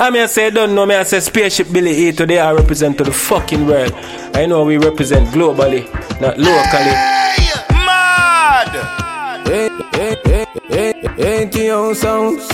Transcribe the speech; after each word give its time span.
I 0.00 0.10
mean, 0.10 0.22
I 0.22 0.26
say, 0.26 0.50
don't 0.50 0.76
know 0.76 0.86
me, 0.86 0.94
I 0.94 1.02
say 1.02 1.18
Spaceship 1.18 1.72
Billy 1.72 1.90
E 1.90 2.12
today 2.12 2.38
I 2.38 2.52
represent 2.52 2.98
to 2.98 3.04
the 3.04 3.12
fucking 3.12 3.66
world. 3.66 3.92
I 4.32 4.46
know 4.46 4.64
we 4.64 4.76
represent 4.76 5.26
globally, 5.30 5.90
not 6.20 6.38
locally. 6.38 6.94
Hey, 6.94 7.50
mad! 7.70 8.68
Hey, 9.44 9.68
hey, 9.92 10.16
hey, 10.24 10.46
hey, 10.68 10.92
hey, 11.16 11.42
ain't 11.42 11.54
your 11.56 11.96
sounds. 11.96 12.46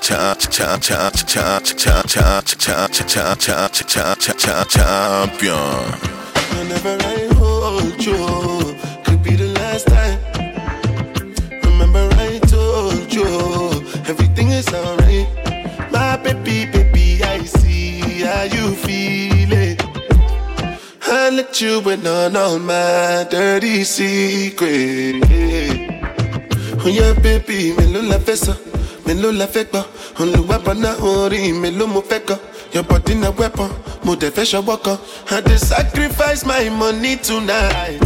Cha 0.00 0.34
cha 0.34 0.78
cha 0.78 1.10
cha 1.10 1.60
cha 1.60 2.02
let 21.36 21.60
you 21.60 21.80
in 21.90 22.06
on 22.06 22.36
all 22.36 22.58
my 22.58 23.26
dirty 23.30 23.84
secrets. 23.84 25.26
Oh 26.84 26.88
yeah, 26.88 27.12
baby, 27.22 27.72
me 27.76 27.86
lo 27.92 28.00
la 28.02 28.18
fẹ́ 28.18 28.36
sọ, 28.36 28.54
me 29.06 29.14
lo 29.14 29.30
la 29.32 29.46
fẹ́ 29.46 29.64
gbọ́. 29.70 29.82
Olùwàbọ̀nà 30.20 30.90
orí 31.00 31.52
mi 31.60 31.70
ló 31.70 31.86
mo 31.86 32.00
fẹ́. 32.10 32.38
Your 32.74 32.82
body 32.84 33.14
na 33.14 33.30
weapon, 33.30 33.70
mo 34.04 34.14
dẹ̀ 34.16 34.30
fẹ́ 34.30 34.44
ṣọwọ́. 34.50 34.98
I 35.30 35.40
dey 35.40 35.56
sacrifice 35.56 36.44
my 36.44 36.68
money 36.70 37.16
tonight. 37.16 38.00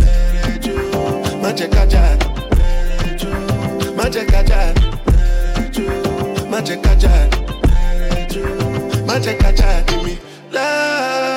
Kájà. 1.74 2.02
Ẹrẹ́jú, 2.68 3.30
má 3.96 4.04
jẹ́ 4.14 4.24
jẹ́ 6.66 6.76
kájà. 6.84 7.12
Ẹrẹ́jú, 7.82 8.42
má 9.06 9.14
jẹ́. 9.24 9.36
Give 9.88 10.02
me 10.04 10.14
love, 10.52 11.27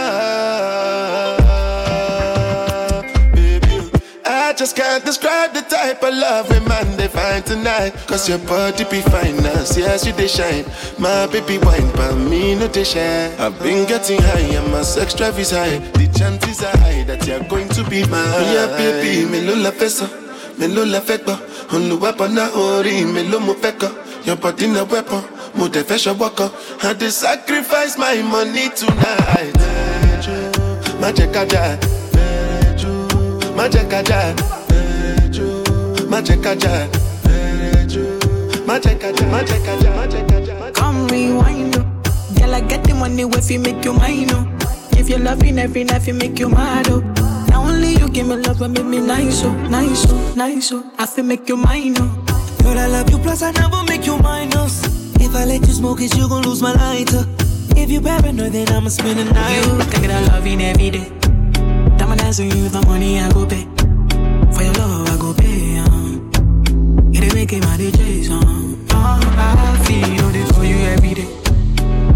just 4.61 4.75
can't 4.75 5.03
describe 5.03 5.55
the 5.55 5.61
type 5.63 6.03
of 6.03 6.13
love 6.13 6.45
a 6.51 6.61
man 6.69 6.85
they 6.95 7.07
find 7.07 7.43
tonight. 7.43 7.93
Cause 8.05 8.29
your 8.29 8.37
body 8.37 8.83
be 8.83 9.01
see 9.65 9.83
as 9.83 10.05
you 10.05 10.13
they 10.13 10.27
shine. 10.27 10.65
My 10.99 11.25
baby 11.25 11.57
wine, 11.57 11.89
but 11.95 12.13
me 12.15 12.53
no 12.53 12.67
they 12.67 12.83
shine. 12.83 13.31
I've 13.39 13.57
been 13.59 13.87
getting 13.87 14.21
high 14.21 14.53
and 14.59 14.71
my 14.71 14.83
sex 14.83 15.15
drive 15.15 15.39
is 15.39 15.49
high. 15.49 15.79
The 15.97 16.05
chances 16.15 16.61
are 16.61 16.77
high 16.77 17.01
that 17.05 17.25
you're 17.25 17.43
going 17.49 17.69
to 17.69 17.83
be 17.89 18.05
mine. 18.05 18.53
Yeah, 18.53 18.67
baby, 18.77 19.25
me 19.31 19.41
lo 19.41 19.55
la 19.55 19.71
me 20.59 20.67
lo 20.67 20.83
la 20.85 20.99
fekba. 20.99 21.37
Oluwapana 21.73 22.53
ori, 22.55 23.03
me 23.03 23.23
lo 23.23 23.39
mo 23.39 23.55
feka. 23.55 23.89
Your 24.27 24.35
body 24.35 24.67
na 24.67 24.83
weapon, 24.83 25.23
mo 25.55 25.69
de 25.69 25.81
fesha 25.83 26.13
waka. 26.15 26.51
I 26.83 26.93
dey 26.93 27.09
sacrifice 27.09 27.97
my 27.97 28.21
money 28.21 28.69
tonight. 28.75 29.57
Jẹ́ 31.17 31.33
ká 31.33 31.45
jà. 31.49 32.00
Má 33.61 33.67
jẹ́ 33.73 33.85
ká 33.91 34.01
jà 34.09 34.19
má 36.11 36.19
jẹ́ 36.27 36.37
ká 36.43 36.53
jà 36.61 36.73
má 38.67 38.75
jẹ́ 38.83 38.95
ká 39.01 39.09
má 39.31 39.39
jẹ́ 39.49 39.59
ká 39.65 39.73
má 39.97 40.05
jẹ́ 40.11 40.23
ká. 40.29 40.71
Come 40.73 41.07
rewind, 41.09 41.75
oh. 41.77 41.85
Girl, 42.35 42.55
I 42.55 42.61
get 42.61 42.83
the 42.85 42.95
money 42.95 43.21
if 43.21 43.51
you 43.51 43.59
make 43.59 43.85
you 43.85 43.93
mine, 43.93 44.31
oh. 44.33 44.47
If 44.97 45.09
you 45.09 45.17
loving 45.19 45.59
every 45.59 45.83
night, 45.83 46.07
you 46.07 46.15
make 46.15 46.39
you 46.39 46.49
mad, 46.49 46.89
oh. 46.89 47.01
Now 47.49 47.61
only 47.61 47.93
you 47.99 48.09
give 48.09 48.25
me 48.25 48.37
love, 48.37 48.57
but 48.57 48.69
make 48.71 48.83
me 48.85 48.99
nice, 48.99 49.43
oh, 49.45 49.53
nice, 49.69 50.07
oh, 50.09 50.33
nice, 50.35 50.71
oh. 50.71 50.83
I 50.97 51.05
feel 51.05 51.25
make 51.25 51.47
you 51.47 51.57
mine, 51.57 51.93
oh. 51.99 52.09
Girl, 52.63 52.79
I 52.79 52.87
love 52.87 53.11
you, 53.11 53.19
plus 53.19 53.43
I 53.43 53.51
never 53.51 53.83
make 53.83 54.07
you 54.07 54.17
minus. 54.17 54.81
Oh. 54.87 55.23
If 55.25 55.35
I 55.35 55.45
let 55.45 55.61
you 55.67 55.73
smoke 55.73 56.01
it, 56.01 56.15
you 56.17 56.27
gon' 56.27 56.41
lose 56.41 56.63
my 56.63 56.73
lighter. 56.73 57.27
Oh. 57.27 57.77
If 57.77 57.91
you 57.91 58.01
paranoid, 58.01 58.53
then 58.53 58.69
I'ma 58.69 58.89
spend 58.89 59.19
the 59.19 59.25
night. 59.25 59.55
You 59.67 59.85
can 59.91 60.01
get 60.01 60.09
a 60.09 60.31
loving 60.31 60.61
every 60.63 60.89
day. 60.89 61.20
Diamond 62.31 62.51
dancing 62.51 62.63
you 62.63 62.69
the 62.69 62.87
money 62.87 63.19
I 63.19 63.29
go 63.33 63.45
pay. 63.45 63.65
For 64.55 64.63
your 64.63 64.73
love, 64.75 65.09
I 65.09 65.17
go 65.17 65.33
pay, 65.33 65.77
um. 65.79 66.31
It 67.13 67.23
ain't 67.23 67.33
making 67.33 67.59
my 67.59 67.75
DJs, 67.77 68.29
um. 68.29 68.87
Oh, 68.91 69.19
I 69.37 69.83
feel 69.85 70.35
it 70.35 70.55
for 70.55 70.63
you 70.63 70.77
every 70.77 71.13
day. 71.13 71.27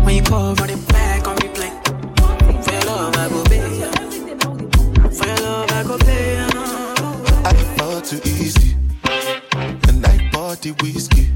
When 0.06 0.16
you 0.16 0.22
call, 0.22 0.56
run 0.56 0.69
it 0.69 0.88
back 0.88 1.28
on 1.28 1.35
replay. 1.38 1.72
For 2.63 2.72
your 2.72 2.84
love, 2.85 3.16
I 3.17 3.29
go 3.29 3.44
pay, 3.44 3.84
um. 3.84 5.12
For 5.12 5.28
your 5.28 5.38
love, 5.38 5.72
I 5.72 5.84
go 5.84 5.97
pay, 5.97 6.38
um. 6.38 7.25
I 7.45 7.53
fall 7.78 8.01
too 8.01 8.22
easy, 8.25 8.75
and 9.89 10.06
I 10.06 10.29
bought 10.31 10.62
the 10.62 10.72
whiskey. 10.81 11.28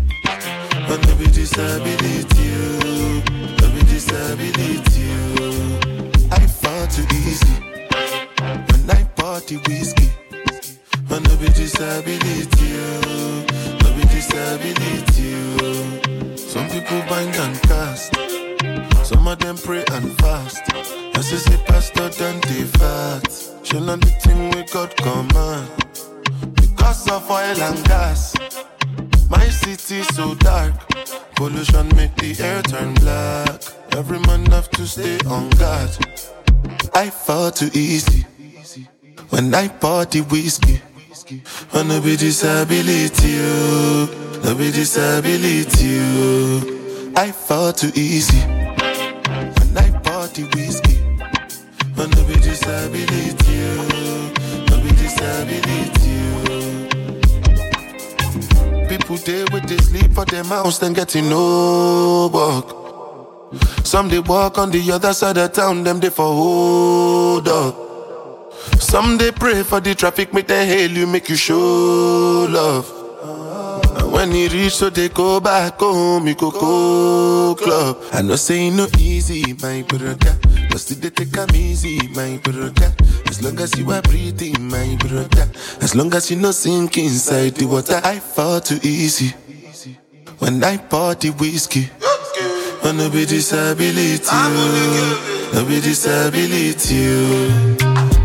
But 0.88 1.06
no 1.06 1.16
be 1.16 1.26
disability, 1.26 2.52
oh. 2.56 3.24
no 3.62 3.70
be 3.76 3.82
disability. 3.92 5.06
oh. 5.12 6.30
I 6.32 6.48
fall 6.48 6.88
too 6.88 7.06
easy, 7.28 7.54
bought 9.16 9.48
the 9.48 9.58
whiskey. 9.68 10.10
But 11.08 11.24
no 11.24 11.36
be 11.38 11.48
disability, 11.48 12.70
oh. 12.76 13.46
no 13.82 13.94
be 13.96 14.02
disability. 14.14 15.34
oh. 15.62 16.36
Some 16.36 16.68
people 16.70 17.02
bind 17.10 17.36
and 17.36 17.62
cast, 17.64 18.16
some 19.06 19.28
of 19.28 19.40
them 19.40 19.58
pray 19.58 19.84
and 19.92 20.18
fast. 20.20 20.62
As 21.16 21.34
I 21.34 21.38
say, 21.38 21.58
pastor, 21.66 22.10
then 22.10 22.40
they 22.42 22.64
fast. 22.64 23.66
Show 23.66 23.80
them 23.80 24.00
the 24.00 24.08
thing 24.24 24.50
we 24.52 24.64
got 24.64 24.96
command. 24.98 25.70
Because 26.56 27.10
of 27.10 27.30
oil 27.30 27.62
and 27.62 27.84
gas, 27.86 28.36
my 29.30 29.48
city 29.50 30.04
so 30.14 30.36
dark. 30.36 30.74
Pollution 31.36 31.88
make 31.96 32.16
the 32.16 32.36
air 32.44 32.62
turn 32.64 32.94
black. 32.96 33.64
Every 33.92 34.20
man 34.20 34.46
have 34.48 34.70
to 34.72 34.86
stay 34.88 35.18
on 35.28 35.50
guard. 35.52 35.90
I 36.94 37.10
fall 37.10 37.52
too 37.52 37.70
easy 37.74 38.26
when 39.30 39.54
I 39.54 39.68
the 39.68 40.22
whiskey. 40.22 40.82
Wanna 41.74 42.02
be 42.02 42.16
disability, 42.18 43.38
oh. 43.40 44.42
no 44.44 44.56
be 44.56 44.72
disability. 44.72 46.00
Oh. 46.02 47.12
I 47.16 47.32
fall 47.32 47.72
too 47.72 47.92
easy 47.94 48.40
when 48.40 49.78
I 49.78 49.92
the 50.34 50.44
whiskey. 50.56 50.98
Wanna 51.96 52.24
be 52.28 52.34
disability, 52.42 53.62
oh. 53.62 54.32
no 54.70 54.76
be 54.82 54.90
disability. 54.90 56.14
Oh. 58.82 58.88
People 58.90 59.18
there 59.18 59.46
with 59.54 59.68
they 59.68 59.78
sleep 59.78 60.12
for 60.14 60.26
them 60.26 60.46
house, 60.46 60.80
then 60.80 60.94
getting 60.94 61.30
no 61.30 62.30
work. 62.34 62.76
Some 63.86 64.10
they 64.10 64.20
walk 64.20 64.58
on 64.58 64.72
the 64.72 64.92
other 64.92 65.14
side 65.14 65.38
of 65.38 65.52
town, 65.52 65.84
them 65.84 66.00
they 66.00 66.10
for 66.10 66.26
hold 66.26 67.48
up. 67.48 67.89
Some 68.80 69.18
they 69.18 69.32
pray 69.32 69.64
for 69.64 69.80
the 69.80 69.96
traffic, 69.96 70.34
make 70.34 70.48
them 70.48 70.68
hail 70.68 70.92
you, 70.92 71.08
make 71.08 71.30
you 71.30 71.36
show 71.36 72.48
love. 72.50 72.88
And 73.98 74.12
when 74.12 74.32
he 74.32 74.48
reach, 74.48 74.76
so 74.76 74.90
they 74.90 75.10
go 75.10 75.40
back 75.40 75.80
home, 75.80 76.28
you 76.28 76.36
go 76.36 76.52
go 76.52 77.56
club. 77.56 77.98
I 78.14 78.22
know 78.22 78.36
say 78.36 78.70
no 78.70 78.88
easy, 78.98 79.54
my 79.62 79.84
brother. 79.84 80.38
But 80.70 80.80
still 80.80 80.98
they 80.98 81.10
take 81.10 81.36
am 81.38 81.50
easy, 81.54 82.00
my 82.16 82.38
brother. 82.44 82.94
As 83.28 83.44
long 83.44 83.60
as 83.60 83.78
you 83.78 83.92
are 83.92 84.02
breathing, 84.02 84.70
my 84.70 84.98
brother. 85.00 85.50
As 85.82 85.96
long 85.96 86.14
as 86.14 86.30
you 86.32 86.38
no 86.38 86.52
sink 86.52 86.98
inside 86.98 87.56
the 87.56 87.66
water, 87.66 88.00
I 88.04 88.20
fall 88.20 88.60
too 88.60 88.80
easy. 88.84 89.34
When 90.40 90.64
I 90.64 90.78
pour 90.78 91.16
the 91.16 91.32
whiskey, 91.32 91.90
wanna 92.84 93.10
be 93.10 93.26
disability. 93.26 95.39
No 95.54 95.66
be 95.66 95.80
disability. 95.82 97.06
oh. 97.10 97.76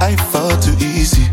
I 0.01 0.17
fall 0.31 0.51
too 0.61 0.75
easy 0.85 1.25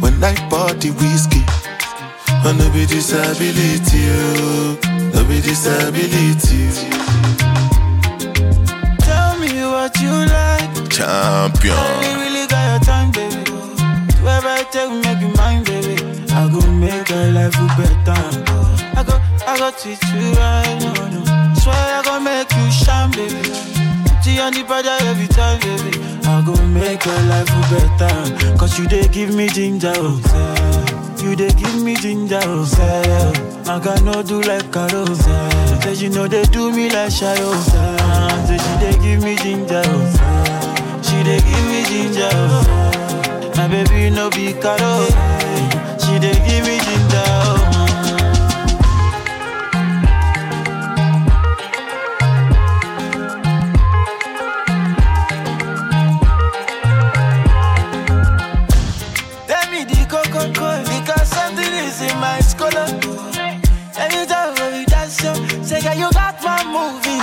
when 0.00 0.22
I 0.24 0.34
pour 0.48 0.72
the 0.74 0.90
whiskey. 1.00 1.42
Oh, 1.46 2.42
Wanna 2.44 2.70
be 2.72 2.86
disability, 2.86 4.02
oh. 4.08 4.78
no 5.14 5.24
be 5.28 5.40
disability. 5.40 6.70
Tell 9.04 9.38
me 9.38 9.52
what 9.66 9.92
you 10.00 10.10
like. 10.10 10.90
Champion. 10.90 11.76
You 12.02 12.12
really 12.22 12.46
got 12.46 12.64
your 12.70 12.80
time, 12.80 13.10
baby. 13.12 13.44
Do 13.44 14.26
ever 14.26 14.64
take 14.72 14.90
make 15.04 15.20
you 15.20 15.32
mine, 15.36 15.64
baby. 15.64 15.96
I 16.32 16.48
go 16.48 16.60
make 16.72 17.08
your 17.08 17.26
life 17.32 17.52
better. 17.76 18.22
I 18.96 19.02
go, 19.04 19.14
I 19.46 19.58
go 19.58 19.70
teach 19.76 20.02
you 20.14 20.32
right, 20.38 20.78
no, 20.80 20.92
no. 21.08 21.54
Swear 21.54 21.76
I 21.76 22.02
go 22.04 22.20
make 22.20 22.50
you 22.52 22.70
shine, 22.70 23.10
baby. 23.10 23.77
You 24.28 24.40
on 24.42 24.52
the 24.52 24.62
border 24.62 24.96
every 25.10 25.26
time, 25.28 25.58
baby. 25.60 25.98
I 26.24 26.42
go 26.44 26.54
make 26.66 27.04
your 27.04 27.20
life 27.32 27.48
better. 27.70 28.56
Cause 28.58 28.78
you 28.78 28.86
they 28.86 29.08
give 29.08 29.34
me 29.34 29.48
ginger, 29.48 29.92
oh. 29.96 30.20
You 31.22 31.34
they 31.34 31.48
give 31.50 31.82
me 31.82 31.94
ginger, 31.96 32.38
oh. 32.44 32.64
I 33.66 34.00
no 34.00 34.22
do 34.22 34.40
like 34.42 34.70
Carol, 34.72 35.06
say. 35.14 35.94
You 35.94 36.10
know 36.10 36.28
they 36.28 36.42
do 36.44 36.70
me 36.72 36.88
like 36.90 37.10
shy, 37.10 37.34
oh, 37.40 37.58
say. 38.46 38.56
She 38.58 38.72
they 38.84 38.92
give 39.02 39.22
me 39.24 39.36
ginger, 39.36 39.82
oh. 39.84 41.00
She 41.02 41.16
they 41.24 41.38
give 41.40 41.66
me 41.66 41.82
ginger, 41.88 42.28
oh. 42.32 43.52
My 43.56 43.66
baby 43.68 44.10
no 44.14 44.30
be 44.30 44.52
Carol, 44.54 45.06
say. 45.06 45.98
She 45.98 46.18
they 46.18 46.34
give 46.46 46.64
me 46.66 46.77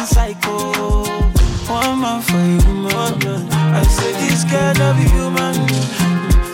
psycho. 0.05 1.03
One 1.67 1.99
man 2.01 2.21
for 2.21 2.33
you, 2.37 2.73
man. 2.83 3.49
I 3.51 3.83
say 3.83 4.11
this 4.21 4.43
girl 4.43 4.73
love 4.79 4.99
you, 5.01 5.09
human. 5.09 5.55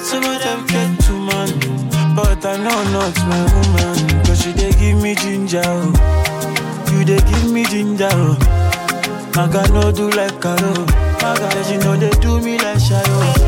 Some 0.04 0.24
of 0.24 0.42
them 0.42 0.66
get 0.68 1.00
too 1.04 1.20
man. 1.20 2.16
But 2.16 2.46
I 2.46 2.58
know 2.58 2.84
not 2.92 3.16
my 3.28 3.44
woman. 3.54 4.24
Cause 4.26 4.42
she 4.44 4.52
they 4.52 4.72
give 4.72 5.02
me 5.02 5.16
ginger. 5.16 5.62
oh. 5.66 5.94
You 6.92 7.06
they 7.06 7.18
give 7.32 7.52
me 7.52 7.66
ginger. 7.66 8.10
oh. 8.12 8.38
I 9.36 9.48
got 9.52 9.70
no 9.72 9.92
do 9.92 10.10
like 10.10 10.40
Caro. 10.42 10.74
My 11.22 11.36
God, 11.38 11.72
you 11.72 11.78
know 11.80 11.96
they 11.96 12.10
do 12.20 12.40
me 12.42 12.58
like 12.58 12.78
Shayo. 12.78 13.41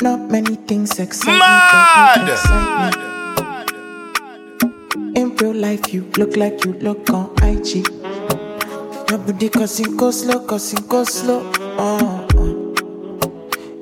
Not 0.00 0.20
many 0.30 0.54
things 0.54 0.98
excite 0.98 1.38
Mad! 1.38 2.24
me. 2.24 2.32
excite 2.32 2.96
me. 5.04 5.20
In 5.20 5.34
real 5.36 5.54
life, 5.54 5.92
you 5.92 6.02
look 6.16 6.36
like 6.36 6.64
you 6.64 6.72
look 6.74 7.10
on 7.10 7.30
IG. 7.42 7.84
Your 9.10 9.18
body 9.18 9.48
causing 9.48 9.96
go 9.96 10.10
slow, 10.12 10.40
causing 10.46 10.86
go 10.86 11.02
slow. 11.04 11.50
Oh, 11.78 12.26
oh. 12.36 12.74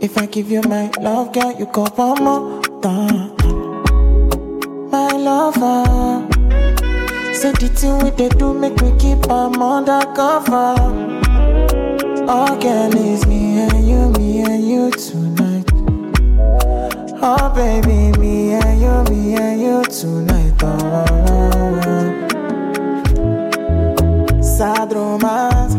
If 0.01 0.17
I 0.19 0.27
give 0.27 0.51
you 0.51 0.63
my 0.63 0.91
love, 1.01 1.33
girl, 1.35 1.53
you 1.59 1.67
go 1.67 1.85
one 1.97 2.25
more 2.25 2.63
time. 2.81 3.37
My 4.91 5.09
lover. 5.13 6.27
Say 7.35 7.53
the 7.53 7.69
thing 7.75 7.99
we 8.03 8.11
they 8.11 8.29
do 8.31 8.55
make 8.55 8.81
me 8.81 8.93
keep 8.99 9.29
am 9.31 9.61
undercover. 9.63 10.75
All 12.29 12.57
girl 12.59 12.95
is 12.97 13.27
me 13.27 13.59
and 13.61 13.87
you, 13.87 14.09
me 14.19 14.41
and 14.41 14.67
you 14.67 14.91
tonight. 14.93 15.26
Oh 17.23 17.49
baby, 17.55 18.13
me 18.19 18.53
and 18.53 18.81
you, 18.81 19.05
me 19.15 19.35
and 19.37 19.61
you 19.61 19.83
tonight. 19.85 20.55
Oh, 20.63 20.79
oh, 21.29 21.81
oh. 23.19 24.43
Sad 24.43 24.93
romance. 24.93 25.75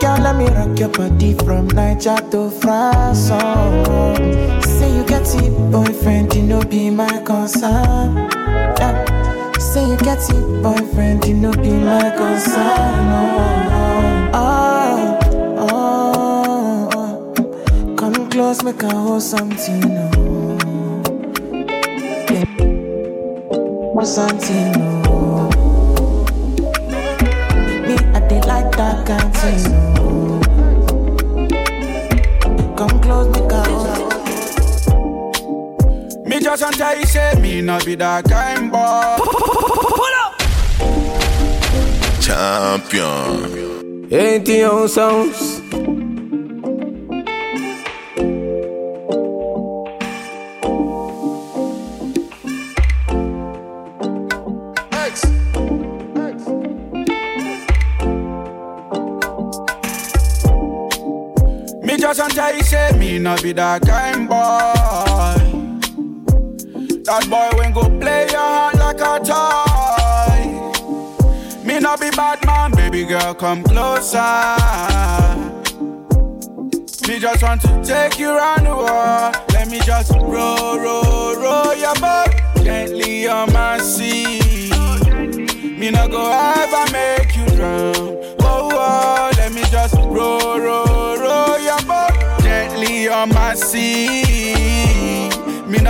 Girl, 0.00 0.18
let 0.20 0.36
me 0.36 0.46
rock 0.48 0.78
your 0.78 0.88
body 0.88 1.34
from 1.34 1.66
Niger 1.68 2.16
to 2.30 2.50
France. 2.50 3.28
Oh, 3.32 3.84
oh. 3.88 4.14
Say 4.60 4.90
you 4.96 5.04
get 5.04 5.26
it, 5.34 5.52
boyfriend, 5.72 6.34
you 6.34 6.42
know 6.42 6.62
be 6.62 6.90
my 6.90 7.20
concern. 7.22 8.16
Yeah. 8.78 9.04
Say 9.58 9.88
you 9.88 9.96
get 9.98 10.28
it, 10.30 10.62
boyfriend, 10.62 11.24
you 11.26 11.34
know 11.34 11.52
be 11.52 11.70
my 11.72 12.10
concern. 12.16 13.06
Oh, 13.10 13.32
oh, 13.70 14.30
oh. 14.34 14.45
Come 18.56 18.72
close, 18.72 18.74
make 18.74 18.84
I 18.84 18.94
hold 18.96 19.22
something. 19.22 19.84
Oh. 20.16 21.02
Yeah. 22.30 22.44
Hold 23.92 24.06
something. 24.06 24.72
Oh. 25.06 25.50
Me, 27.86 27.94
I 28.14 28.20
dey 28.28 28.40
like 28.40 28.70
that 28.76 29.06
kind 29.06 29.34
thing. 29.36 29.72
Oh. 29.98 30.40
Come 32.78 33.00
close, 33.00 33.28
make 33.28 33.52
I 33.52 33.54
hold. 33.68 34.12
Me 36.26 36.40
just 36.40 36.62
want 36.62 36.76
tell 36.76 36.96
you 36.98 37.04
say 37.04 37.34
me 37.40 37.60
not 37.60 37.84
be 37.84 37.94
that 37.96 38.24
kind 38.24 38.72
boy. 38.72 39.18
Champion. 42.22 44.06
Ain't 44.10 44.46
the 44.46 44.62
own 44.64 44.88
sounds. 44.88 45.55
Me 63.16 63.22
not 63.22 63.42
be 63.42 63.52
that 63.52 63.80
kind 63.80 64.28
boy. 64.28 64.74
That 67.04 67.26
boy 67.30 67.48
when 67.56 67.72
go 67.72 67.84
play 67.98 68.26
your 68.30 68.72
like 68.76 69.00
a 69.00 69.18
toy. 69.24 70.42
Me 71.64 71.80
not 71.80 71.98
be 71.98 72.10
bad 72.10 72.44
man, 72.44 72.72
baby 72.72 73.06
girl, 73.06 73.32
come 73.32 73.62
closer. 73.64 74.18
Me 77.08 77.18
just 77.18 77.42
want 77.42 77.62
to 77.62 77.82
take 77.82 78.18
you 78.18 78.36
round 78.36 78.66
the 78.66 78.76
world. 78.76 79.34
Let 79.50 79.68
me 79.70 79.80
just 79.80 80.12
roll, 80.12 80.78
roll, 80.78 81.36
roll 81.36 81.74
your 81.74 81.94
boat 81.94 82.34
gently 82.62 83.28
on 83.28 83.50
my 83.50 83.78
seat. 83.78 84.74
Me 85.78 85.90
not 85.90 86.10
go 86.10 86.30
ever 86.30 86.92
make 86.92 87.34
you 87.34 87.46
drown. 87.56 88.05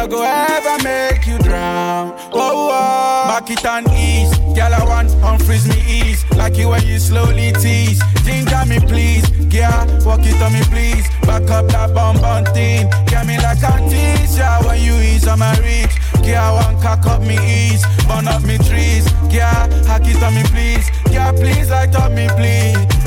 Go 0.08 0.22
ever 0.22 0.84
make 0.84 1.26
you 1.26 1.36
drown. 1.38 2.14
Oh, 2.32 2.70
oh, 2.70 3.28
back 3.28 3.50
it 3.50 3.64
and 3.64 3.88
ease. 3.88 4.30
Girl, 4.54 4.72
I 4.72 4.84
want 4.84 5.08
unfreeze 5.20 5.66
me 5.68 5.82
ease. 5.84 6.24
Like 6.36 6.56
you 6.56 6.68
when 6.68 6.86
you 6.86 7.00
slowly 7.00 7.52
tease. 7.52 8.00
Ginger 8.24 8.64
me, 8.66 8.78
please. 8.78 9.28
Yeah, 9.52 9.84
walk 10.04 10.20
it 10.22 10.40
on 10.40 10.52
me, 10.52 10.62
please. 10.70 11.08
Back 11.22 11.50
up 11.50 11.66
that 11.68 11.92
bum 11.92 12.20
bum 12.20 12.44
thing. 12.54 12.88
Get 13.06 13.26
me 13.26 13.36
like 13.38 13.62
a 13.62 13.74
teacher 13.90 14.46
when 14.66 14.80
you 14.80 14.94
ease 14.94 15.26
on 15.26 15.40
my 15.40 15.58
reach. 15.58 15.96
Yeah, 16.22 16.52
want 16.52 16.80
cock 16.82 17.04
up 17.06 17.22
me 17.22 17.36
ease. 17.44 17.84
Burn 18.06 18.28
up 18.28 18.42
me 18.44 18.58
trees. 18.58 19.10
Yeah, 19.28 19.66
hack 19.86 20.02
it 20.04 20.22
on 20.22 20.34
me, 20.34 20.44
please. 20.44 20.88
Yeah, 21.10 21.32
please 21.32 21.68
light 21.68 21.94
up 21.96 22.12
me, 22.12 22.28
please. 22.36 23.05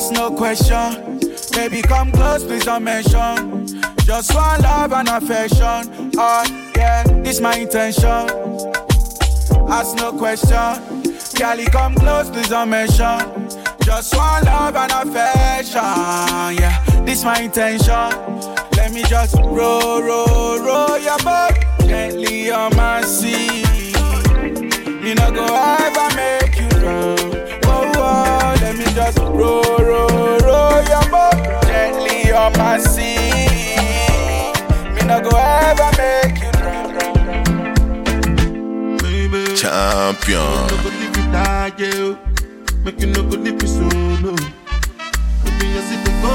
Ask 0.00 0.12
no 0.12 0.30
question. 0.30 1.20
Baby, 1.52 1.82
come 1.82 2.10
close, 2.10 2.42
please 2.42 2.64
don't 2.64 2.84
mention. 2.84 3.66
Just 4.06 4.34
one 4.34 4.62
love 4.62 4.94
and 4.94 5.06
affection. 5.10 6.10
Oh, 6.16 6.70
yeah, 6.74 7.02
this 7.22 7.38
my 7.38 7.56
intention. 7.56 8.08
Ask 9.68 9.96
no 9.98 10.10
question. 10.12 11.02
Girl, 11.36 11.66
come 11.66 11.94
close, 11.96 12.30
please 12.30 12.48
don't 12.48 12.70
mention. 12.70 13.50
Just 13.84 14.16
one 14.16 14.42
love 14.44 14.74
and 14.74 14.90
affection. 14.90 15.82
Yeah, 16.58 16.82
this 17.04 17.22
my 17.22 17.38
intention. 17.42 18.10
Let 18.78 18.92
me 18.92 19.02
just 19.02 19.36
roll, 19.36 20.00
roll, 20.02 20.60
roll 20.60 20.96
your 20.96 21.18
boat 21.18 21.58
gently 21.80 22.50
on 22.50 22.74
my 22.74 23.02
sea. 23.02 23.64
Me 25.02 25.12
not 25.12 25.34
go 25.34 25.44
ever 25.44 26.16
make 26.16 26.58
you 26.58 26.68
drown. 26.80 27.19
Just 28.94 29.18
roll, 29.18 29.62
roll, 29.78 30.38
roll 30.48 30.82
your 30.90 31.04
boat 31.10 31.38
gently 31.66 32.32
on 32.32 32.52
my 32.58 32.78
sea. 32.78 33.16
Me 34.94 35.02
not 35.06 35.22
go 35.24 35.30
ever 35.36 35.90
make 36.00 36.38
you 36.42 36.50
drown. 36.58 36.88
Baby, 38.98 39.42
Champion. 39.56 40.40
no 40.40 40.76
go 40.82 40.88
leave 41.00 41.16
you 41.16 41.26
die, 41.32 41.72
yeah. 41.78 42.16
Make 42.84 43.00
you 43.00 43.06
no 43.08 43.22
go 43.22 43.36
leave 43.36 43.60
me 43.60 43.66
solo. 43.66 44.32
Baby, 45.44 45.66
I 45.76 45.80
see 45.88 45.98
the 46.04 46.12
go 46.22 46.32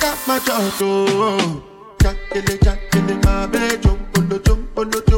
cut 0.00 0.18
my 0.26 0.36
job, 0.40 0.72
oh. 0.82 1.62
Jackele, 1.98 3.24
my 3.24 3.46
baby, 3.46 3.76
jump 3.82 4.18
on 4.18 4.24
the 4.28 4.38
jump 4.38 4.78
on 4.78 4.86
the 4.90 5.00
jump 5.08 5.17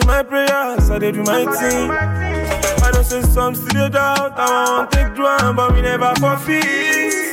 to 0.00 0.06
my 0.06 0.22
prayers. 0.22 0.90
I 0.90 0.98
did 0.98 1.14
do 1.14 1.22
my 1.22 1.44
thing. 1.56 1.90
I 1.90 2.90
don't 2.92 3.04
say 3.04 3.22
some 3.22 3.54
still 3.54 3.88
doubt. 3.88 4.32
I 4.36 4.78
want 4.78 4.90
take 4.92 5.14
drum, 5.14 5.56
but 5.56 5.72
we 5.74 5.82
never 5.82 6.14
forfeit. 6.16 7.28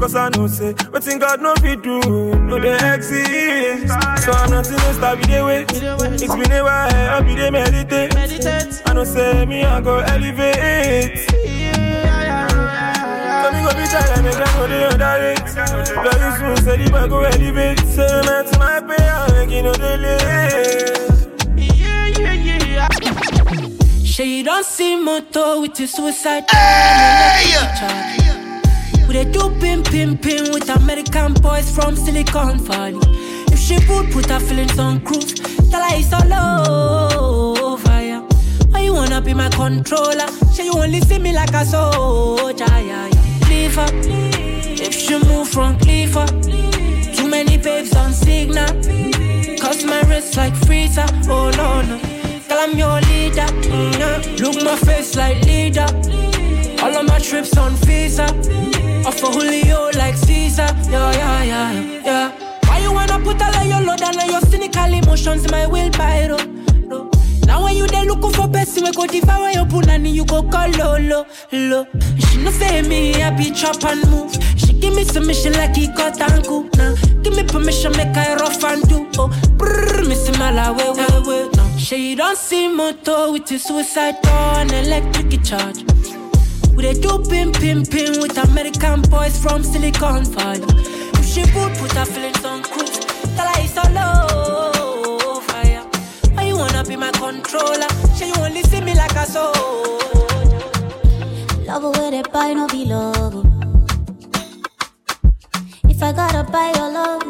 Cause 0.00 0.16
I 0.16 0.30
know 0.30 0.48
say, 0.48 0.72
what 0.90 1.04
thing 1.04 1.20
God 1.20 1.40
no 1.40 1.54
fit 1.56 1.80
do, 1.82 2.00
no 2.34 2.58
they 2.58 2.74
exist. 2.92 3.86
So 4.24 4.32
I'm 4.32 4.50
not 4.50 4.66
in 4.66 4.74
a 4.74 4.94
star, 4.94 5.16
be 5.16 5.22
the 5.26 5.44
way. 5.44 5.64
It's 5.68 6.34
been 6.34 6.50
a 6.50 6.62
while, 6.64 6.92
I'll 7.10 7.22
be 7.22 7.36
the 7.36 7.50
meditate. 7.52 8.12
I 8.84 8.92
know 8.94 9.04
say, 9.04 9.46
me 9.46 9.62
I 9.62 9.80
go 9.80 9.98
elevate. 10.00 11.18
So 11.28 11.36
me 13.52 13.62
go 13.62 13.70
be 13.78 13.84
tired, 13.86 14.24
make 14.24 14.34
I 14.34 14.56
go 14.56 14.66
the 14.66 14.78
other 14.90 15.14
rate. 15.22 15.48
Very 16.02 16.30
soon, 16.36 16.56
say 16.64 16.76
the 16.82 16.90
boy 16.90 17.06
go 17.08 17.20
elevate. 17.20 17.78
Say, 17.86 18.22
man, 18.26 18.44
to 18.46 18.58
my 18.58 18.80
prayer, 18.80 19.26
make 19.38 19.50
you 19.50 19.62
no 19.62 19.72
delay. 19.72 20.91
She 24.12 24.38
you 24.38 24.44
don't 24.44 24.66
see 24.66 24.94
moto 24.94 25.62
with 25.62 25.78
your 25.78 25.88
suicide 25.88 26.44
hey! 26.50 27.56
We 29.08 29.14
dey 29.14 29.24
do 29.32 29.48
pim 29.58 29.82
pim 29.82 30.18
pim 30.18 30.52
with 30.52 30.68
American 30.68 31.32
boys 31.32 31.74
from 31.74 31.96
Silicon 31.96 32.58
Valley. 32.58 33.00
If 33.50 33.58
she 33.58 33.76
would 33.88 34.12
put 34.12 34.26
her 34.26 34.38
feelings 34.38 34.78
on 34.78 35.00
cruise, 35.00 35.32
tell 35.70 35.80
her 35.82 35.96
it's 35.96 36.12
all 36.12 36.30
over. 37.62 38.02
Yeah. 38.02 38.20
Why 38.68 38.80
you 38.82 38.92
wanna 38.92 39.22
be 39.22 39.32
my 39.32 39.48
controller? 39.48 40.28
Say 40.52 40.66
you 40.66 40.74
only 40.74 41.00
see 41.00 41.18
me 41.18 41.32
like 41.32 41.54
a 41.54 41.64
soldier. 41.64 42.66
Yeah, 42.68 43.08
yeah. 43.08 43.48
Leave 43.48 43.74
her. 43.76 43.88
If 44.84 44.92
she 44.92 45.18
move 45.20 45.48
from 45.48 45.78
Cleaver, 45.78 46.26
too 47.16 47.28
many 47.28 47.56
babes 47.56 47.96
on 47.96 48.12
signal. 48.12 48.68
Cause 49.58 49.84
my 49.84 50.02
wrist 50.02 50.36
like 50.36 50.54
freezer. 50.66 51.06
Oh 51.30 51.50
no 51.56 51.80
no. 51.80 52.11
Girl, 52.52 52.60
I'm 52.60 52.78
your 52.78 53.00
leader. 53.08 53.46
Mm, 53.64 54.38
Look 54.40 54.62
my 54.62 54.76
face 54.76 55.16
like 55.16 55.40
leader. 55.46 55.86
All 56.82 56.94
of 56.94 57.06
my 57.06 57.18
trips 57.18 57.56
on 57.56 57.72
visa. 57.86 58.24
Off 59.06 59.18
for 59.18 59.32
Julio 59.32 59.88
like 59.96 60.16
Caesar. 60.16 60.68
Yeah, 60.90 61.12
yeah, 61.12 61.42
yeah, 61.44 62.02
yeah. 62.04 62.58
Why 62.66 62.80
you 62.80 62.92
wanna 62.92 63.18
put 63.20 63.40
all 63.40 63.56
of 63.56 63.66
your 63.66 63.80
load 63.80 64.02
and 64.02 64.18
all 64.18 64.30
your 64.30 64.42
cynical 64.42 64.92
emotions 64.92 65.46
in 65.46 65.50
my 65.50 65.66
wheelbarrow? 65.66 66.36
Now 67.46 67.64
when 67.64 67.74
you 67.74 67.86
there 67.86 68.04
looking 68.04 68.32
for 68.32 68.46
person, 68.48 68.84
we 68.84 68.92
go 68.92 69.06
devour 69.06 69.48
your 69.48 69.64
punani, 69.64 70.12
you 70.12 70.26
go 70.26 70.42
call 70.42 70.68
lolo, 70.72 71.24
lo. 71.52 71.86
She 72.18 72.36
no 72.36 72.50
say 72.50 72.82
me, 72.82 73.14
I 73.22 73.30
be 73.30 73.50
chop 73.50 73.82
and 73.84 74.06
move. 74.10 74.36
She 74.58 74.74
give 74.74 74.94
me 74.94 75.04
submission 75.04 75.54
like 75.54 75.74
he 75.74 75.86
got 75.86 76.20
and 76.20 76.44
cool. 76.44 76.64
Give 77.22 77.34
me 77.34 77.44
permission, 77.44 77.92
make 77.92 78.14
I 78.14 78.34
rough 78.34 78.62
and 78.62 78.86
do. 78.90 79.08
Oh, 79.16 79.28
brrr, 79.56 80.06
missing 80.06 80.38
my 80.38 80.50
la 80.50 80.72
way, 80.72 80.90
way. 81.26 81.41
She 81.92 82.08
you 82.12 82.16
don't 82.16 82.38
see 82.38 82.68
motor 82.68 83.30
with 83.32 83.50
your 83.50 83.60
suicide 83.60 84.22
door 84.22 84.32
and 84.32 84.72
electric 84.72 85.42
charge. 85.44 85.84
We 86.74 86.84
dey 86.84 86.94
do 86.94 87.18
pim 87.28 87.52
pim 87.52 87.84
pim 87.84 88.18
with 88.22 88.38
American 88.38 89.02
boys 89.02 89.38
from 89.38 89.62
Silicon 89.62 90.24
Valley. 90.24 90.64
If 91.20 91.26
she 91.26 91.42
would 91.42 91.76
put 91.76 91.92
her 91.92 92.06
feelings 92.06 92.42
on 92.46 92.62
cruise, 92.62 92.98
tell 93.36 93.46
her 93.46 93.60
it's 93.60 93.76
all. 93.76 93.92
Yeah. 95.66 95.84
Why 96.32 96.44
you 96.44 96.56
wanna 96.56 96.82
be 96.82 96.96
my 96.96 97.10
controller? 97.12 97.90
Say 98.16 98.28
you 98.28 98.34
only 98.40 98.62
see 98.62 98.80
me 98.80 98.94
like 98.94 99.14
a 99.14 99.26
soldier. 99.26 100.60
Love 101.66 101.94
where 101.94 102.10
they 102.10 102.22
buy 102.22 102.54
no 102.54 102.66
be 102.68 102.86
love. 102.86 103.44
If 105.90 106.02
I 106.02 106.12
gotta 106.12 106.42
buy 106.50 106.72
your 106.74 106.90
love, 106.90 107.21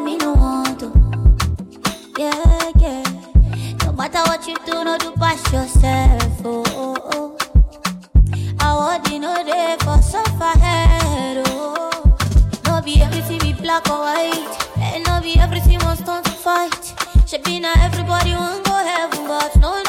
you 4.53 4.65
do, 4.65 4.83
no 4.83 4.97
do 4.97 5.11
pass 5.13 5.41
yourself. 5.51 6.41
Oh, 6.45 6.63
oh, 6.67 6.95
oh. 7.13 7.37
I 8.59 8.73
want 8.75 9.09
you 9.09 9.19
know 9.19 9.43
there 9.43 9.77
for 9.79 10.01
suffer 10.01 10.59
head. 10.59 11.43
Oh, 11.47 12.15
no 12.65 12.81
be 12.81 13.01
everything 13.01 13.39
be 13.39 13.53
black 13.53 13.89
or 13.89 13.99
white, 13.99 14.57
and 14.77 15.03
no 15.05 15.21
be 15.21 15.39
everything 15.39 15.79
must 15.79 16.05
turn 16.05 16.23
to 16.23 16.31
fight. 16.31 16.93
Should 17.27 17.43
be 17.43 17.59
now 17.59 17.73
everybody 17.77 18.31
want 18.31 18.63
go 18.65 18.73
heaven, 18.73 19.27
but 19.27 19.55
no, 19.57 19.81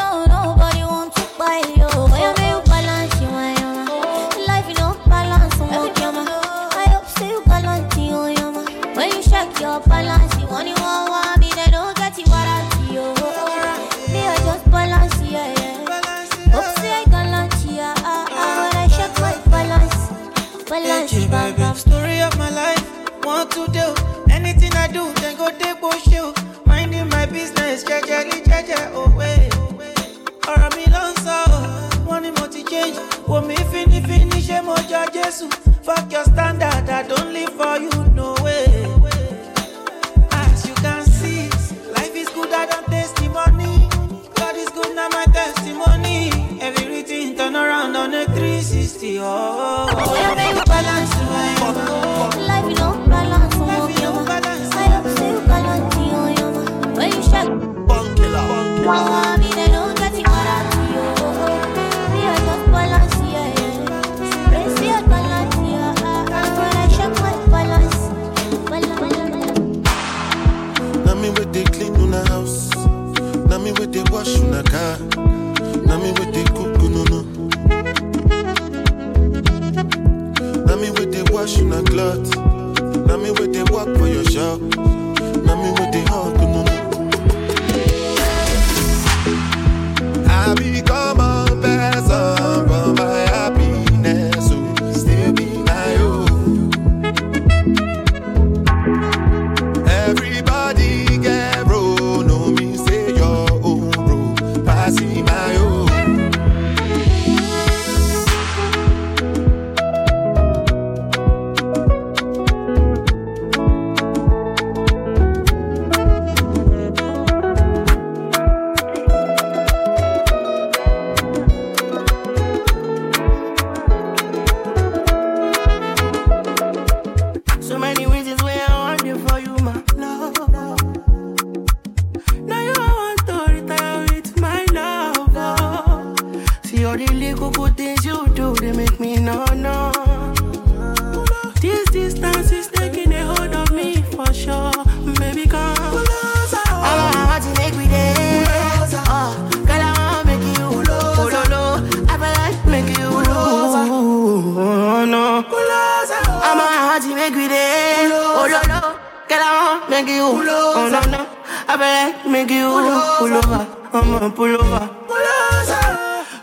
low. 157.02 158.38
Oh 158.38 158.46
no. 158.68 158.98
I'm 159.30 159.40
a 159.40 159.44
heart 159.44 159.82
to 159.82 159.88
make 159.90 160.06
me. 160.06 160.14
Oh, 160.14 160.14
make 160.14 160.14
you. 160.14 160.24
Oh 160.24 160.88
no 160.90 161.00
no, 161.10 161.26
I 161.66 161.74
be 161.74 161.82
like 161.82 162.26
make 162.30 162.50
you 162.50 162.70
pull 163.18 163.34
over. 163.34 163.66
I'ma 163.92 164.30
pull 164.30 164.54
over. 164.60 164.90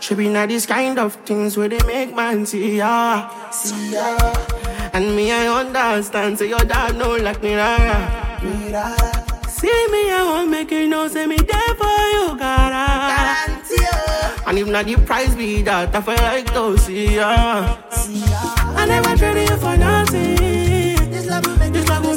Should 0.00 0.18
be 0.18 0.28
not 0.28 0.48
these 0.48 0.66
kind 0.66 0.98
of 0.98 1.14
things 1.24 1.56
where 1.56 1.68
they 1.68 1.80
make 1.86 2.14
man 2.14 2.44
see 2.44 2.76
ya. 2.78 3.30
See 3.50 3.92
ya. 3.92 4.18
And 4.92 5.16
me, 5.16 5.32
I 5.32 5.46
understand. 5.46 6.38
So 6.38 6.44
your 6.44 6.58
dad 6.58 6.96
know 6.96 7.16
like 7.16 7.42
me, 7.42 7.54
rara. 7.54 8.42
See 9.48 9.86
me, 9.88 10.10
I 10.10 10.22
won't 10.24 10.50
make 10.50 10.70
you 10.70 10.88
know. 10.88 11.08
Say 11.08 11.26
me 11.26 11.36
there 11.36 11.74
for 11.78 11.86
you, 11.86 12.36
gotta. 12.36 12.82
And 14.44 14.58
if 14.58 14.68
not 14.68 14.84
the 14.84 14.96
price 14.96 15.34
be 15.34 15.62
that, 15.62 15.94
I 15.94 16.00
feel 16.02 16.16
like 16.16 16.52
to 16.52 16.76
see 16.76 17.14
ya. 17.16 17.78
I 18.76 18.86
never 18.86 19.16
traded 19.16 19.48
you 19.48 19.56
for 19.56 19.76
nothing. 19.76 20.31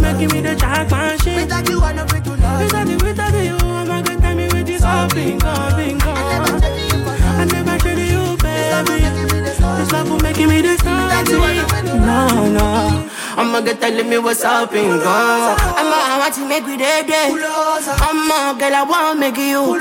This 0.05 0.17
love 0.17 0.19
will 0.19 0.21
make, 0.21 0.21
this 0.21 0.21
love 0.21 0.21
will 0.21 0.21
make 0.21 0.31
me 0.31 0.41
the 0.41 0.55
jackpot 0.55 1.21
shit. 1.23 1.35
Without 1.35 1.69
you, 1.69 1.81
I 1.81 1.93
know 1.93 2.05
we 2.13 2.19
do 2.21 2.35
love. 2.35 2.61
Without 2.61 2.87
you, 2.87 2.97
without 2.97 3.33
you, 3.33 3.57
oh, 3.61 3.73
I'm 3.73 3.87
not 3.87 4.05
gonna 4.05 4.21
tell 4.21 4.35
me 4.35 4.45
with 4.47 4.67
this 4.67 4.83
all 4.83 5.07
bingo, 5.09 5.53
bingo. 5.75 6.13
I 6.13 7.45
never 7.45 7.77
traded 7.79 8.11
you, 8.11 8.21
you, 8.21 8.37
baby. 8.37 9.01
This 9.41 9.91
love 9.91 10.09
will 10.09 10.19
make 10.19 10.37
me 10.37 10.61
the 10.61 10.77
something. 10.77 12.01
No, 12.05 12.47
no. 12.53 13.09
I'ma 13.37 13.59
get 13.61 13.81
telling 13.81 14.07
me 14.09 14.17
what's 14.17 14.45
up 14.45 14.71
and 14.71 15.01
go. 15.01 15.09
I'ma 15.09 15.97
I 16.07 16.17
want 16.19 16.33
to 16.35 16.47
make 16.47 16.65
we 16.65 16.77
day 16.77 17.03
day. 17.03 17.27
I'ma 17.33 18.53
girl 18.55 18.75
I 18.75 18.83
want 18.87 19.19
make 19.19 19.35
you. 19.35 19.75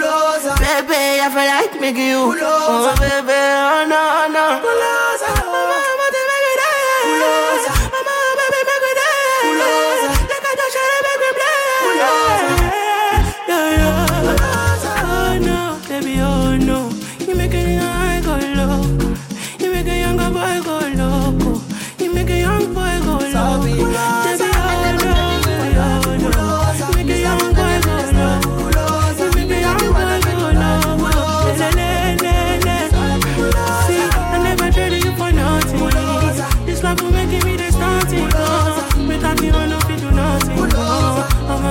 Baby, 0.58 1.20
I 1.22 1.28
feel 1.30 1.46
like 1.46 1.80
make 1.80 1.96
you. 1.96 2.34
Oh 2.42 2.90
baby, 2.98 3.30
oh 3.30 3.86
no 3.86 4.26
no. 4.32 5.13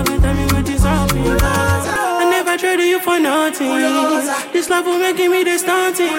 I'ma 0.04 0.20
tell 0.20 0.34
me 0.34 0.46
what 0.48 0.70
is. 0.70 0.84
I 0.86 2.30
never 2.30 2.58
traded 2.58 2.88
you 2.88 3.00
for 3.00 3.20
nothing. 3.20 3.70
This 4.52 4.70
love 4.70 4.86
will 4.86 4.98
make 5.00 5.18
me 5.18 5.44
the 5.44 5.58
starting. 5.58 6.14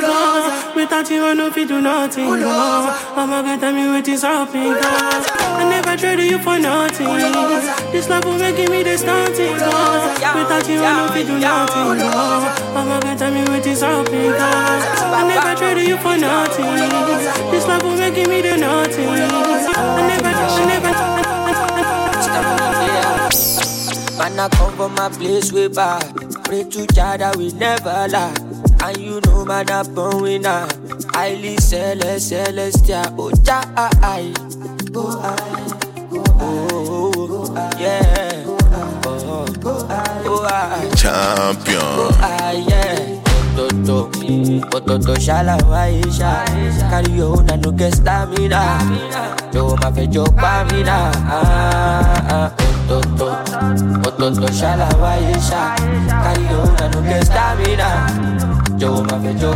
Without 0.74 1.10
you, 1.10 1.24
I 1.24 1.34
know 1.34 1.50
we 1.54 1.64
do 1.66 1.80
nothing. 1.80 2.24
Oh, 2.28 3.42
get 3.44 3.60
tell 3.60 3.72
me 3.72 3.88
what 3.88 4.08
is 4.08 4.22
happening. 4.22 4.74
I 4.74 5.68
never 5.68 5.96
traded 5.96 6.30
you 6.30 6.38
for 6.38 6.58
nothing. 6.58 7.08
This 7.92 8.08
love 8.08 8.24
will 8.24 8.38
make 8.38 8.56
me 8.56 8.82
the 8.82 8.96
starting. 8.96 9.52
Without 9.52 10.68
you, 10.68 10.80
I 10.80 10.92
know 10.96 11.14
we 11.14 11.24
do 11.24 11.38
nothing. 11.38 12.00
Oh, 12.06 13.00
get 13.02 13.18
tell 13.18 13.30
me 13.32 13.42
what 13.42 13.66
is 13.66 13.80
happening. 13.82 14.32
I 14.32 15.28
never 15.28 15.54
traded 15.58 15.86
you 15.88 15.96
for 15.98 16.16
nothing. 16.16 17.50
This 17.50 17.66
love 17.66 17.82
will 17.82 17.96
make 17.96 18.16
me 18.16 18.40
the 18.40 18.56
nothing. 18.56 19.08
I 19.08 20.08
never, 20.08 20.28
I 20.28 20.64
never. 20.66 21.13
Man, 24.24 24.40
I 24.40 24.48
come 24.48 24.74
from 24.74 24.94
my 24.94 25.10
place 25.10 25.52
way 25.52 25.68
back. 25.68 26.02
Pray 26.44 26.64
to 26.64 26.86
Jah 26.94 27.18
that 27.18 27.36
we 27.36 27.52
never 27.52 28.08
lie. 28.08 28.34
And 28.82 28.96
you 28.96 29.20
know, 29.26 29.44
man, 29.44 29.68
I'm 29.68 29.94
born 29.94 30.22
winner. 30.22 30.66
Highly 31.12 31.56
celest, 31.56 32.30
celestial. 32.30 33.04
Oh, 33.20 33.30
Jah, 33.42 33.70
I. 33.76 34.32
Oh, 34.94 35.20
I. 35.20 35.36
Oh, 36.40 37.12
oh, 37.12 37.26
go 37.26 37.54
ai 37.54 37.70
yeah. 37.78 38.44
Oh, 39.04 39.44
oh, 39.62 40.48
I. 40.50 40.88
Champion. 40.96 42.08
Ah, 42.24 42.52
yeah. 42.52 43.13
Ototo, 43.56 44.10
ototo, 44.74 45.14
shala 45.20 45.56
waisha. 45.70 46.44
Carry 46.90 47.12
your 47.12 47.38
own 47.38 47.46
stamina. 47.92 48.78
Yo, 49.52 49.76
ma 49.76 49.90
fe 49.92 50.06
jo 50.08 50.24
pa 50.34 50.64
mi 50.64 50.82
na. 50.82 51.12
Ah, 51.30 52.26
ah, 52.34 52.50
ototo, 52.90 54.48
shala 54.50 54.88
waisha. 54.98 55.76
Carry 56.08 56.42
your 56.50 56.66
own 56.66 57.22
stamina. 57.22 57.88
Yo, 58.76 59.02
ma 59.04 59.18
fe 59.22 59.32
jo 59.38 59.54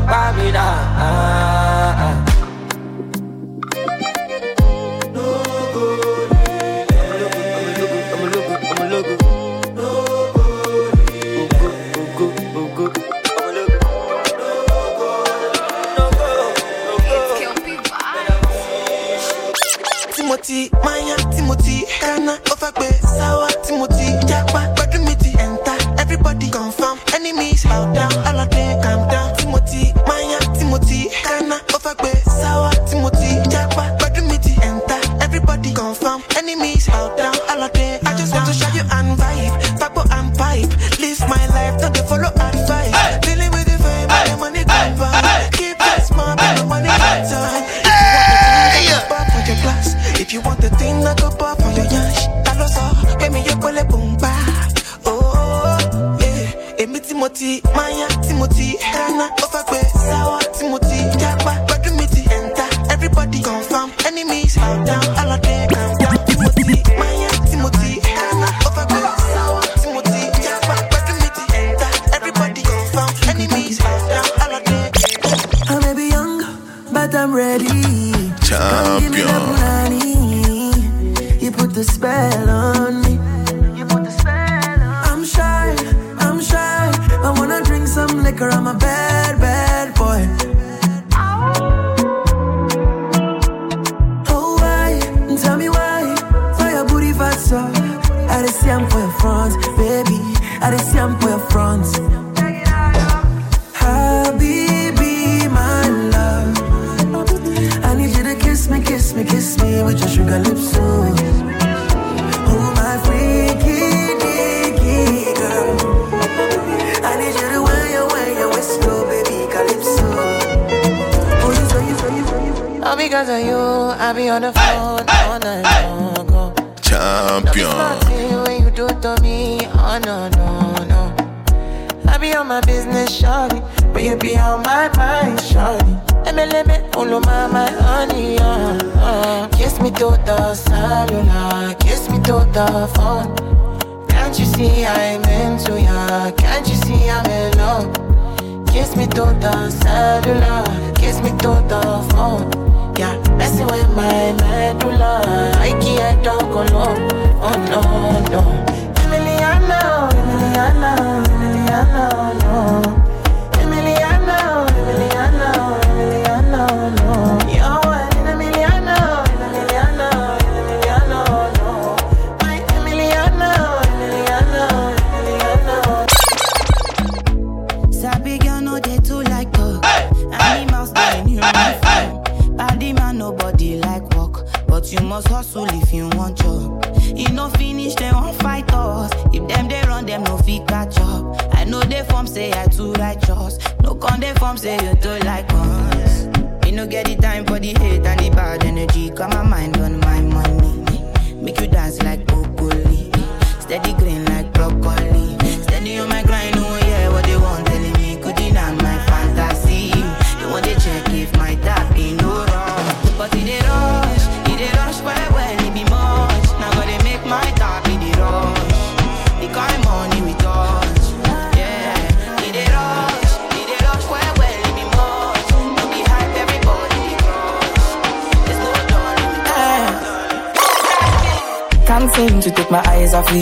Timothy, 20.49 20.71
Maya, 20.83 21.17
Timothy, 21.31 21.85
Ghana, 22.01 22.39
Ofakbe, 22.49 22.89
Sawa, 23.05 23.51
Timothy, 23.63 24.17
Japa, 24.27 24.75
Badumiti, 24.77 25.37
Enter, 25.39 25.77
everybody 26.01 26.49
confirm, 26.49 26.99
enemies, 27.13 27.65
bow 27.65 27.93
down, 27.93 28.09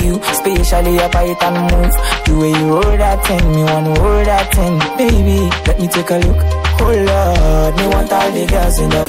you, 0.04 0.20
especially 0.20 0.96
it 0.96 1.42
and 1.42 1.56
move. 1.70 1.94
The 2.24 2.32
way 2.38 2.50
you 2.50 2.68
hold 2.74 3.00
that 3.00 3.24
thing, 3.26 3.44
me 3.52 3.62
wanna 3.64 3.98
hold 4.00 4.26
that 4.26 4.52
thing, 4.54 4.78
baby. 4.96 5.48
Let 5.66 5.80
me 5.80 5.88
take 5.88 6.10
a 6.10 6.18
look. 6.18 6.40
Oh 6.80 6.92
Lord, 6.92 7.76
me 7.76 7.86
want 7.88 8.12
all 8.12 8.30
the 8.30 8.46
girls 8.46 8.78
in 8.78 8.90
the 8.90 9.04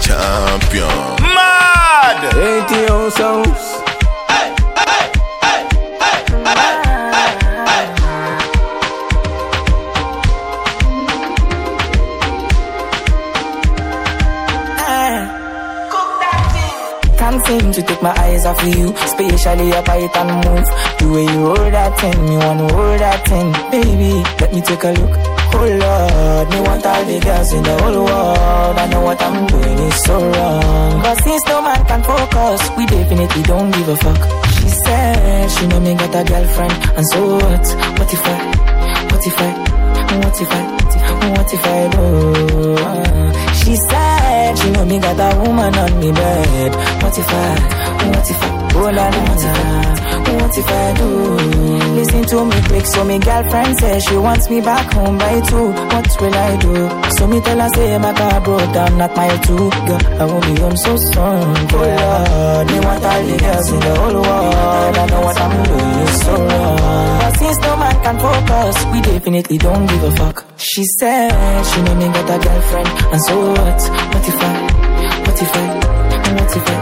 Champion. 0.00 0.86
Mad! 1.34 2.34
ATO 2.34 3.08
sounds. 3.10 3.56
Can't 3.56 3.75
seem 17.46 17.72
to 17.72 17.82
take 17.82 18.02
my 18.02 18.10
eyes 18.26 18.44
off 18.44 18.60
of 18.62 18.74
you, 18.76 18.92
especially 19.06 19.72
up 19.72 19.88
it 19.88 20.16
and 20.16 20.30
move. 20.44 20.66
The 20.98 21.06
way 21.14 21.24
you 21.24 21.42
hold 21.54 21.72
that 21.72 21.92
thing, 22.00 22.18
me 22.28 22.36
wanna 22.36 22.66
hold 22.74 23.00
that 23.00 23.20
thing, 23.28 23.48
baby. 23.70 24.14
Let 24.40 24.50
me 24.54 24.60
take 24.60 24.82
a 24.84 24.90
look. 24.98 25.14
Oh 25.58 25.64
Lord, 25.82 26.46
me 26.52 26.58
want 26.66 26.84
all 26.84 27.04
the 27.04 27.18
girls 27.20 27.52
in 27.52 27.62
the 27.62 27.74
whole 27.82 28.04
world. 28.04 28.76
I 28.82 28.86
know 28.90 29.00
what 29.02 29.22
I'm 29.22 29.46
doing 29.46 29.78
is 29.88 29.96
so 30.04 30.14
wrong. 30.20 31.02
But 31.02 31.16
since 31.24 31.44
no 31.46 31.62
man 31.62 31.82
can 31.86 32.02
focus, 32.02 32.60
we 32.76 32.84
definitely 32.86 33.42
don't 33.42 33.70
give 33.70 33.88
a 33.88 33.96
fuck. 33.96 34.20
She 34.58 34.68
said 34.68 35.48
she 35.54 35.66
know 35.68 35.80
me 35.80 35.94
got 35.94 36.14
a 36.14 36.22
girlfriend, 36.24 36.74
and 36.98 37.06
so 37.06 37.20
what? 37.36 37.64
What 37.98 38.10
if 38.12 38.22
I? 38.26 38.38
What 39.10 39.26
if 39.30 39.38
I? 39.38 39.50
What 40.22 40.40
if 40.42 40.50
I? 40.50 40.62
What 41.30 41.52
if 41.54 41.64
I 41.66 41.80
do? 41.94 42.06
Uh, 42.84 43.52
She 43.60 43.76
said 43.76 44.15
she 44.54 44.70
know 44.70 44.84
me 44.84 44.98
got 44.98 45.18
a 45.18 45.38
woman 45.40 45.74
on 45.74 46.00
me 46.00 46.12
bed. 46.12 46.72
What 47.02 47.18
if 47.18 47.28
I? 47.28 47.52
What 48.10 48.30
if 48.30 48.42
I? 48.42 48.66
Oh 48.76 48.90
la 48.92 49.08
la 49.08 49.24
la. 49.42 49.96
What 50.36 50.58
if 50.58 50.68
I 50.68 50.94
do? 50.94 51.10
Listen 51.96 52.24
to 52.26 52.44
me 52.44 52.60
quick, 52.68 52.86
so 52.86 53.04
me 53.04 53.18
girlfriend 53.18 53.78
says 53.78 54.04
she 54.04 54.16
wants 54.16 54.50
me 54.50 54.60
back 54.60 54.92
home 54.92 55.16
by 55.18 55.40
two. 55.40 55.68
What 55.72 56.20
will 56.20 56.34
I 56.34 56.56
do? 56.58 57.10
So 57.16 57.26
me 57.26 57.40
tell 57.40 57.58
her 57.58 57.68
say 57.70 57.98
my 57.98 58.12
car 58.12 58.40
broke 58.42 58.72
down, 58.74 58.98
not 58.98 59.16
my 59.16 59.28
two. 59.46 59.70
Girl, 59.86 60.00
I 60.20 60.24
won't 60.26 60.44
be 60.44 60.60
home 60.60 60.76
so 60.76 60.96
soon. 60.96 61.14
Oh 61.16 61.86
Lord, 62.00 62.66
me 62.70 62.80
want 62.80 63.04
all 63.04 63.22
the 63.24 63.38
girls 63.38 63.72
in 63.72 63.80
the 63.80 63.94
whole 63.96 64.14
world. 64.14 64.96
I 64.96 65.06
know 65.06 65.20
what 65.22 65.40
I'm 65.40 65.64
doing 65.64 66.06
so 66.22 66.32
wrong. 66.36 67.18
But 67.20 67.38
since 67.38 67.58
no 67.58 67.76
man 67.76 68.02
can 68.02 68.18
focus, 68.18 68.84
we 68.92 69.00
definitely 69.00 69.58
don't 69.58 69.86
give 69.86 70.02
a 70.04 70.10
fuck. 70.16 70.45
She 70.58 70.82
said 70.98 71.62
she 71.64 71.82
know 71.82 71.94
me 71.96 72.06
got 72.06 72.30
a 72.30 72.38
girlfriend, 72.42 72.88
and 73.12 73.22
so 73.24 73.34
what? 73.52 73.80
What 74.12 74.28
if 74.28 74.40
I? 74.40 74.54
What 75.26 75.42
if 75.42 75.54
I? 75.54 75.66
What 76.32 76.56
if 76.56 76.68
I? 76.68 76.78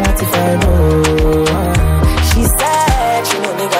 What 0.00 0.22
if 0.22 0.34
I 0.34 0.56
do? 0.62 0.74
She 2.30 2.42
said 2.44 3.26
she 3.26 3.36
know 3.42 3.54
me 3.58 3.64
got 3.66 3.79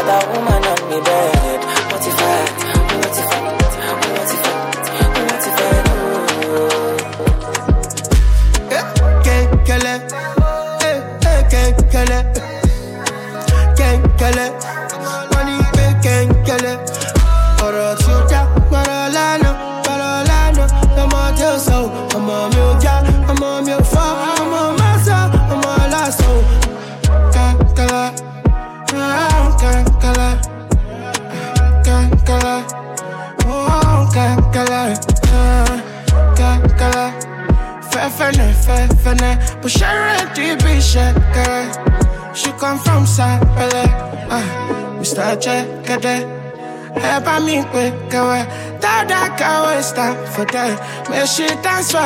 ẹ 47.40 47.46
bá 47.46 47.46
mi 47.46 47.62
pé 47.72 47.90
kẹwẹ 48.11 48.44
dáadáa 48.83 49.29
kẹwẹ 49.38 49.83
stand 49.83 50.16
for 50.37 50.44
that. 50.53 50.79
Make 51.11 51.26
she 51.26 51.46
dance 51.62 51.92
for. 51.92 52.00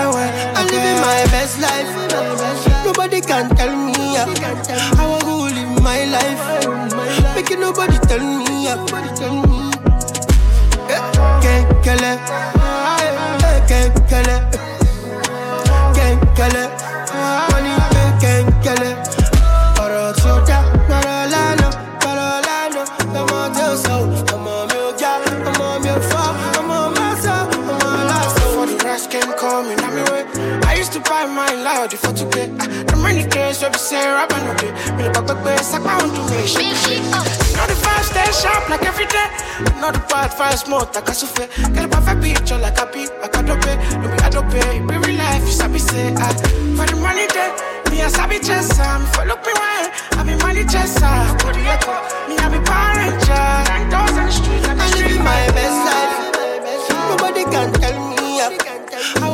I'm 0.57 0.67
living 0.67 1.01
my 1.01 1.27
best 1.33 1.61
life. 1.61 1.89
Nobody 2.85 3.21
can 3.21 3.49
tell 3.57 3.77
me 3.77 3.93
yeah. 4.15 4.27
how 4.97 5.15
I 5.15 5.21
go 5.21 5.37
live 5.45 5.83
my 5.83 6.05
life. 6.05 6.41
Make 7.35 7.51
it 7.51 7.59
nobody 7.59 7.99
tell 8.09 8.21
me 8.21 8.65
yeah. 8.65 8.77
Eh, 10.89 11.01
kenkele, 11.43 12.19
kenkele, 13.69 14.55
money 16.45 16.84
days 33.55 33.63
where 33.63 33.71
we 33.71 33.79
say 33.79 34.07
rap 34.07 34.33
and 34.33 34.49
okay. 34.51 34.73
Me 34.97 35.03
the 35.05 35.11
back 35.11 35.45
back 35.45 35.61
sack 35.63 35.85
on 35.87 36.09
to 36.11 36.23
me. 36.31 36.43
The 37.65 38.03
stay 38.03 38.31
sharp 38.33 38.69
like 38.69 38.85
every 38.85 39.07
day. 39.07 39.29
Know 39.81 39.93
the 39.93 40.03
bad 40.11 40.31
vibes 40.33 40.69
more 40.69 40.81
like 40.81 41.09
a 41.09 41.15
souffle. 41.15 41.47
Get 41.75 41.85
a 41.85 41.89
perfect 41.89 42.23
picture 42.23 42.59
like 42.59 42.79
a 42.79 42.87
beat, 42.93 43.11
like 43.21 43.37
a 43.37 43.43
dope. 43.43 43.65
No 44.01 44.07
be 44.11 44.19
a 44.23 44.31
dope. 44.31 44.55
It 44.55 44.87
be 44.89 44.97
real 44.99 45.19
life. 45.19 45.43
You 45.47 45.53
sabi 45.53 45.79
say 45.79 46.15
ah. 46.17 46.33
For 46.77 46.87
the 46.87 46.97
money 47.01 47.27
day. 47.29 47.51
Me 47.91 48.01
a 48.03 48.09
sabi 48.11 48.39
chesa, 48.39 48.83
ah. 48.83 48.99
me 48.99 49.07
follow 49.15 49.37
me 49.47 49.53
wine. 49.61 49.91
I 50.19 50.23
be 50.27 50.35
money 50.43 50.65
chesa, 50.65 51.07
ah. 51.07 51.37
body 51.43 51.63
echo. 51.75 51.95
Me 52.29 52.35
a 52.37 52.47
be 52.51 52.59
power 52.67 52.95
ranger. 52.99 53.47
Nine 53.71 53.89
doors 53.91 54.17
on 54.19 54.27
the 54.27 54.33
street, 54.33 54.63
like 54.67 54.81
I'm 54.83 54.91
living 54.99 55.25
my 55.25 55.43
best 55.55 55.79
life. 55.89 56.15
Nobody 57.09 57.45
can 57.45 57.73
tell 57.73 57.99
me 58.11 58.41
ah. 58.43 58.75
I 59.23 59.34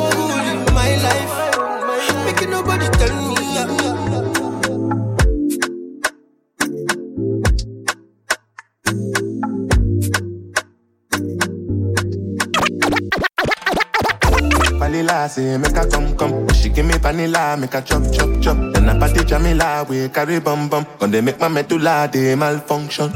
Vanilla 15.11 15.27
say 15.27 15.57
make 15.57 15.75
her 15.75 15.85
come 15.89 16.15
come. 16.15 16.47
She 16.53 16.69
give 16.69 16.85
me 16.85 16.93
vanilla, 16.97 17.57
make 17.59 17.73
her 17.73 17.81
chop 17.81 18.03
chop 18.13 18.29
chop. 18.41 18.80
Then 18.81 18.89
I 18.89 18.97
party 18.99 19.23
Jamila, 19.23 19.85
we 19.87 20.09
carry 20.09 20.39
bum 20.39 20.67
bum. 20.67 20.83
When 20.97 21.11
they 21.11 21.21
make 21.21 21.39
my 21.39 21.47
medulla, 21.47 22.09
they 22.11 22.33
malfunction. 22.35 23.11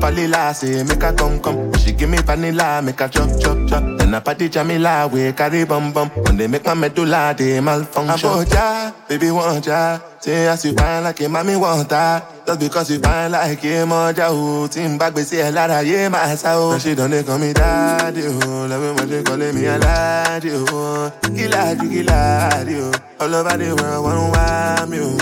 Vanilla 0.00 0.54
say 0.54 0.82
make 0.84 1.02
her 1.02 1.12
come 1.12 1.40
come. 1.40 1.72
She 1.74 1.92
give 1.92 2.08
me 2.08 2.18
vanilla, 2.18 2.80
make 2.82 3.00
her 3.00 3.08
chop 3.08 3.28
chop 3.40 3.58
chop. 3.68 3.82
Then 3.98 4.14
I 4.14 4.20
party 4.20 4.48
Jamila, 4.48 5.08
we 5.12 5.32
carry 5.32 5.64
bum 5.64 5.92
bum. 5.92 6.08
When 6.10 6.36
they 6.36 6.46
make 6.46 6.64
my 6.64 6.74
medulla, 6.74 7.34
they 7.36 7.60
malfunction. 7.60 8.30
Aboja, 8.30 8.94
baby 9.08 9.30
want 9.32 9.66
ya. 9.66 9.98
Say 10.20 10.46
as 10.46 10.64
you 10.64 10.72
fine 10.74 11.02
like 11.02 11.20
a 11.20 11.28
mommy 11.28 11.56
want 11.56 11.90
her. 11.90 12.22
Just 12.46 12.60
because 12.60 12.90
you 12.92 13.00
fine 13.00 13.32
like 13.32 13.58
a 13.64 13.66
moja 13.86 14.28
who 14.30 14.68
Team 14.68 14.96
back 14.98 15.14
we 15.16 15.22
say 15.22 15.48
a 15.48 15.50
lot 15.50 15.68
of 15.70 15.84
yeah 15.84 16.08
my 16.08 16.34
soul. 16.36 16.78
She 16.78 16.94
done 16.94 17.10
they 17.10 17.24
call 17.24 17.38
me 17.38 17.52
daddy 17.52 18.22
oh. 18.26 18.66
Love 18.70 18.82
me 18.82 18.92
when 19.00 19.08
they 19.10 19.22
calling 19.24 19.52
me 19.54 19.66
a 19.66 19.78
laddie 19.78 20.50
oh. 20.52 21.12
Gila 21.22 21.74
gila 21.74 22.50
oh. 22.54 22.92
All 23.18 23.34
over 23.34 23.56
the 23.56 23.74
world 23.74 24.04
wanna 24.04 24.30
want 24.30 24.90
me 24.92 24.98
oh. 25.00 25.16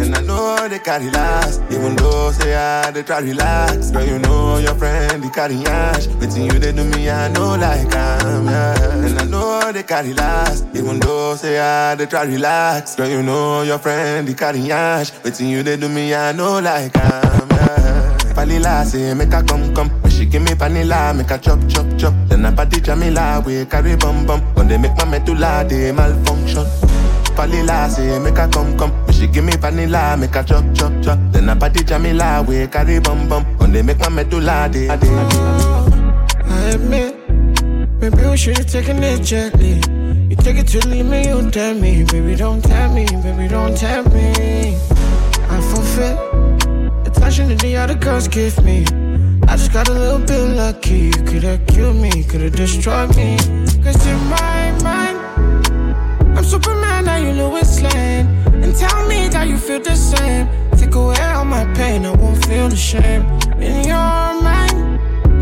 And 0.00 0.14
I 0.14 0.20
know 0.22 0.68
they 0.68 0.78
carry 0.78 1.08
last, 1.10 1.62
even 1.70 1.96
though 1.96 2.30
say 2.32 2.54
I 2.54 2.90
they 2.90 3.02
try 3.02 3.20
relax. 3.20 3.90
Girl, 3.90 4.04
you 4.04 4.18
know 4.18 4.58
your 4.58 4.74
friend 4.74 5.22
they 5.22 5.30
carry 5.30 5.56
ash. 5.66 6.06
Waiting 6.20 6.44
you 6.44 6.58
they 6.58 6.72
do 6.72 6.84
me, 6.84 7.08
I 7.08 7.28
know 7.28 7.56
like 7.56 7.94
I'm 7.94 8.46
yeah. 8.46 9.04
And 9.06 9.18
I 9.18 9.24
know 9.24 9.72
they 9.72 9.82
carry 9.82 10.12
last, 10.12 10.66
even 10.74 11.00
though 11.00 11.34
say 11.36 11.58
I 11.58 11.94
they 11.94 12.06
try 12.06 12.24
relax. 12.24 12.96
Girl, 12.96 13.08
you 13.08 13.22
know 13.22 13.62
your 13.62 13.78
friend 13.78 14.28
they 14.28 14.34
carry 14.34 14.70
ash. 14.70 15.10
Waiting 15.24 15.48
you 15.48 15.62
they 15.62 15.76
do 15.76 15.88
me, 15.88 16.14
I 16.14 16.32
know 16.32 16.60
like 16.60 16.92
I'm 16.96 17.48
yeah. 17.50 18.18
Vanilla 18.34 18.84
say 18.84 19.14
make 19.14 19.32
her 19.32 19.42
come 19.42 19.74
come. 19.74 19.90
She 20.10 20.26
give 20.26 20.42
me 20.42 20.52
vanilla, 20.54 21.14
make 21.14 21.30
her 21.30 21.38
chop 21.38 21.60
chop 21.68 21.86
chop. 21.98 22.14
Then 22.28 22.44
I 22.44 22.54
party 22.54 22.80
Jamila, 22.80 23.42
we 23.46 23.64
carry 23.64 23.96
bum 23.96 24.26
bum. 24.26 24.40
When 24.54 24.68
they 24.68 24.76
make 24.76 24.96
my 24.96 25.04
medulla, 25.06 25.64
they 25.68 25.92
malfunction. 25.92 26.66
Vanilla 27.36 27.88
say 27.90 28.18
make 28.20 28.34
come 28.34 28.78
come. 28.78 28.90
When 29.04 29.12
she 29.12 29.26
give 29.26 29.44
me 29.44 29.52
vanilla, 29.56 30.16
make 30.16 30.32
chop 30.32 30.64
chop 30.74 30.92
chop. 31.02 31.18
Then 31.32 31.48
I 31.48 31.54
party 31.54 31.82
Jamila, 31.84 32.44
we 32.46 32.66
carry 32.68 33.00
bum 33.00 33.28
bum. 33.28 33.44
When 33.58 33.72
they 33.72 33.82
make 33.82 33.98
my 33.98 34.08
medulla, 34.08 34.68
they. 34.70 34.88
I 34.88 34.94
admit, 36.70 37.14
maybe 38.00 38.28
we 38.30 38.36
should've 38.36 38.66
taken 38.66 39.02
it 39.02 39.22
gently. 39.22 39.80
You 40.30 40.36
take 40.36 40.56
it 40.56 40.68
to 40.68 40.88
leave 40.88 41.06
me, 41.06 41.28
you 41.28 41.50
tell 41.50 41.74
me, 41.74 42.04
baby, 42.04 42.34
don't 42.36 42.62
tell 42.62 42.92
me, 42.92 43.06
baby, 43.06 43.48
don't 43.48 43.76
tell 43.76 44.04
me. 44.10 44.76
I 45.50 45.60
forfeit 45.60 46.16
the 47.04 47.10
attention 47.10 47.48
that 47.48 47.58
the 47.60 47.76
other 47.76 47.94
girls 47.94 48.28
give 48.28 48.62
me. 48.64 48.84
I 49.48 49.56
just 49.56 49.72
got 49.72 49.88
a 49.88 49.92
little 49.92 50.18
bit 50.20 50.56
lucky. 50.56 51.06
You 51.06 51.12
could've 51.12 51.66
killed 51.66 51.96
me, 51.96 52.24
could've 52.24 52.54
destroyed 52.56 53.14
me. 53.16 53.36
Cause 53.82 54.06
in 54.06 54.18
my 54.28 54.72
mind, 54.82 55.18
I'm 56.36 56.44
Superman, 56.44 57.03
you 57.24 57.32
Lois 57.32 57.80
Lane. 57.80 58.26
And 58.62 58.74
tell 58.76 59.06
me 59.08 59.28
that 59.28 59.48
you 59.48 59.56
feel 59.56 59.80
the 59.80 59.96
same. 59.96 60.48
Take 60.76 60.94
away 60.94 61.20
all 61.20 61.44
my 61.44 61.64
pain, 61.74 62.04
I 62.04 62.10
won't 62.10 62.44
feel 62.44 62.68
the 62.68 62.76
shame. 62.76 63.22
In 63.60 63.86
your 63.86 64.24
mind, 64.48 64.78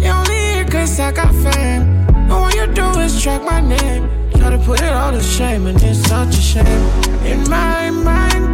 you 0.03 0.11
only 0.11 0.41
here 0.53 0.65
cause 0.65 1.01
I 1.01 1.13
got 1.13 1.33
fame. 1.35 1.83
And 2.15 2.33
all 2.33 2.51
you 2.51 2.67
do 2.73 2.87
is 3.01 3.21
track 3.23 3.43
my 3.43 3.61
name. 3.61 4.09
Try 4.39 4.51
to 4.51 4.59
put 4.59 4.81
it 4.81 4.93
all 4.93 5.13
to 5.13 5.23
shame, 5.23 5.67
and 5.67 5.81
it's 5.83 6.01
such 6.09 6.35
a 6.37 6.45
shame. 6.53 6.85
In 7.25 7.41
my 7.49 7.91
mind, 7.91 8.45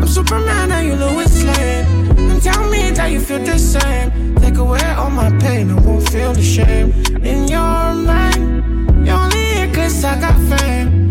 I'm 0.00 0.06
Superman, 0.06 0.68
now 0.70 0.80
you 0.80 0.94
Lois 0.96 1.42
Lane. 1.44 1.86
And 2.30 2.42
tell 2.42 2.68
me 2.70 2.90
that 2.92 3.10
you 3.10 3.20
feel 3.20 3.44
the 3.44 3.58
same. 3.58 4.34
Take 4.36 4.56
away 4.56 4.84
all 5.00 5.10
my 5.10 5.30
pain, 5.38 5.70
I 5.70 5.80
won't 5.80 6.08
feel 6.08 6.32
the 6.32 6.42
shame. 6.42 6.92
In 7.24 7.48
your 7.48 7.94
mind, 8.10 9.06
you 9.06 9.12
only 9.12 9.44
here 9.54 9.72
cause 9.74 10.04
I 10.04 10.20
got 10.20 10.36
fame. 10.48 11.09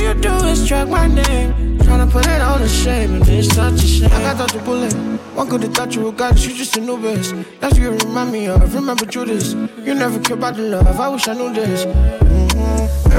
All 0.00 0.06
you 0.06 0.14
do 0.14 0.32
is 0.46 0.66
track 0.66 0.88
my 0.88 1.06
name. 1.08 1.76
Tryna 1.80 2.10
put 2.10 2.26
it 2.26 2.40
all 2.40 2.58
to 2.58 2.66
shame, 2.66 3.16
and 3.16 3.28
it's 3.28 3.54
such 3.54 3.74
a 3.74 3.86
shame. 3.86 4.10
I 4.10 4.22
got 4.22 4.38
dodged 4.38 4.54
a 4.56 4.58
bullet. 4.64 4.94
One 5.34 5.46
could 5.46 5.62
have 5.62 5.74
thought 5.74 5.94
you 5.94 6.04
were 6.04 6.12
God, 6.12 6.38
you 6.38 6.54
just 6.56 6.74
a 6.78 6.80
new. 6.80 6.98
That's 6.98 7.32
what 7.74 7.76
you 7.76 7.90
remind 7.90 8.32
me 8.32 8.46
of. 8.46 8.74
Remember 8.74 9.04
Judas. 9.04 9.52
You 9.52 9.94
never 9.94 10.18
cared 10.20 10.38
about 10.38 10.56
the 10.56 10.62
love. 10.62 10.98
I 10.98 11.08
wish 11.10 11.28
I 11.28 11.34
knew 11.34 11.52
this. 11.52 11.84
Mm-hmm. 11.84 13.10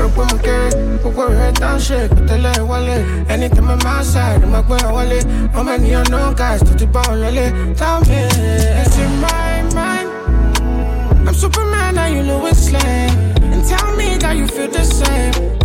Head 1.37 1.55
down, 1.55 1.79
shake, 1.79 2.09
put 2.09 2.27
the 2.27 2.39
leg 2.39 2.61
wallet. 2.61 3.29
Anytime 3.29 3.69
I'm 3.69 3.81
outside, 3.81 4.43
I'm 4.43 4.51
like, 4.51 4.67
where 4.67 4.91
wallet. 4.91 5.23
How 5.53 5.61
many 5.61 5.93
unknown 5.93 6.33
guys 6.33 6.63
to 6.63 6.73
the 6.73 6.87
ball, 6.87 7.15
lolly? 7.15 7.75
Tell 7.75 8.01
me, 8.01 8.25
it's 8.81 8.97
in 8.97 9.21
my 9.21 9.61
mind. 9.75 10.09
I'm 11.27 11.33
Superman, 11.35 11.93
now 11.93 12.07
you 12.07 12.23
Lois 12.23 12.71
Lane. 12.71 13.11
And 13.53 13.63
tell 13.67 13.95
me 13.95 14.17
that 14.17 14.35
you 14.35 14.47
feel 14.47 14.67
the 14.67 14.83
same. 14.83 15.60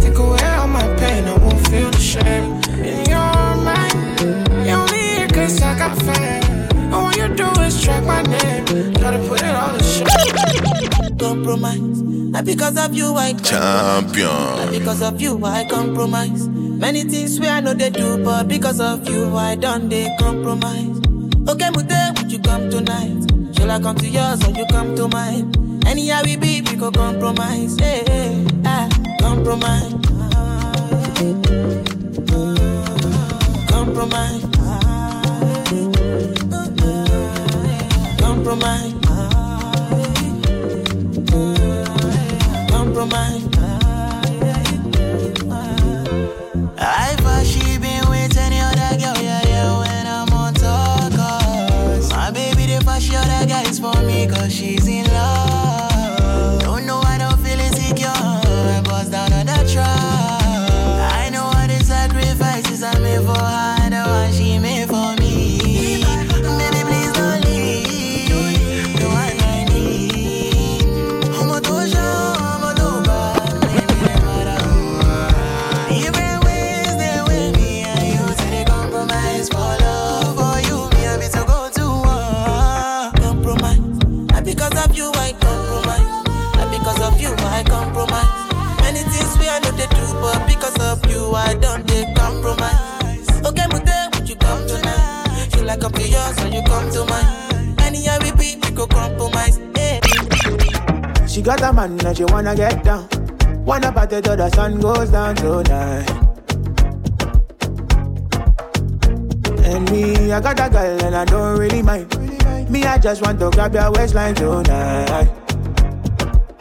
Feel 1.77 1.91
the 1.91 1.99
shame. 1.99 2.47
In 2.85 3.05
your 3.15 3.45
mind, 3.69 4.21
you 4.67 4.75
only 4.75 4.99
here 4.99 5.29
cause 5.29 5.61
I 5.63 5.79
got 5.79 5.95
fame. 6.07 6.93
All 6.93 7.13
you 7.13 7.29
do 7.35 7.49
is 7.63 7.83
track 7.83 8.05
my 8.05 8.23
name. 8.23 8.65
Try 8.95 9.11
to 9.17 9.21
put 9.29 9.43
it 9.43 9.55
all 9.55 9.77
to 9.77 9.85
shame. 9.85 11.19
Compromise. 11.19 12.01
Not 12.33 12.45
because 12.45 12.77
of 12.79 12.95
you, 12.95 13.15
I 13.15 13.33
compromise. 13.33 13.51
Champion. 13.51 14.57
Not 14.61 14.71
because 14.71 15.03
of 15.03 15.21
you, 15.21 15.45
I 15.45 15.65
compromise. 15.69 16.49
Many 16.49 17.05
things 17.05 17.41
we 17.41 17.49
I 17.49 17.61
know 17.61 17.75
they 17.75 17.91
do, 17.91 18.23
but 18.25 18.49
because 18.49 18.81
of 18.81 19.09
you, 19.09 19.37
I 19.37 19.55
done 19.57 19.89
they 19.89 20.09
compromise. 20.19 20.97
Okay, 21.49 21.71
Mute, 21.71 22.19
would 22.19 22.33
you 22.33 22.39
come 22.41 22.71
tonight? 22.71 23.23
Shall 23.57 23.71
I 23.71 23.81
come 23.81 23.97
to 23.97 24.09
yours 24.09 24.45
or 24.47 24.51
you 24.53 24.67
come 24.71 24.95
to 24.97 25.09
mine? 25.09 25.53
Anyhow 25.87 26.23
we 26.25 26.37
be, 26.37 26.61
we 26.63 26.75
go 26.77 26.91
compromise. 26.91 27.79
Hey, 27.79 28.03
hey, 28.07 28.47
ah, 28.65 28.89
compromise. 29.21 30.06
Compromise. 31.17 31.33
Compromise. 38.21 38.93
Compromise. 42.69 43.45
I 46.79 47.17
she 47.45 47.79
been 47.79 48.07
with 48.11 48.37
any 48.37 48.61
other 48.61 48.99
girl, 48.99 49.17
yeah, 49.23 49.41
yeah, 49.47 49.79
when 49.79 50.07
I'm 50.07 50.31
on 50.35 50.53
talk. 50.53 51.13
My 52.11 52.31
baby, 52.31 52.67
the 52.67 52.85
first 52.85 53.11
other 53.15 53.47
guys 53.47 53.79
for 53.79 53.95
me, 54.03 54.29
she's 54.51 54.87
in 54.87 54.96
got 101.47 101.63
a 101.63 101.73
man 101.73 101.97
that 101.99 102.17
she 102.17 102.25
wanna 102.25 102.57
get 102.57 102.83
down. 102.83 103.09
Wanna 103.65 103.93
party 103.93 104.21
till 104.21 104.37
the 104.37 104.51
sun 104.51 104.81
goes 104.81 105.11
down 105.11 105.37
tonight. 105.37 106.11
And 109.65 109.91
me, 109.93 110.33
I 110.33 110.41
got 110.41 110.59
a 110.59 110.69
girl 110.69 111.05
and 111.05 111.15
I 111.15 111.25
don't 111.25 111.57
really 111.57 111.83
mind. 111.83 112.11
Me, 112.69 112.83
I 112.83 112.99
just 112.99 113.23
want 113.23 113.39
to 113.39 113.51
grab 113.51 113.75
your 113.75 113.93
waistline 113.93 114.35
tonight. 114.35 115.31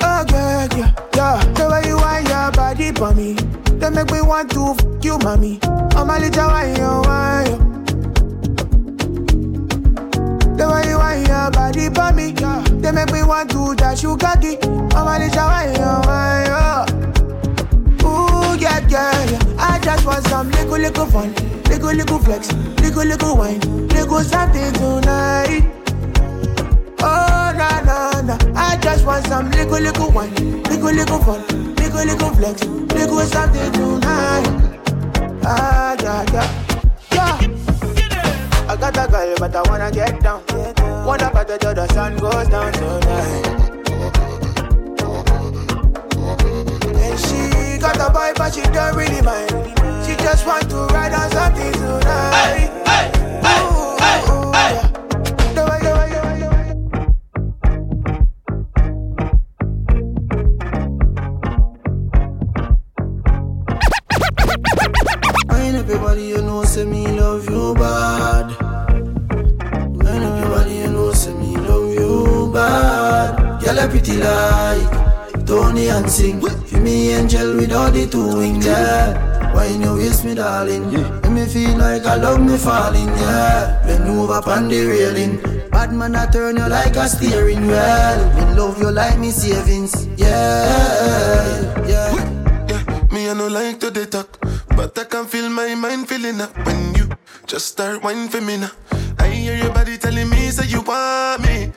Oh 0.01 0.25
yeah, 0.29 0.67
yeah, 0.75 0.93
yeah. 1.15 1.43
The 1.53 1.67
way 1.67 1.87
you 1.87 1.97
want 1.97 2.27
your 2.27 2.51
body 2.51 2.91
for 2.91 3.11
me, 3.15 3.33
they 3.79 3.89
make 3.89 4.11
me 4.11 4.21
want 4.21 4.51
to 4.51 4.75
f 4.77 5.03
you, 5.03 5.17
mommy. 5.17 5.59
I'm 5.63 6.11
a 6.11 6.19
little 6.19 6.45
wine, 6.45 6.75
you 6.75 7.01
wine. 7.09 7.64
The 10.57 10.65
way 10.71 10.89
you 10.89 10.97
want 10.97 11.27
your 11.27 11.51
body 11.51 11.89
for 11.89 12.11
me, 12.15 12.33
yeah. 12.39 12.63
they 12.81 12.91
make 12.91 13.11
me 13.11 13.23
want 13.23 13.51
to 13.51 13.75
dash 13.75 14.03
you 14.03 14.15
cocky. 14.17 14.57
I'm 14.63 15.05
wine, 15.05 15.21
you 15.21 15.35
wine, 15.35 16.45
you. 16.47 17.05
Ooh, 18.07 18.55
yeah, 18.57 18.79
yeah, 18.87 19.31
yeah. 19.31 19.39
I 19.59 19.79
just 19.83 20.05
want 20.05 20.25
some 20.27 20.49
little, 20.51 20.77
little 20.77 21.05
fun. 21.07 21.33
Little, 21.69 21.93
little 21.93 22.19
flex. 22.19 22.53
Little, 22.81 23.03
little 23.03 23.35
wine. 23.37 23.59
Little 23.89 24.21
something 24.21 24.73
tonight. 24.73 25.63
Oh, 26.99 27.53
na, 27.55 27.81
na, 27.81 28.21
na. 28.21 28.37
I 28.55 28.77
just 28.81 29.05
want 29.05 29.27
some 29.27 29.51
little, 29.51 29.79
little 29.79 30.11
wine. 30.11 30.33
Little, 30.63 30.91
little 30.91 31.19
fun. 31.19 31.75
Little, 31.75 32.05
little 32.05 32.29
flex, 32.35 32.63
little 32.65 33.19
something 33.21 33.71
tonight. 33.73 34.47
Ah, 35.43 35.95
yeah, 36.01 36.25
yeah. 36.31 36.65
Yeah. 37.11 37.54
Got 38.79 38.97
a 38.97 39.07
girl, 39.09 39.35
but 39.39 39.55
I 39.55 39.61
wanna 39.69 39.89
get 39.89 40.21
down. 40.21 40.43
Wanna 41.05 41.29
party 41.31 41.57
till 41.59 41.73
the 41.73 41.87
sun 41.93 42.17
goes 42.17 42.47
down 42.49 42.73
tonight. 42.73 43.45
And 47.03 47.19
she 47.19 47.79
got 47.79 47.95
a 47.97 48.09
boy, 48.11 48.33
but 48.35 48.53
she 48.53 48.61
don't 48.61 48.95
really 48.95 49.21
mind. 49.21 49.49
She 50.05 50.15
just 50.17 50.45
want 50.45 50.69
to 50.69 50.74
darling? 80.55 80.87
Make 80.91 81.31
me 81.31 81.45
feel 81.45 81.77
like 81.77 82.05
I 82.05 82.15
love 82.15 82.39
me 82.39 82.57
falling, 82.57 83.11
yeah. 83.19 83.81
Bend 83.85 84.07
over 84.09 84.39
upon 84.39 84.69
the 84.69 84.79
railing. 84.87 85.33
Bad 85.69 85.91
man 85.91 86.15
I 86.15 86.25
turn 86.31 86.55
you 86.57 86.67
like 86.69 86.95
a 86.95 87.07
steering 87.09 87.67
wheel. 87.67 88.17
Me 88.35 88.43
love 88.59 88.79
you 88.79 88.91
like 88.91 89.17
me 89.19 89.31
savings, 89.31 90.07
yeah, 90.15 91.85
yeah. 91.91 92.11
Yeah, 92.69 92.81
me 93.11 93.29
I 93.29 93.33
no 93.33 93.47
like 93.47 93.79
to 93.81 93.91
dey 93.91 94.05
talk, 94.05 94.39
but 94.77 94.97
I 94.97 95.03
can 95.03 95.25
feel 95.25 95.49
my 95.49 95.75
mind 95.75 96.07
filling 96.07 96.39
up 96.41 96.55
when 96.65 96.95
you 96.95 97.09
just 97.45 97.65
start 97.75 98.01
whining 98.03 98.29
for 98.29 98.41
me 98.41 98.57
now. 98.57 98.71
I 99.19 99.27
hear 99.27 99.57
your 99.57 99.73
body 99.73 99.97
telling 99.97 100.29
me 100.29 100.49
say 100.51 100.67
you 100.67 100.81
want 100.81 101.41
me. 101.43 101.71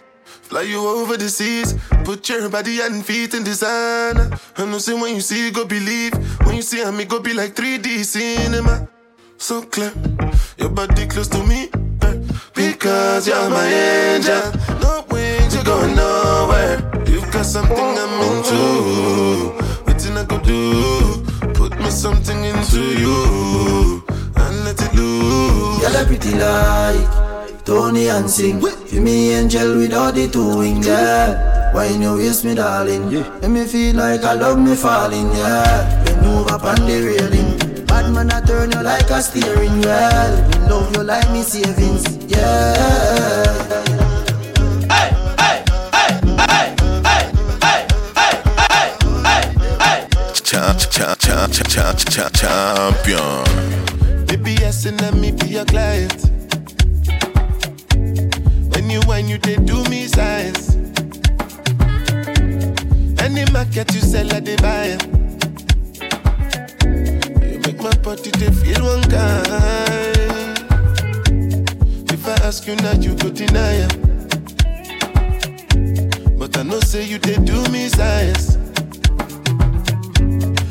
Fly 0.48 0.62
you 0.62 0.80
over 0.80 1.18
the 1.18 1.28
seas, 1.28 1.74
put 2.04 2.26
your 2.30 2.48
body 2.48 2.80
and 2.80 3.04
feet 3.04 3.34
in 3.34 3.44
designer. 3.44 4.30
I 4.56 4.64
know 4.64 4.78
say 4.78 4.94
when 4.94 5.14
you 5.14 5.20
see 5.20 5.50
go 5.50 5.66
believe, 5.66 6.14
when 6.46 6.56
you 6.56 6.62
see 6.62 6.82
I'm 6.82 6.96
me 6.96 7.04
go 7.04 7.20
be 7.20 7.34
like 7.34 7.54
3D 7.54 8.02
cinema. 8.02 8.88
So 9.36 9.60
clear, 9.60 9.92
your 10.56 10.70
body 10.70 11.06
close 11.06 11.28
to 11.28 11.44
me, 11.44 11.68
eh, 12.00 12.16
because 12.54 13.28
you're 13.28 13.50
my 13.50 13.66
angel. 13.66 14.40
No 14.80 15.04
wings, 15.10 15.54
you're 15.54 15.64
going 15.64 15.94
nowhere. 15.94 16.80
You've 17.06 17.30
got 17.30 17.44
something 17.44 17.76
I'm 17.76 18.20
into. 18.30 19.52
Waiting 19.86 20.16
I 20.16 20.24
go 20.24 20.38
do, 20.38 21.24
put 21.52 21.78
me 21.78 21.90
something 21.90 22.42
into 22.44 22.80
you 22.98 24.02
and 24.34 24.64
let 24.64 24.80
it 24.80 24.94
loose. 24.94 25.94
I 25.94 26.04
pretty 26.06 26.32
like 26.36 27.27
Tony 27.68 28.08
and 28.08 28.30
sing. 28.30 28.62
Feel 28.62 29.02
me 29.02 29.34
angel 29.34 29.76
with 29.76 29.92
all 29.92 30.10
the 30.10 30.26
two 30.26 30.56
wings, 30.56 30.86
yeah. 30.86 31.70
Why 31.74 31.88
you 31.88 32.16
waste 32.16 32.46
me, 32.46 32.54
darling? 32.54 33.10
Make 33.10 33.50
me 33.50 33.66
feel 33.66 33.96
like 33.96 34.24
I 34.24 34.32
love 34.32 34.58
me 34.58 34.74
falling, 34.74 35.30
yeah. 35.32 36.02
Bend 36.02 36.24
over 36.24 36.54
upon 36.54 36.76
the 36.86 37.02
railing. 37.04 37.84
Bad 37.84 38.10
man, 38.14 38.32
I 38.32 38.40
turn 38.40 38.70
you 38.72 38.80
like 38.80 39.10
a 39.10 39.20
steering 39.20 39.82
wheel. 39.82 40.48
Me 40.48 40.58
love 40.70 40.96
you 40.96 41.02
like 41.02 41.30
me 41.30 41.42
savings, 41.42 42.06
yeah. 42.24 42.72
Hey 44.88 45.12
hey 45.36 45.62
hey 45.92 46.12
hey 46.32 47.84
hey 49.28 50.08
cha 50.32 50.72
cha 50.72 51.14
cha 51.16 51.46
cha 51.48 51.64
cha 51.64 51.92
cha 51.92 52.30
champion. 52.30 53.44
Baby, 54.24 54.52
yes, 54.52 54.86
and 54.86 54.98
let 55.02 55.12
me 55.12 55.32
be 55.32 55.48
your 55.48 55.66
client. 55.66 56.30
When 58.88 59.02
you 59.02 59.06
whine, 59.06 59.28
you 59.28 59.36
they 59.36 59.56
do 59.56 59.84
me 59.90 60.06
size. 60.06 60.74
Any 63.20 63.44
market 63.52 63.92
you 63.92 64.00
sell, 64.00 64.32
I 64.32 64.40
they 64.40 64.56
buy. 64.56 64.96
You 67.44 67.58
make 67.66 67.82
my 67.82 67.94
body 67.98 68.30
they 68.30 68.50
feel 68.50 68.82
one 68.86 69.02
kind. 69.02 70.56
If 72.10 72.26
I 72.26 72.32
ask 72.46 72.66
you 72.66 72.76
now, 72.76 72.92
you 72.92 73.14
go 73.16 73.28
deny 73.28 73.74
'em. 73.84 73.90
But 76.38 76.56
I 76.56 76.62
know 76.62 76.80
say 76.80 77.04
you 77.04 77.18
they 77.18 77.36
do 77.36 77.62
me 77.68 77.90
size. 77.90 78.56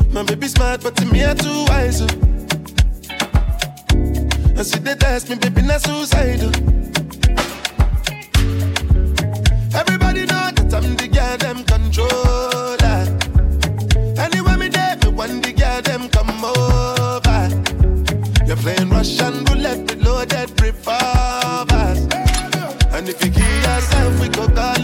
My 0.09 0.23
baby 0.23 0.47
smart, 0.47 0.81
but 0.81 0.95
to 0.95 1.05
me 1.05 1.23
I 1.23 1.35
too 1.35 1.65
wise. 1.69 2.01
I 4.57 4.63
see 4.63 4.79
they 4.79 4.95
ask 5.05 5.29
me, 5.29 5.35
baby, 5.35 5.61
not 5.61 5.81
suicidal. 5.81 6.51
Girl 11.37 11.53
them 11.53 11.63
controller. 11.63 13.17
Anywhere 14.17 14.57
me 14.57 14.69
there, 14.69 14.95
me 14.95 15.11
want 15.11 15.43
the 15.43 15.53
girl 15.53 15.81
them 15.81 16.09
come 16.09 16.43
over. 16.43 17.49
You're 18.45 18.57
playing 18.57 18.89
Russian 18.89 19.43
roulette 19.45 19.79
with 19.79 20.03
loaded 20.03 20.49
revolvers. 20.61 22.07
And 22.93 23.09
if 23.09 23.23
you 23.23 23.31
kill 23.31 23.55
yourself, 23.61 24.19
we 24.21 24.29
go 24.29 24.47
call 24.47 24.76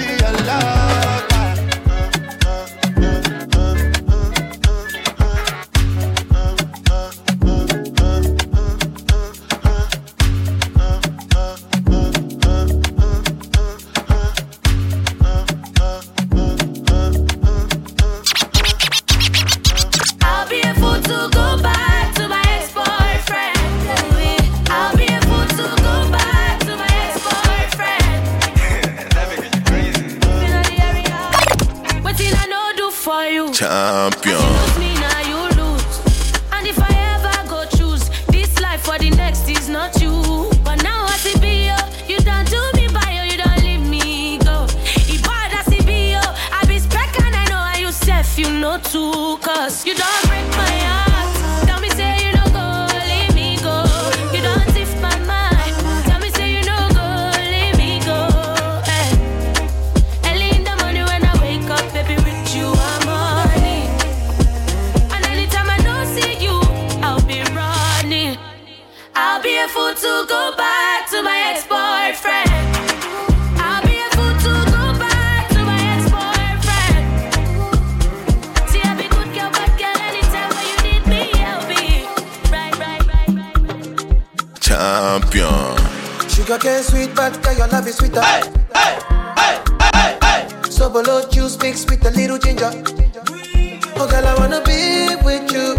Champion. 33.53 34.72
Sugar 86.53 86.69
cane 86.69 86.83
sweet, 86.83 87.15
but 87.15 87.41
girl, 87.41 87.57
your 87.57 87.67
love 87.67 87.87
is 87.87 87.95
sweeter. 87.95 88.21
Hey, 88.21 88.41
hey, 88.75 88.99
hey, 89.37 89.63
hey, 89.91 90.17
hey. 90.21 90.69
So 90.69 90.87
below 90.87 91.27
juice 91.27 91.57
mixed 91.57 91.89
with 91.89 92.05
a 92.05 92.11
little 92.11 92.37
ginger. 92.37 92.69
Oh, 93.95 94.07
girl, 94.07 94.27
I 94.27 94.35
wanna 94.37 94.61
be 94.61 95.15
with 95.25 95.51
you, 95.51 95.73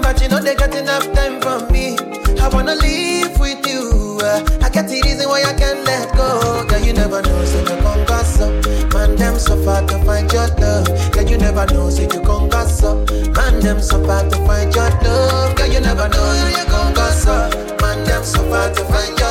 but 0.00 0.22
you 0.22 0.28
know 0.28 0.40
they 0.40 0.54
got 0.54 0.74
enough 0.74 1.12
time 1.12 1.42
from 1.42 1.70
me. 1.70 1.98
I 2.40 2.48
wanna 2.48 2.74
live 2.74 3.38
with 3.38 3.66
you. 3.66 4.18
uh, 4.22 4.40
I 4.62 4.70
get 4.70 4.88
the 4.88 5.02
reason 5.04 5.28
why 5.28 5.42
I 5.42 5.52
can't 5.52 5.84
let 5.84 6.16
go. 6.16 6.64
Girl, 6.68 6.80
you 6.80 6.94
never 6.94 7.20
know, 7.20 7.44
so 7.44 7.60
you 7.60 7.82
gon' 7.82 8.06
gas 8.06 8.40
up. 8.40 8.94
Man, 8.94 9.16
them 9.16 9.38
so 9.38 9.62
far 9.62 9.86
to 9.86 9.98
find 10.06 10.32
your 10.32 10.48
love. 10.56 11.12
Girl, 11.12 11.28
you 11.28 11.36
never 11.36 11.66
know, 11.66 11.90
so 11.90 12.00
you 12.00 12.24
gon' 12.24 12.48
gas 12.48 12.82
up. 12.82 13.10
Man, 13.10 13.60
them 13.60 13.82
so 13.82 14.02
far 14.06 14.22
to 14.30 14.36
find 14.46 14.74
your 14.74 14.88
love. 14.88 15.54
Girl, 15.54 15.68
you 15.68 15.80
never 15.80 16.08
know, 16.08 16.26
so 16.40 16.48
you 16.48 16.64
gon' 16.70 16.94
gas 16.94 17.26
up. 17.26 17.52
Man, 17.82 18.04
them 18.04 18.24
so 18.24 18.40
far 18.48 18.72
to 18.72 18.84
find 18.84 19.18
your 19.18 19.23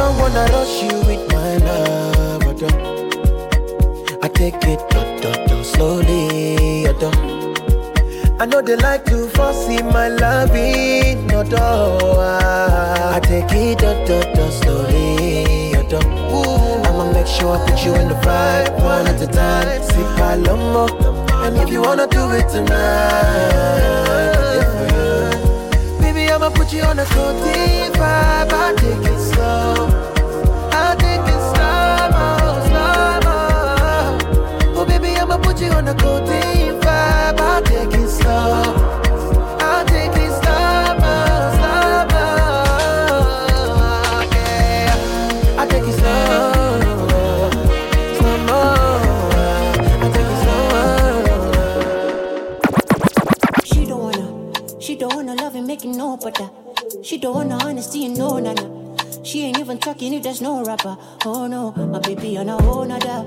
don't 0.00 0.16
wanna 0.18 0.44
rush 0.54 0.82
you 0.82 0.96
with 1.08 1.24
my 1.36 1.50
love, 1.68 2.42
I 2.50 2.54
don't. 2.60 4.24
I 4.24 4.28
take 4.28 4.62
it, 4.72 4.80
dot, 4.92 5.08
dot, 5.22 5.40
dot, 5.48 5.64
slowly, 5.72 6.86
I 6.90 6.92
don't. 7.02 7.18
I 8.40 8.46
know 8.46 8.62
they 8.62 8.76
like 8.76 9.04
to 9.10 9.28
force 9.34 9.68
in 9.68 9.86
my 9.98 10.08
loving, 10.08 11.26
no 11.26 11.40
door. 11.44 12.16
I 12.18 13.20
take 13.30 13.52
it, 13.52 13.78
dot, 13.80 13.98
dot, 14.08 14.26
dot, 14.36 14.52
slowly, 14.60 15.76
I 15.76 15.82
don't. 15.92 16.08
I'ma 16.86 17.12
make 17.12 17.26
sure 17.26 17.56
I 17.56 17.58
put 17.66 17.84
you 17.84 17.92
in 17.94 18.08
the 18.08 18.18
vibe, 18.26 18.72
one 18.82 19.06
at 19.06 19.20
a 19.20 19.26
time. 19.26 19.82
Sip 19.82 20.18
a 20.28 20.30
love 20.46 20.64
more. 20.74 20.92
And 21.44 21.58
if 21.58 21.68
you 21.70 21.82
wanna 21.82 22.06
do 22.06 22.22
it 22.38 22.48
tonight, 22.48 23.90
Put 26.54 26.72
you 26.72 26.82
on 26.82 26.98
a 26.98 27.06
slow 27.06 27.32
deep 27.44 27.92
vibe. 27.94 28.52
I 28.52 28.74
take 28.76 29.06
it 29.12 29.18
slow. 29.18 29.88
I 30.72 30.94
take 30.98 31.26
it 31.34 31.40
slow, 31.50 32.10
slow, 32.68 33.22
slow, 33.24 34.78
Oh, 34.78 34.84
baby, 34.86 35.10
I'ma 35.16 35.36
put 35.38 35.60
you 35.60 35.70
on 35.70 35.88
a 35.88 35.94
cold 35.94 36.26
deep 36.26 36.59
no 56.10 56.16
better. 56.16 56.50
She 57.04 57.18
don't 57.18 57.34
wanna 57.34 57.56
honesty 57.64 58.04
and 58.06 58.18
no 58.18 58.38
nana. 58.38 58.66
She 59.24 59.42
ain't 59.42 59.58
even 59.60 59.78
talking 59.78 60.12
if 60.14 60.22
there's 60.24 60.40
no 60.40 60.64
rapper. 60.64 60.96
Oh 61.24 61.46
no, 61.46 61.70
my 61.72 62.00
baby 62.00 62.36
on 62.36 62.48
a 62.48 62.60
whole 62.62 62.84
nother. 62.84 63.20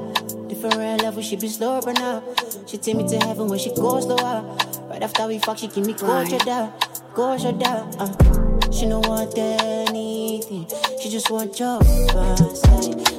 Different 0.50 1.02
level, 1.02 1.22
she 1.22 1.38
be 1.38 1.48
slow 1.48 1.80
right 1.82 1.98
now. 1.98 2.22
She 2.68 2.78
take 2.78 2.98
me 2.98 3.08
to 3.08 3.18
heaven 3.20 3.48
when 3.48 3.60
she 3.60 3.74
goes 3.74 4.06
lower. 4.06 4.42
Right 4.90 5.02
after 5.02 5.28
we 5.28 5.40
fuck, 5.40 5.60
she 5.60 5.68
give 5.68 5.86
me 5.86 5.94
go 5.94 6.26
down, 6.40 6.74
go 7.16 7.38
down. 7.38 7.84
Uh. 8.00 8.72
She 8.72 8.86
don't 8.88 9.08
want 9.08 9.38
anything, 9.38 10.68
she 11.00 11.10
just 11.10 11.30
want 11.32 11.58
your 11.60 11.82
side. 11.84 13.13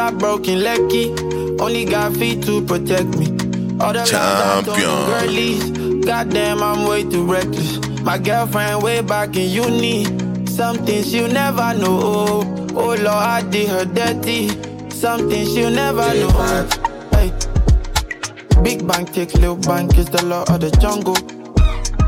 All 0.00 0.10
the 0.10 0.12
hearts 0.12 0.14
are 0.14 0.18
broken, 0.18 0.62
lucky. 0.62 1.10
Only 1.62 1.84
got 1.84 2.16
feet 2.16 2.42
to 2.44 2.64
protect 2.64 3.08
me. 3.18 3.26
All 3.80 3.92
the 3.92 4.00
I 4.00 4.06
Champion. 4.06 5.06
girlies. 5.06 6.04
Goddamn, 6.04 6.62
I'm 6.62 6.88
way 6.88 7.04
too 7.04 7.30
reckless. 7.30 7.78
My 8.02 8.16
girlfriend 8.16 8.82
way 8.82 9.02
back 9.02 9.36
in 9.36 9.50
uni. 9.50 10.06
Something 10.46 11.04
she'll 11.04 11.28
never 11.28 11.74
know. 11.74 12.42
Oh 12.74 12.94
Lord, 12.94 13.08
I 13.08 13.42
did 13.50 13.68
her 13.68 13.84
dirty. 13.84 14.48
Something 14.90 15.46
she'll 15.46 15.70
never 15.70 16.14
know. 16.14 16.68
Hey. 17.12 17.32
Big 18.62 18.86
bank 18.86 19.12
takes 19.12 19.34
little 19.34 19.56
bank 19.56 19.98
is 19.98 20.06
the 20.06 20.24
law 20.24 20.44
of 20.48 20.60
the 20.60 20.70
jungle. 20.80 21.16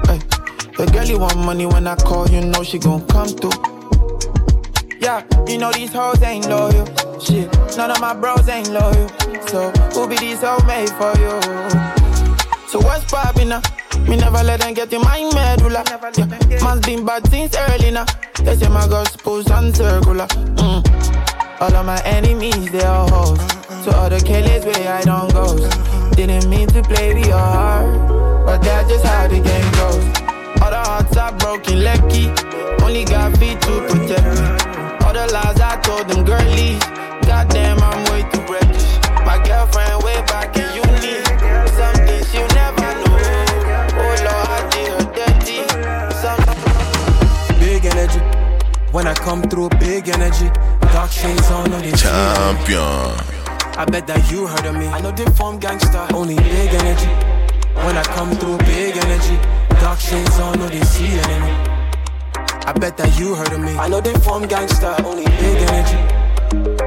Hey. 0.08 0.20
The 0.76 0.90
girlie 0.92 1.16
want 1.16 1.36
money 1.36 1.66
when 1.66 1.86
I 1.86 1.96
call, 1.96 2.26
you 2.28 2.40
know 2.40 2.62
she 2.62 2.78
gon' 2.78 3.06
come 3.08 3.28
through. 3.28 3.52
Yeah, 4.98 5.24
you 5.46 5.58
know 5.58 5.72
these 5.72 5.92
hoes 5.92 6.22
ain't 6.22 6.48
loyal. 6.48 6.88
Shit, 7.22 7.54
none 7.76 7.90
of 7.92 8.00
my 8.00 8.14
bros 8.14 8.48
ain't 8.48 8.70
loyal. 8.70 9.08
So 9.46 9.70
who 9.94 10.08
be 10.08 10.16
these 10.16 10.40
hoes 10.40 10.64
made 10.64 10.90
for 10.90 11.14
you? 11.22 11.40
So 12.66 12.80
what's 12.80 13.04
poppin' 13.04 13.50
now? 13.50 13.62
Me 14.08 14.16
never 14.16 14.42
let 14.42 14.60
them 14.60 14.74
get 14.74 14.92
in 14.92 15.00
my 15.02 15.22
medulla. 15.32 15.84
Yeah, 16.18 16.64
man's 16.64 16.84
been 16.84 17.06
bad 17.06 17.24
since 17.30 17.54
early 17.56 17.92
now. 17.92 18.06
They 18.42 18.56
say 18.56 18.68
my 18.68 18.88
girl's 18.88 19.12
supposed 19.12 19.50
and 19.52 19.76
circular. 19.76 20.26
Mm. 20.26 21.60
All 21.60 21.74
of 21.74 21.86
my 21.86 22.02
enemies, 22.04 22.72
they 22.72 22.82
are 22.82 23.08
hoes. 23.08 23.38
So 23.84 23.92
all 23.92 24.10
the 24.10 24.18
killers 24.18 24.64
where 24.64 24.92
I 24.92 25.02
don't 25.02 25.32
go. 25.32 25.56
Didn't 26.16 26.50
mean 26.50 26.66
to 26.68 26.82
play 26.82 27.14
with 27.14 27.26
your 27.26 27.38
heart, 27.38 28.46
but 28.46 28.58
that's 28.62 28.88
just 28.88 29.04
how 29.04 29.28
the 29.28 29.36
game 29.36 29.72
goes. 29.78 30.04
All 30.60 30.70
the 30.70 30.82
hearts 30.90 31.16
are 31.16 31.32
broken, 31.38 31.84
lucky. 31.84 32.26
Only 32.82 33.04
got 33.04 33.36
feet 33.38 33.60
to 33.62 33.86
protect 33.88 34.24
me. 34.26 35.06
All 35.06 35.12
the 35.12 35.30
lies 35.32 35.60
I 35.60 35.80
told 35.82 36.08
them 36.08 36.24
girlies. 36.24 36.82
Goddamn, 37.26 37.78
I'm 37.82 38.04
way 38.10 38.22
too 38.30 38.42
reckless. 38.52 38.98
My 39.24 39.38
girlfriend 39.44 40.02
way 40.02 40.20
back 40.26 40.56
in 40.56 40.68
uni. 40.74 41.24
Something 41.78 42.22
she'll 42.30 42.48
never 42.58 42.88
know. 43.02 43.18
Oh 43.98 44.14
Lord, 44.26 44.48
I 44.56 44.60
did 44.70 44.88
her 44.92 45.06
dirty. 45.16 45.58
Some 46.22 46.42
Big 47.58 47.84
energy. 47.86 48.20
When 48.92 49.06
I 49.06 49.14
come 49.14 49.42
through, 49.42 49.70
big 49.80 50.08
energy. 50.08 50.50
Dark 50.92 51.10
shades 51.10 51.50
on, 51.50 51.72
all 51.72 51.80
they 51.80 51.92
Champion. 51.92 53.16
I 53.74 53.86
bet 53.86 54.06
that 54.06 54.30
you 54.30 54.46
heard 54.46 54.66
of 54.66 54.76
me. 54.76 54.86
I 54.88 55.00
know 55.00 55.10
they 55.12 55.24
form 55.32 55.58
gangster, 55.58 56.06
only 56.12 56.36
big 56.36 56.74
energy. 56.74 57.08
When 57.86 57.96
I 57.96 58.02
come 58.02 58.30
through, 58.32 58.58
big 58.58 58.96
energy. 58.96 59.38
Dark 59.80 59.98
shades 59.98 60.38
on, 60.38 60.58
no 60.58 60.68
they 60.68 60.82
see 60.82 61.06
enemy. 61.06 61.52
I 62.66 62.72
bet 62.78 62.96
that 62.98 63.18
you 63.18 63.34
heard 63.34 63.52
of 63.52 63.60
me. 63.60 63.74
I 63.76 63.88
know 63.88 64.00
they 64.00 64.12
form 64.20 64.46
gangster, 64.46 64.94
only 65.04 65.24
big 65.24 65.56
energy. 65.68 66.81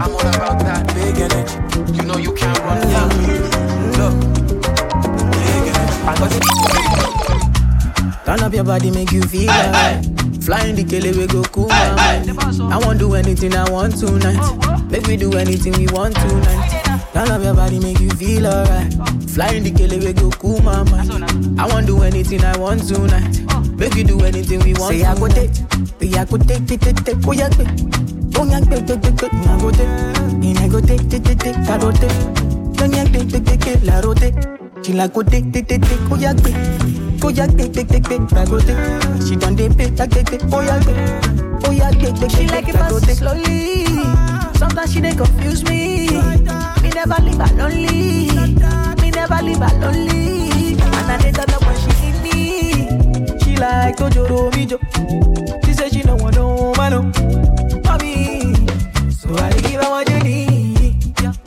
I'm 0.00 0.12
all 0.14 0.20
about 0.20 0.58
that 0.60 0.86
big 0.94 1.18
energy. 1.18 1.56
You 1.94 2.02
know 2.02 2.18
you 2.18 2.32
can't 2.32 2.58
run 2.60 2.80
from 2.80 3.08
me. 3.18 3.34
Look, 3.98 4.14
big 5.32 5.74
energy. 5.74 6.02
I 6.06 6.14
know 6.18 6.28
they 6.28 6.73
Turn 8.24 8.40
up 8.40 8.54
your 8.54 8.64
body, 8.64 8.90
make 8.90 9.12
you 9.12 9.22
feel 9.22 9.50
alright. 9.50 10.02
Flying 10.42 10.76
the 10.76 10.84
kele 10.84 11.12
we 11.16 11.26
go 11.26 11.42
cool 11.44 11.68
my 11.68 11.94
mind. 11.94 12.30
I 12.72 12.78
won't 12.78 12.98
do 12.98 13.14
anything 13.14 13.54
I 13.54 13.68
want 13.70 13.96
tonight. 13.98 14.40
Make 14.90 15.06
we 15.06 15.16
do 15.16 15.32
anything 15.36 15.72
we 15.74 15.86
want 15.92 16.16
tonight. 16.16 17.04
Turn 17.12 17.30
up 17.30 17.42
your 17.42 17.54
body, 17.54 17.78
make 17.80 18.00
you 18.00 18.10
feel 18.10 18.46
alright. 18.46 18.92
Flying 19.28 19.62
the 19.64 19.70
kele 19.72 19.98
we 19.98 20.12
go 20.14 20.30
cool 20.30 20.60
my 20.62 20.82
mind. 20.84 21.60
I 21.60 21.66
won't 21.66 21.86
do 21.86 22.02
anything 22.02 22.42
I 22.44 22.56
want 22.56 22.88
tonight. 22.88 23.40
Make 23.76 23.94
we 23.94 24.04
do 24.04 24.20
anything 24.24 24.60
we 24.60 24.72
want. 24.74 24.94
Say 24.94 25.04
I 25.04 25.14
go 25.18 25.28
take, 25.28 25.52
say 26.00 26.18
I 26.18 26.24
go 26.24 26.36
take, 26.38 26.66
take, 26.66 26.80
take, 26.80 27.04
take, 27.04 27.16
oh 27.28 27.32
yeah, 27.32 27.48
take. 27.48 27.68
Oh 28.36 28.44
yeah, 28.48 28.60
take, 28.60 28.86
take, 28.86 29.00
take, 29.02 29.16
take, 29.16 29.32
I 29.34 29.58
go 29.60 29.70
take. 29.70 29.88
And 30.44 30.58
I 30.58 30.68
go 30.68 30.80
take, 30.80 31.08
take, 31.10 31.24
take, 31.24 31.38
take, 31.38 31.56
I 31.68 31.78
go 31.78 31.92
take. 31.92 32.76
Don't 32.76 32.92
yeah, 32.92 33.04
take, 33.04 33.28
take, 33.28 33.44
take, 33.44 33.60
take, 33.60 33.82
la 33.84 34.00
rote. 34.00 34.32
She 34.84 34.92
like 34.94 35.12
go 35.12 35.22
take, 35.22 35.52
take, 35.52 35.68
take, 35.68 35.82
take, 35.82 36.00
oh 36.10 36.16
yeah, 36.16 36.32
take. 36.32 37.03
Oh 37.26 37.28
yeah, 37.30 37.46
take, 37.46 37.72
take, 37.72 37.88
take, 37.88 38.06
I 38.10 38.44
take. 38.44 39.26
She 39.26 39.34
done 39.36 39.56
dey 39.56 39.68
pay, 39.70 39.90
take, 39.90 40.10
take, 40.10 40.26
take, 40.26 40.42
oh 40.52 40.60
yeah, 40.60 40.78
take. 40.80 41.66
Oh 41.66 41.70
yeah, 41.70 41.90
take, 41.90 42.14
take, 42.16 42.30
She 42.30 42.46
like 42.46 42.68
it 42.68 42.74
go 42.76 43.00
fast 43.00 43.16
slowly. 43.18 43.86
Sometimes 44.58 44.92
she 44.92 45.00
dey 45.00 45.14
confuse 45.14 45.64
me. 45.64 46.08
Me 46.82 46.90
never 46.90 47.16
leave 47.22 47.40
her 47.40 47.56
lonely. 47.56 48.28
Me 49.00 49.10
never 49.10 49.42
leave 49.42 49.56
her 49.58 49.74
lonely. 49.80 50.74
And 50.74 51.22
I 51.22 51.30
turn 51.32 51.50
up 51.54 51.62
when 51.64 51.76
she 51.80 51.92
need 52.02 52.22
me. 52.22 53.38
She 53.42 53.56
like 53.56 53.96
Tojoro 53.96 54.50
Mijo. 54.52 54.78
She 55.64 55.72
say 55.72 55.88
she 55.88 56.02
no 56.02 56.16
want 56.16 56.36
no 56.36 56.74
man, 56.76 56.92
no. 56.92 57.12
Oh. 57.16 57.80
Mommy, 57.84 58.54
so 59.10 59.34
I 59.34 59.50
give 59.62 59.80
her 59.82 59.90
what 59.90 60.08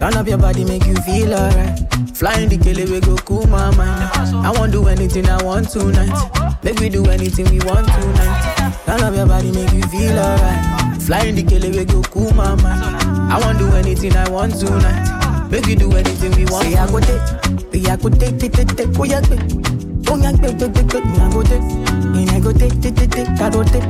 Turn 0.07 0.19
up 0.19 0.27
your 0.29 0.37
body, 0.37 0.63
make 0.63 0.85
you 0.85 0.95
feel 1.03 1.33
alright. 1.33 1.77
Flying 2.15 2.47
the 2.47 2.57
kele 2.57 2.89
we 2.89 3.01
go 3.01 3.17
cool 3.27 3.45
my 3.47 3.75
mind. 3.75 4.07
I 4.39 4.51
won't 4.55 4.71
do 4.71 4.87
anything 4.87 5.27
I 5.27 5.43
want 5.43 5.67
tonight. 5.67 6.15
Make 6.63 6.79
we 6.79 6.87
do 6.87 7.03
anything 7.07 7.43
we 7.51 7.59
want 7.67 7.91
tonight. 7.91 8.79
Turn 8.85 9.03
up 9.03 9.13
your 9.13 9.27
body, 9.27 9.51
make 9.51 9.73
you 9.73 9.83
feel 9.91 10.17
alright. 10.17 11.01
Flying 11.03 11.35
the 11.35 11.43
kele 11.43 11.75
we 11.75 11.83
go 11.83 12.01
cool 12.03 12.31
my 12.31 12.55
mind. 12.55 13.03
I 13.27 13.37
won't 13.37 13.59
do 13.59 13.67
anything 13.75 14.15
I 14.15 14.29
want 14.29 14.55
tonight. 14.55 15.51
Make 15.51 15.65
we 15.65 15.75
do 15.75 15.91
anything 15.91 16.31
we 16.39 16.45
want. 16.47 16.63
Say 16.63 16.77
I 16.79 16.87
go 16.87 16.99
take, 17.03 17.27
say 17.75 17.91
I 17.91 17.95
go 17.99 18.07
take, 18.07 18.39
take, 18.39 18.53
take, 18.55 18.77
take, 18.79 18.95
oh 18.97 19.03
yeah, 19.03 19.19
take. 19.19 19.43
Oh 20.07 20.15
yeah, 20.15 20.31
take, 20.39 20.55
take, 20.55 20.71
take, 20.71 20.87
take, 20.87 21.03
me 21.03 21.19
I 21.19 21.27
go 21.35 21.43
take. 21.43 21.67
And 22.15 22.31
I 22.31 22.39
go 22.39 22.53
take, 22.55 22.79
take, 22.79 22.95
take, 22.95 23.11
take, 23.11 23.27
I 23.27 23.49
go 23.51 23.59
take. 23.59 23.83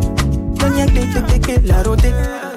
Don't 0.57 0.82
yeah, 0.82 0.89
take, 0.89 1.13
take, 1.13 1.28
take, 1.30 1.43
take, 1.45 1.63
like 1.70 1.86
go 1.86 1.93
take, 1.95 2.56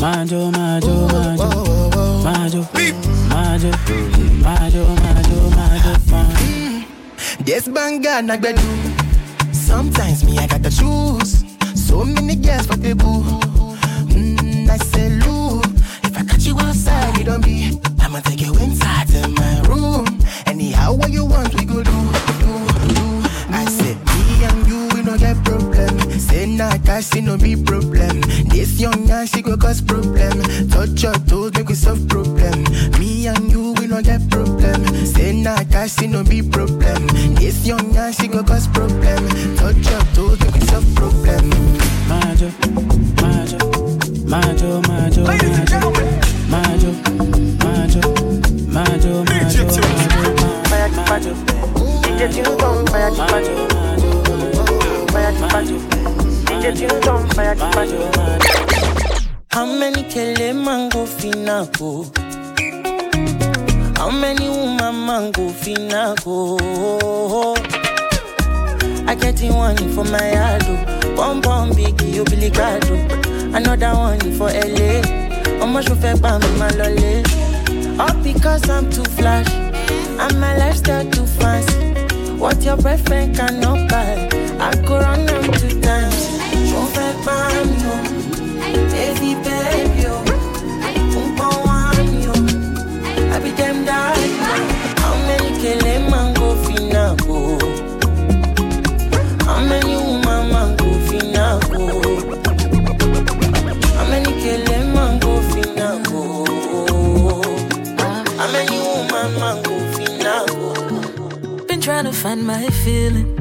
Majo, 0.00 0.50
Majo, 0.52 1.08
majo, 1.08 1.48
majo. 2.24 2.24
Majo, 2.24 2.64
majo, 3.28 3.70
majo, 4.42 4.84
majo, 5.00 5.50
majo, 5.56 5.92
majo. 6.10 6.84
This 7.44 7.68
banger 7.68 8.22
na 8.22 8.36
gbedu. 8.36 8.62
Sometimes 9.52 10.24
me 10.24 10.38
I 10.38 10.46
gotta 10.46 10.70
choose. 10.70 11.44
So 11.74 12.04
many 12.04 12.36
girls 12.36 12.66
for 12.66 12.76
the 12.76 12.94
boo. 12.94 13.22
Mm, 14.14 14.68
I 14.70 14.76
say 14.78 15.08
Lou, 15.10 15.60
if 16.04 16.16
I 16.16 16.24
catch 16.24 16.46
you 16.46 16.56
outside, 16.60 17.18
you 17.18 17.24
don't 17.24 17.42
be. 17.44 17.80
I'ma 18.00 18.20
take 18.20 18.40
you 18.42 18.54
inside 18.58 19.08
to 19.08 19.28
my 19.28 19.60
room. 19.68 20.06
Anyhow, 20.46 20.94
what 20.94 21.10
you 21.10 21.24
want, 21.24 21.54
we 21.54 21.64
go 21.64 21.82
nah, 27.00 27.20
no 27.20 27.36
be 27.38 27.54
problem. 27.54 28.20
This 28.50 28.80
young 28.80 29.06
man, 29.06 29.26
she 29.26 29.40
go 29.42 29.56
cause 29.56 29.80
problem. 29.80 30.42
Touch 30.68 31.02
your 31.02 31.14
toes, 31.14 31.52
make 31.54 31.68
we 31.68 31.74
solve 31.74 32.08
problem. 32.08 32.64
Me 32.98 33.26
and 33.28 33.50
you, 33.50 33.72
we 33.78 33.86
no 33.86 34.02
get 34.02 34.28
problem. 34.30 34.84
Say 35.06 35.32
nah, 35.40 35.62
cash, 35.70 36.02
it 36.02 36.08
no 36.08 36.24
be 36.24 36.42
problem. 36.42 37.06
This 37.36 37.64
young 37.66 37.92
man, 37.94 38.12
she 38.12 38.26
go 38.26 38.42
cause 38.42 38.66
problem. 38.68 39.28
Touch 39.56 39.76
your 39.76 40.00
toes, 40.14 40.40
make 40.40 40.54
we 40.54 40.60
solve 40.66 40.94
problem. 40.96 41.50
Majo, 42.08 42.50
majo, 43.22 43.58
majo, 44.26 44.82
majo, 44.82 45.26
majo. 45.26 45.92
Majo, 46.48 46.92
majo, 47.60 47.62
majo, 47.62 48.00
majo, 48.72 49.24
majo, 49.24 49.24
majo. 49.24 49.24
DJ 49.38 49.56
Tune 49.68 49.94
fire 50.66 50.90
majo, 50.90 51.02
majo, 51.06 51.32
DJ 52.02 52.42
Tune 52.44 52.86
fire 55.12 55.32
majo. 55.52 56.17
How 59.50 59.64
many 59.64 60.02
kele 60.02 60.52
mango 60.52 61.06
finako? 61.06 62.04
How 63.96 64.10
many 64.10 64.50
woman 64.50 65.06
mango 65.06 65.48
finako? 65.48 66.58
I 69.08 69.14
get 69.14 69.40
one 69.50 69.78
for 69.94 70.04
my 70.04 70.30
yard, 70.30 70.62
one 71.16 71.40
bomb 71.40 71.70
big, 71.74 71.98
you 72.02 72.22
Billy 72.24 72.50
Gado. 72.50 73.54
Another 73.56 73.94
one 73.96 74.20
for 74.36 74.50
LA. 74.50 75.00
Much 75.66 75.88
you 75.88 75.94
fẹ́ 75.94 76.20
pa 76.20 76.38
mi 76.38 76.48
máa 76.60 76.70
lọlé? 76.78 77.24
All 77.98 78.14
because 78.22 78.68
I'm 78.68 78.84
too 78.90 79.04
flash, 79.16 79.48
and 80.22 80.38
my 80.40 80.52
lifestyle 80.58 81.06
too 81.14 81.26
fancy. 81.26 81.94
What 82.38 82.62
your 82.62 82.76
boyfriend 82.76 83.36
cannot 83.36 83.88
buy, 83.90 84.28
I 84.60 84.70
go 84.86 84.98
run 85.00 85.26
trying 111.88 112.04
to 112.04 112.12
find 112.12 112.46
my 112.46 112.64
feelings. 112.84 113.37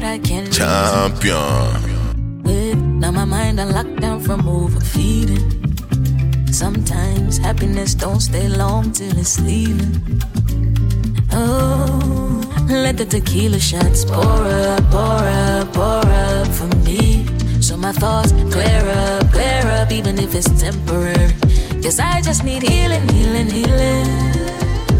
That 0.00 0.12
I 0.14 0.18
can't 0.18 0.52
Champion. 0.52 2.42
with. 2.44 2.78
Now 3.02 3.10
my 3.10 3.24
mind 3.24 3.58
on 3.58 3.68
lockdown 3.78 4.24
from 4.24 4.48
overfeeding. 4.48 5.46
Sometimes 6.52 7.38
happiness 7.38 7.94
don't 7.94 8.20
stay 8.20 8.48
long 8.48 8.92
till 8.92 9.16
it's 9.18 9.40
leaving. 9.40 10.20
Oh, 11.32 12.40
let 12.68 12.96
the 12.96 13.06
tequila 13.06 13.58
shots 13.58 14.04
pour 14.04 14.42
up, 14.68 14.82
pour 14.90 15.24
up, 15.42 15.72
pour 15.72 16.06
up 16.24 16.46
for 16.58 16.70
me. 16.86 17.26
So 17.60 17.76
my 17.76 17.92
thoughts 17.92 18.32
clear 18.54 18.82
up, 19.02 19.32
clear 19.32 19.64
up, 19.78 19.90
even 19.90 20.18
if 20.18 20.34
it's 20.34 20.50
temporary. 20.60 21.32
Cause 21.82 21.98
I 21.98 22.20
just 22.20 22.44
need 22.44 22.62
healing, 22.62 23.06
healing, 23.08 23.50
healing. 23.50 24.06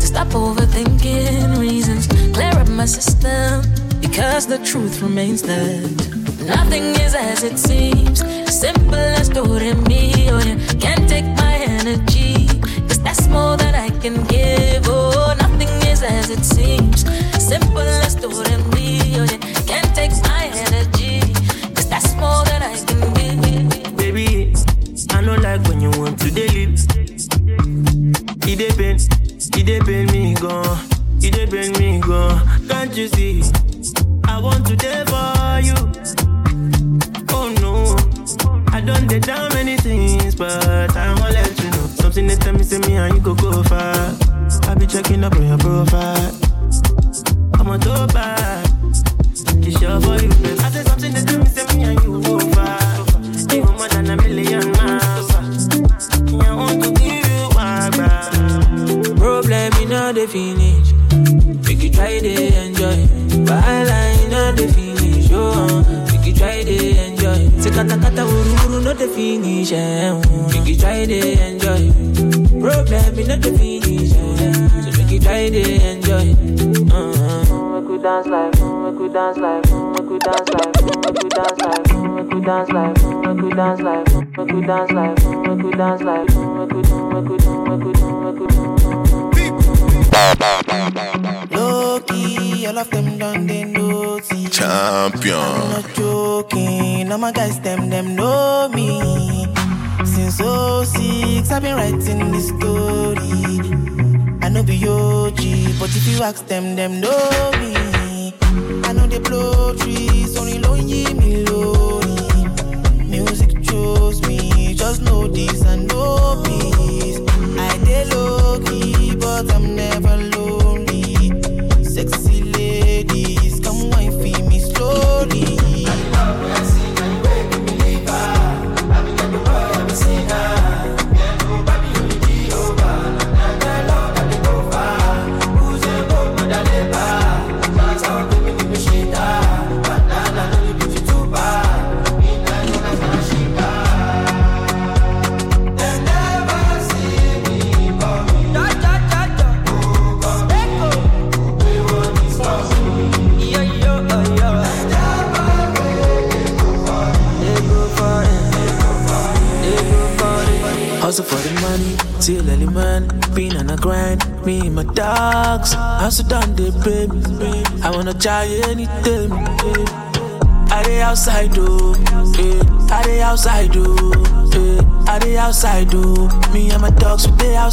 To 0.00 0.06
stop 0.12 0.28
overthinking 0.28 1.58
reasons, 1.58 2.06
clear 2.34 2.54
up 2.62 2.68
my 2.68 2.86
system. 2.86 3.77
Because 4.10 4.46
the 4.46 4.58
truth 4.58 5.00
remains 5.02 5.42
that 5.42 5.90
nothing 6.46 6.84
is 7.04 7.14
as 7.14 7.42
it 7.44 7.58
seems. 7.58 8.20
Simple 8.52 8.94
as 8.94 9.28
me, 9.86 10.30
oh 10.30 10.38
yeah. 10.38 10.58
Can't 10.80 11.08
take 11.08 11.26
my 11.36 11.54
energy. 11.78 12.46
Cause 12.88 13.02
that's 13.02 13.28
more 13.28 13.56
than 13.56 13.74
I 13.74 13.90
can 14.00 14.24
give. 14.26 14.47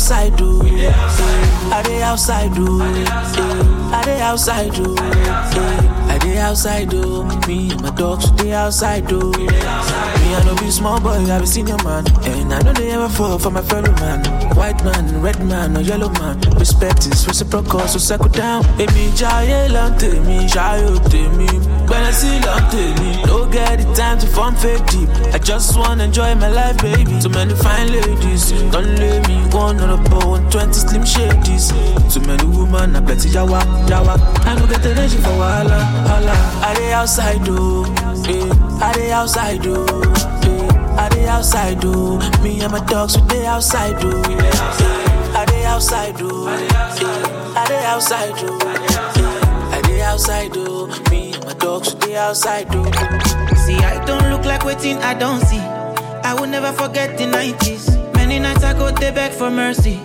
Outside 0.05 0.37
do, 0.37 0.61
eh. 0.67 0.93
I 1.73 1.81
dey 1.83 2.03
outside 2.03 2.53
do, 2.53 2.79
eh. 2.79 3.05
I 3.09 4.01
dey 4.05 4.21
outside 4.21 4.71
do, 4.73 4.95
eh. 4.95 6.13
I 6.13 6.17
dey 6.19 6.37
outside 6.37 6.89
do. 6.91 7.23
Me 7.47 7.71
and 7.71 7.81
my 7.81 7.89
dogs 7.89 8.29
dey 8.37 8.53
outside 8.53 9.07
do. 9.07 9.31
Me 9.31 9.47
I 9.49 10.43
no 10.45 10.53
be 10.57 10.69
small 10.69 10.99
boy, 11.01 11.09
I 11.25 11.39
be 11.39 11.47
senior 11.47 11.77
man, 11.83 12.05
and 12.23 12.53
I 12.53 12.61
know 12.61 12.73
they 12.73 12.91
ever 12.91 13.09
fall 13.09 13.39
for 13.39 13.49
my 13.49 13.63
fellow 13.63 13.91
man. 13.93 14.23
White 14.55 14.83
man, 14.83 15.21
red 15.23 15.43
man, 15.43 15.75
or 15.75 15.81
yellow 15.81 16.09
man. 16.21 16.39
Respect 16.59 17.07
is 17.07 17.25
reciprocal, 17.27 17.79
so 17.87 17.97
settle 17.97 18.29
down. 18.29 18.61
Èmi 18.77 19.09
jayé 19.17 19.69
lọ 19.69 19.89
tèmi, 19.97 20.45
ṣayò 20.53 20.99
tèmi. 21.09 21.49
Gbẹ̀rẹ̀ 21.87 22.13
sí 22.13 22.29
lọ 22.45 22.55
time 24.15 24.19
to 24.19 24.27
form 24.33 24.55
fake 24.55 24.85
deep. 24.87 25.09
I 25.33 25.37
just 25.39 25.77
wanna 25.77 26.05
enjoy 26.05 26.35
my 26.35 26.47
life, 26.47 26.77
baby. 26.77 27.19
Too 27.21 27.29
many 27.29 27.53
fine 27.55 27.91
ladies, 27.91 28.51
don't 28.71 28.95
let 28.97 29.27
me 29.27 29.35
one 29.51 29.79
on 29.79 29.89
a 29.99 30.09
bow, 30.09 30.29
120 30.29 30.73
slim 30.73 31.01
shadies. 31.03 31.71
Too 32.13 32.21
many 32.21 32.45
women, 32.45 32.95
I 32.95 32.99
bet 33.01 33.17
yawa, 33.19 33.61
yawa. 33.87 34.17
I 34.45 34.55
no 34.55 34.67
get 34.67 34.81
the 34.83 34.91
energy 34.91 35.17
for 35.17 35.29
wahala, 35.29 35.79
hala. 36.07 36.31
I 36.65 36.73
dey 36.75 36.93
outside 36.93 37.43
though, 37.45 37.83
eh. 38.27 38.83
I 38.83 38.93
dey 38.93 39.11
outside 39.11 39.61
though, 39.63 39.85
eh. 39.85 40.97
I 40.97 41.09
dey 41.09 41.27
outside 41.27 41.81
though. 41.81 42.19
Me 42.41 42.61
and 42.61 42.71
my 42.71 42.79
dogs, 42.85 43.17
we 43.19 43.27
dey 43.27 43.45
outside 43.45 43.99
though. 43.99 44.21
eh. 44.21 45.37
I 45.37 45.45
dey 45.45 45.65
outside 45.65 46.15
though, 46.17 46.47
eh. 46.47 46.67
I 46.71 47.65
dey 47.67 47.85
outside 47.85 48.35
though. 48.35 48.57
eh. 48.59 49.75
I 49.77 49.81
dey 49.81 50.01
outside 50.01 50.53
though. 50.53 50.87
Me 51.09 51.19
and 51.23 51.24
my 51.24 51.24
dogs, 51.65 51.95
dey 51.95 52.15
outside 52.15 52.67
though. 52.71 52.91
See, 53.65 53.79
I 53.91 53.95
don't 54.05 54.29
look 54.29 54.45
like 54.45 54.63
waiting, 54.63 54.97
I 54.97 55.13
don't 55.15 55.41
see. 55.49 55.63
I 56.29 56.31
will 56.37 56.47
never 56.47 56.71
forget 56.71 57.17
the 57.17 57.23
90s. 57.25 57.83
Many 58.13 58.37
nights 58.37 58.63
I 58.63 58.73
go 58.73 58.91
there 58.91 59.11
beg 59.11 59.31
for 59.31 59.49
mercy. 59.49 59.99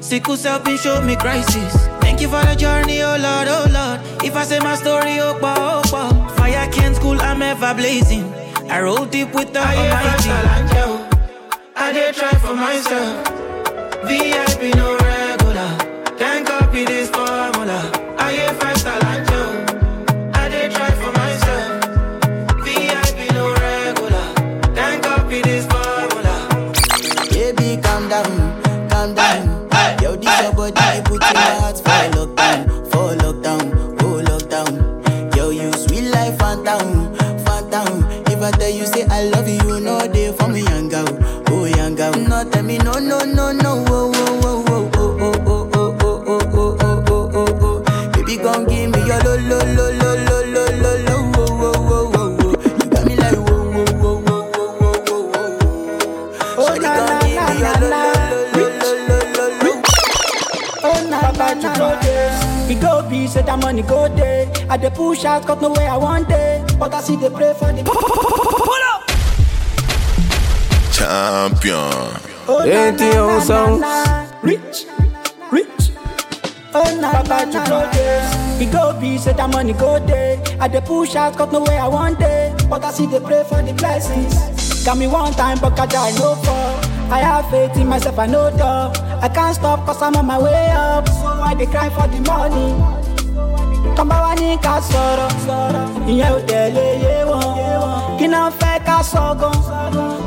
Sickle 0.00 0.36
cell 0.36 0.58
been 0.60 0.76
show 0.76 1.00
me 1.00 1.16
crisis. 1.16 1.72
Thank 2.04 2.20
you 2.20 2.28
for 2.28 2.42
the 2.44 2.54
journey, 2.54 3.00
oh 3.02 3.16
Lord, 3.26 3.48
oh 3.56 3.66
Lord. 3.76 3.98
If 4.28 4.36
I 4.36 4.44
say 4.44 4.58
my 4.58 4.76
story, 4.76 5.18
oh, 5.20 5.38
bah, 5.40 5.56
oh, 5.58 5.82
bah. 5.90 6.10
Fire 6.36 6.68
can't 6.70 6.96
cool, 7.00 7.18
I'm 7.22 7.40
ever 7.40 7.72
blazing. 7.72 8.26
I 8.68 8.82
roll 8.82 9.06
deep 9.06 9.32
with 9.34 9.54
the 9.54 9.60
Almighty. 9.60 10.30
I 11.76 11.92
did 11.94 12.14
try 12.14 12.34
for 12.44 12.54
myself. 12.54 13.26
VIP 14.06 14.74
no 14.76 15.05
phantom. 38.50 38.52
If 38.52 38.54
I 38.54 38.58
tell 38.58 38.70
you 38.70 38.86
say 38.86 39.04
I 39.06 39.24
love 39.30 39.48
you, 39.48 39.54
you 39.74 39.80
know 39.80 39.98
they 40.06 40.32
for 40.32 40.48
me, 40.48 40.62
young 40.62 40.88
girl, 40.88 41.06
oh 41.48 41.64
young 41.64 41.94
girl. 41.94 42.12
No, 42.12 42.44
tell 42.50 42.62
me 42.62 42.78
no, 42.78 42.92
no, 42.92 43.20
no, 43.24 43.52
no, 43.52 43.84
oh, 43.88 44.12
oh, 44.14 44.40
oh, 44.42 44.64
oh, 44.68 44.94
oh, 44.94 45.36
oh, 45.46 45.70
oh, 45.74 45.74
oh, 45.74 45.96
oh, 46.00 46.20
oh, 46.26 46.40
oh, 46.52 46.76
oh, 46.80 47.08
oh, 47.08 47.30
oh. 47.34 47.82
Oh. 47.88 48.10
Baby, 48.12 48.36
gon' 48.36 48.64
give 48.66 48.90
me 48.90 48.98
your 49.06 49.18
lo, 49.22 49.36
lo, 49.36 49.58
lo, 49.58 49.90
lo, 49.90 50.14
lo, 50.24 50.38
lo, 50.44 50.64
lo, 50.82 50.92
lo, 51.06 51.16
oh, 51.36 51.48
oh, 51.60 51.74
oh, 51.76 52.12
oh, 52.14 52.36
oh. 52.40 52.52
You 52.78 52.86
got 52.90 53.02
me 53.06 53.14
like 53.16 53.36
whoa, 53.36 53.62
whoa, 53.72 53.84
whoa, 54.00 54.16
whoa, 54.20 54.42
whoa, 54.52 54.70
whoa, 54.80 54.96
whoa, 55.02 55.22
whoa. 55.32 56.58
Oh, 56.58 56.66
Shawty 56.66 56.82
na, 56.82 56.90
gon' 56.96 57.06
na, 57.06 57.18
give 57.20 57.36
na, 57.36 57.44
me 57.46 57.58
your 57.58 57.66
na, 57.66 57.80
lo, 57.80 57.88
na. 57.90 58.00
lo, 58.30 58.38
lo, 58.56 58.66
lo, 58.80 58.90
lo, 59.08 59.18
lo, 59.36 59.46
lo. 59.62 59.72
Oh 60.84 60.98
na 61.10 61.18
na 61.32 61.46
na 61.54 61.70
na. 61.74 61.88
We 62.68 62.74
go 62.74 62.92
be 63.08 63.26
say 63.26 63.42
that 63.42 63.58
money 63.60 63.82
go 63.82 64.08
day. 64.08 64.35
I 64.76 64.78
dey 64.78 64.90
push 64.90 65.24
out, 65.24 65.46
got 65.46 65.62
no 65.62 65.70
way 65.72 65.86
I 65.86 65.96
want 65.96 66.28
day. 66.28 66.62
But 66.78 66.92
I 66.92 67.00
see 67.00 67.16
they 67.16 67.30
pray 67.30 67.54
for 67.54 67.72
the. 67.72 67.82
Pull 67.82 68.82
up. 68.92 69.08
Champion. 70.92 72.20
Oh 72.46 72.62
Ain't 72.62 72.98
the 72.98 73.16
old 73.16 73.42
songs? 73.42 73.80
Rich, 74.42 74.84
rich. 75.50 75.90
Oh 76.74 76.84
na 77.00 77.22
na 77.22 77.44
na 77.44 77.64
na. 77.64 78.58
We 78.58 78.66
go 78.66 78.92
be 79.00 79.16
say 79.16 79.32
that 79.32 79.48
money 79.48 79.72
go 79.72 79.98
day. 80.06 80.42
I 80.60 80.68
dey 80.68 80.82
push 80.82 81.16
out, 81.16 81.38
got 81.38 81.52
no 81.52 81.62
way 81.64 81.78
I 81.78 81.88
want 81.88 82.18
day. 82.18 82.54
But 82.68 82.84
I 82.84 82.90
see 82.90 83.06
they 83.06 83.18
pray 83.20 83.44
for 83.48 83.62
the 83.62 83.72
blessings. 83.72 84.84
Got 84.84 84.98
me 84.98 85.06
one 85.06 85.32
time, 85.32 85.58
but 85.58 85.80
I 85.80 85.86
die 85.86 86.12
no 86.18 86.34
fall. 86.34 86.76
I 87.10 87.20
have 87.20 87.48
faith 87.48 87.74
in 87.78 87.86
myself, 87.88 88.18
I 88.18 88.26
know 88.26 88.50
though. 88.50 88.92
I 89.22 89.30
can't 89.30 89.54
stop 89.54 89.86
cause 89.86 90.02
I'm 90.02 90.16
on 90.16 90.26
my 90.26 90.38
way 90.38 90.68
up. 90.72 91.08
So 91.08 91.28
I 91.28 91.54
dey 91.54 91.64
cry 91.64 91.88
for 91.88 92.06
the 92.08 92.20
money. 92.20 93.05
Wa 94.04 94.34
ní 94.40 94.50
ká 94.64 94.74
sọ̀rọ̀, 94.90 95.30
ìyẹn 96.10 96.32
ò 96.36 96.38
tẹ̀lé 96.48 96.86
yé 97.04 97.14
wọn. 97.30 97.46
Kí 98.18 98.26
náà 98.32 98.50
fẹ́ 98.60 98.80
ká 98.86 98.96
sọ 99.10 99.24
gan, 99.40 99.56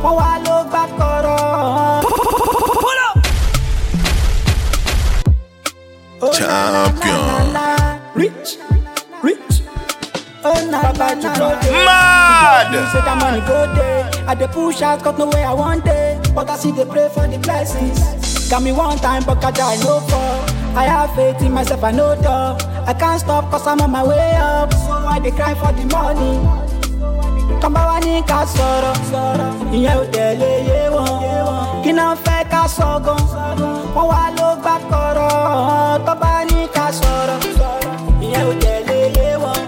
wọ́n 0.04 0.16
wá 0.20 0.32
ló 0.46 0.56
gbà 0.72 0.84
kọ̀rọ̀. 1.00 1.40
Champion. 6.38 7.56
Rich, 8.16 8.58
rich. 9.24 9.56
Oh. 10.44 10.54
Mad! 11.86 12.74
Say 12.92 13.02
that 13.08 13.18
money 13.22 13.42
go. 13.48 13.58
I 14.28 14.36
dey 14.36 14.48
push 14.48 14.82
out, 14.82 15.04
got 15.04 15.18
no 15.18 15.26
way 15.28 15.44
I 15.44 15.54
want 15.54 15.86
day. 15.86 16.20
But 16.36 16.50
I 16.50 16.58
see 16.58 16.72
they 16.72 16.86
pray 16.86 17.08
for 17.14 17.28
the 17.28 17.38
blessings. 17.38 18.00
Got 18.50 18.64
me 18.64 18.72
one 18.72 18.98
time, 18.98 19.24
but 19.26 19.44
I 19.44 19.52
die 19.52 19.78
no 19.84 20.00
fall. 20.10 20.59
I 20.76 20.86
have 20.86 21.14
faith 21.16 21.42
in 21.42 21.52
myself, 21.54 21.84
I 21.84 21.92
know 21.92 22.16
though. 22.16 22.58
I 22.86 22.94
can't 22.94 23.20
stop 23.20 23.50
cause 23.52 23.68
I'm 23.68 23.82
on 23.82 23.92
my 23.92 24.04
way 24.04 24.36
up. 24.36 24.74
So 24.74 24.94
I 24.94 25.20
dey 25.20 25.32
cry 25.32 25.54
for 25.56 25.72
the 25.74 25.86
money. 25.96 26.34
Tọ́ba 27.62 27.82
wa 27.90 27.98
ní 28.06 28.14
ká 28.30 28.40
sọ̀rọ̀, 28.54 28.96
ìyẹn 29.76 29.98
ò 30.02 30.06
tẹ̀lé 30.14 30.52
yé 30.70 30.80
wọn. 30.96 31.12
Kí 31.84 31.92
náà 32.00 32.10
fẹ́ 32.26 32.42
ká 32.52 32.62
sọ 32.78 32.90
gan, 33.06 33.22
wọ́n 33.96 34.08
wá 34.12 34.22
ló 34.38 34.50
gbà 34.62 34.76
kọ̀rọ̀. 34.92 36.00
Tọ́ba 36.08 36.32
ní 36.50 36.60
ká 36.76 36.86
sọ̀rọ̀, 37.00 37.40
ìyẹn 38.26 38.44
ò 38.50 38.54
tẹ̀lé 38.64 38.98
yé 39.18 39.28
wọn. 39.44 39.60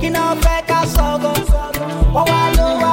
Kí 0.00 0.08
fẹ́ 0.44 0.58
ká 0.70 0.78
sọ 0.94 1.06
gan, 1.22 1.38
wọ́n 2.14 2.26
wá 2.32 2.42
ló 2.58 2.68
wá. 2.82 2.92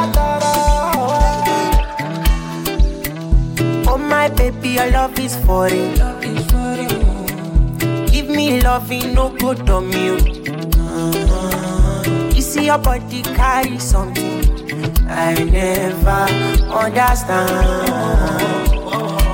Oh 3.91 3.97
my 3.97 4.27
baby, 4.37 4.69
your 4.77 4.89
love 4.91 5.17
is 5.25 5.35
for 5.45 5.67
it. 5.67 5.95
Give 6.21 6.64
me 8.35 8.61
loving, 8.61 9.13
no 9.13 9.29
good 9.29 9.69
on 9.69 9.91
you. 9.91 10.17
You 12.35 12.41
see 12.41 12.65
your 12.65 12.77
body 12.77 13.21
carry 13.23 13.79
something 13.79 14.41
I 15.09 15.33
never 15.43 16.27
understand. 16.73 17.95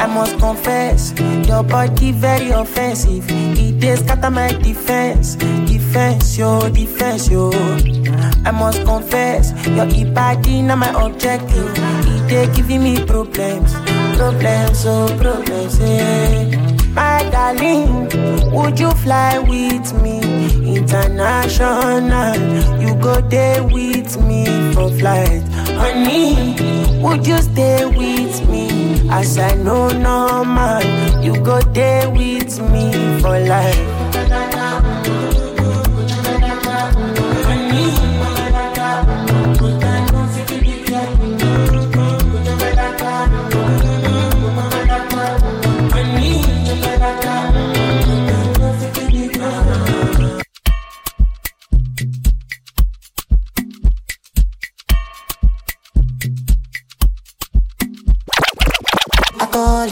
I 0.01 0.07
must 0.07 0.37
confess, 0.39 1.13
your 1.47 1.63
body 1.63 2.11
very 2.11 2.49
offensive. 2.49 3.25
It 3.29 3.83
is 3.83 3.99
scatter 3.99 4.31
my 4.31 4.47
defense, 4.53 5.35
defense, 5.35 6.37
yo, 6.37 6.69
defense, 6.69 7.29
yo. 7.29 7.51
I 8.45 8.51
must 8.51 8.83
confess, 8.83 9.53
your 9.67 9.85
body 10.13 10.61
not 10.63 10.77
my 10.79 10.89
objective. 11.05 11.71
It 11.77 12.27
dey 12.29 12.55
giving 12.55 12.83
me 12.83 13.03
problems, 13.05 13.73
problems, 14.17 14.85
oh 14.85 15.07
problems, 15.19 15.79
yeah. 15.79 16.60
Darling, 17.41 18.05
would 18.51 18.79
you 18.79 18.91
fly 19.03 19.39
with 19.39 19.99
me 20.03 20.19
international? 20.77 22.35
You 22.79 22.93
go 23.01 23.19
there 23.19 23.63
with 23.63 24.15
me 24.21 24.45
for 24.73 24.91
flight, 24.91 25.41
honey. 25.81 26.55
Would 27.01 27.25
you 27.25 27.41
stay 27.41 27.85
with 27.87 28.47
me 28.47 29.09
as 29.09 29.39
I 29.39 29.55
know 29.55 29.89
normal? 29.89 30.83
You 31.23 31.33
go 31.43 31.59
there 31.73 32.11
with 32.11 32.61
me 32.71 32.93
for 33.21 33.39
life. 33.39 33.90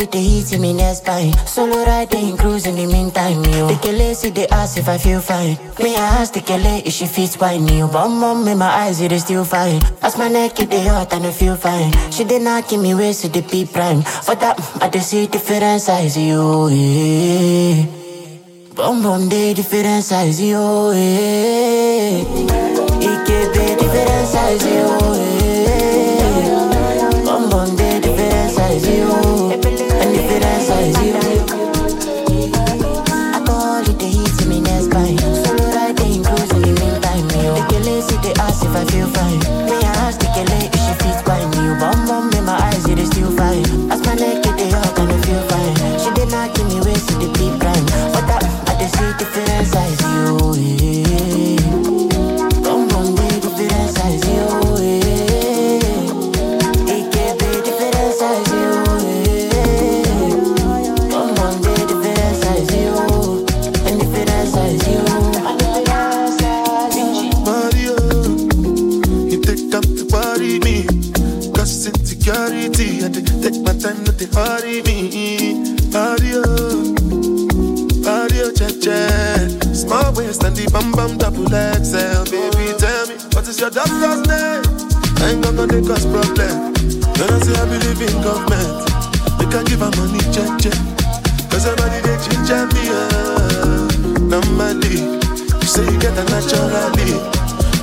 It, 0.09 0.11
they 0.11 0.23
hit 0.23 0.59
me 0.59 0.73
next 0.73 0.99
spine. 0.99 1.33
Solo 1.45 1.85
riding, 1.85 2.37
cruise 2.37 2.65
in 2.65 2.75
the 2.75 2.85
meantime, 2.85 3.43
yo. 3.45 3.67
The 3.67 3.75
kele 3.81 4.13
see 4.13 4.29
they 4.29 4.47
ass 4.47 4.77
if 4.77 4.87
I 4.87 4.97
feel 4.97 5.21
fine. 5.21 5.57
Me, 5.79 5.95
I 5.95 6.21
ask 6.21 6.33
the 6.33 6.41
kele 6.41 6.81
if 6.85 6.93
she 6.93 7.05
fits 7.05 7.35
fine, 7.35 7.67
yo. 7.67 7.87
Bum 7.87 8.19
bum 8.19 8.47
in 8.47 8.57
my 8.57 8.67
eyes, 8.67 9.01
it 9.01 9.11
is 9.11 9.23
still 9.23 9.45
fine. 9.45 9.81
As 10.01 10.17
my 10.17 10.27
neck, 10.27 10.59
it 10.59 10.69
they 10.69 10.85
hot 10.85 11.13
and 11.13 11.25
I 11.25 11.31
feel 11.31 11.55
fine. 11.55 11.91
She 12.11 12.23
did 12.23 12.41
not 12.41 12.67
give 12.69 12.81
me 12.81 12.95
waist 12.95 13.21
to 13.21 13.29
the 13.29 13.41
P 13.41 13.65
prime. 13.65 14.01
For 14.01 14.35
that, 14.35 14.59
I 14.81 14.89
just 14.89 15.09
see 15.09 15.27
different 15.27 15.81
size, 15.81 16.17
yo. 16.17 16.67
Yeah. 16.67 17.85
Bum 18.75 19.01
bum, 19.03 19.29
they 19.29 19.53
different 19.53 20.03
size, 20.03 20.41
yo. 20.41 20.91
Yeah. 20.91 22.23
It 23.01 23.27
can 23.27 23.51
be 23.53 23.75
different 23.81 24.27
size, 24.27 24.65
yo. 24.65 25.08
Your 83.79 83.99
doctor's 84.01 84.27
name? 84.27 84.63
I 85.21 85.31
ain't 85.31 85.43
gonna 85.43 85.67
make 85.67 85.89
us 85.89 86.05
problem. 86.05 86.73
When 87.15 87.29
I 87.29 87.39
say 87.39 87.55
I 87.55 87.65
believe 87.65 88.01
in 88.01 88.15
government, 88.21 88.71
they 89.39 89.47
can 89.51 89.63
give 89.65 89.79
her 89.79 89.91
money, 89.95 90.19
check, 90.35 90.51
check. 90.59 90.79
Cause 91.49 91.63
somebody 91.63 91.99
they 92.03 92.17
ginger 92.27 92.65
me, 92.75 92.83
uh, 92.91 93.87
normally. 94.19 95.19
You 95.61 95.67
say 95.67 95.85
you 95.85 95.99
get 95.99 96.17
a 96.17 96.23
naturally, 96.25 97.11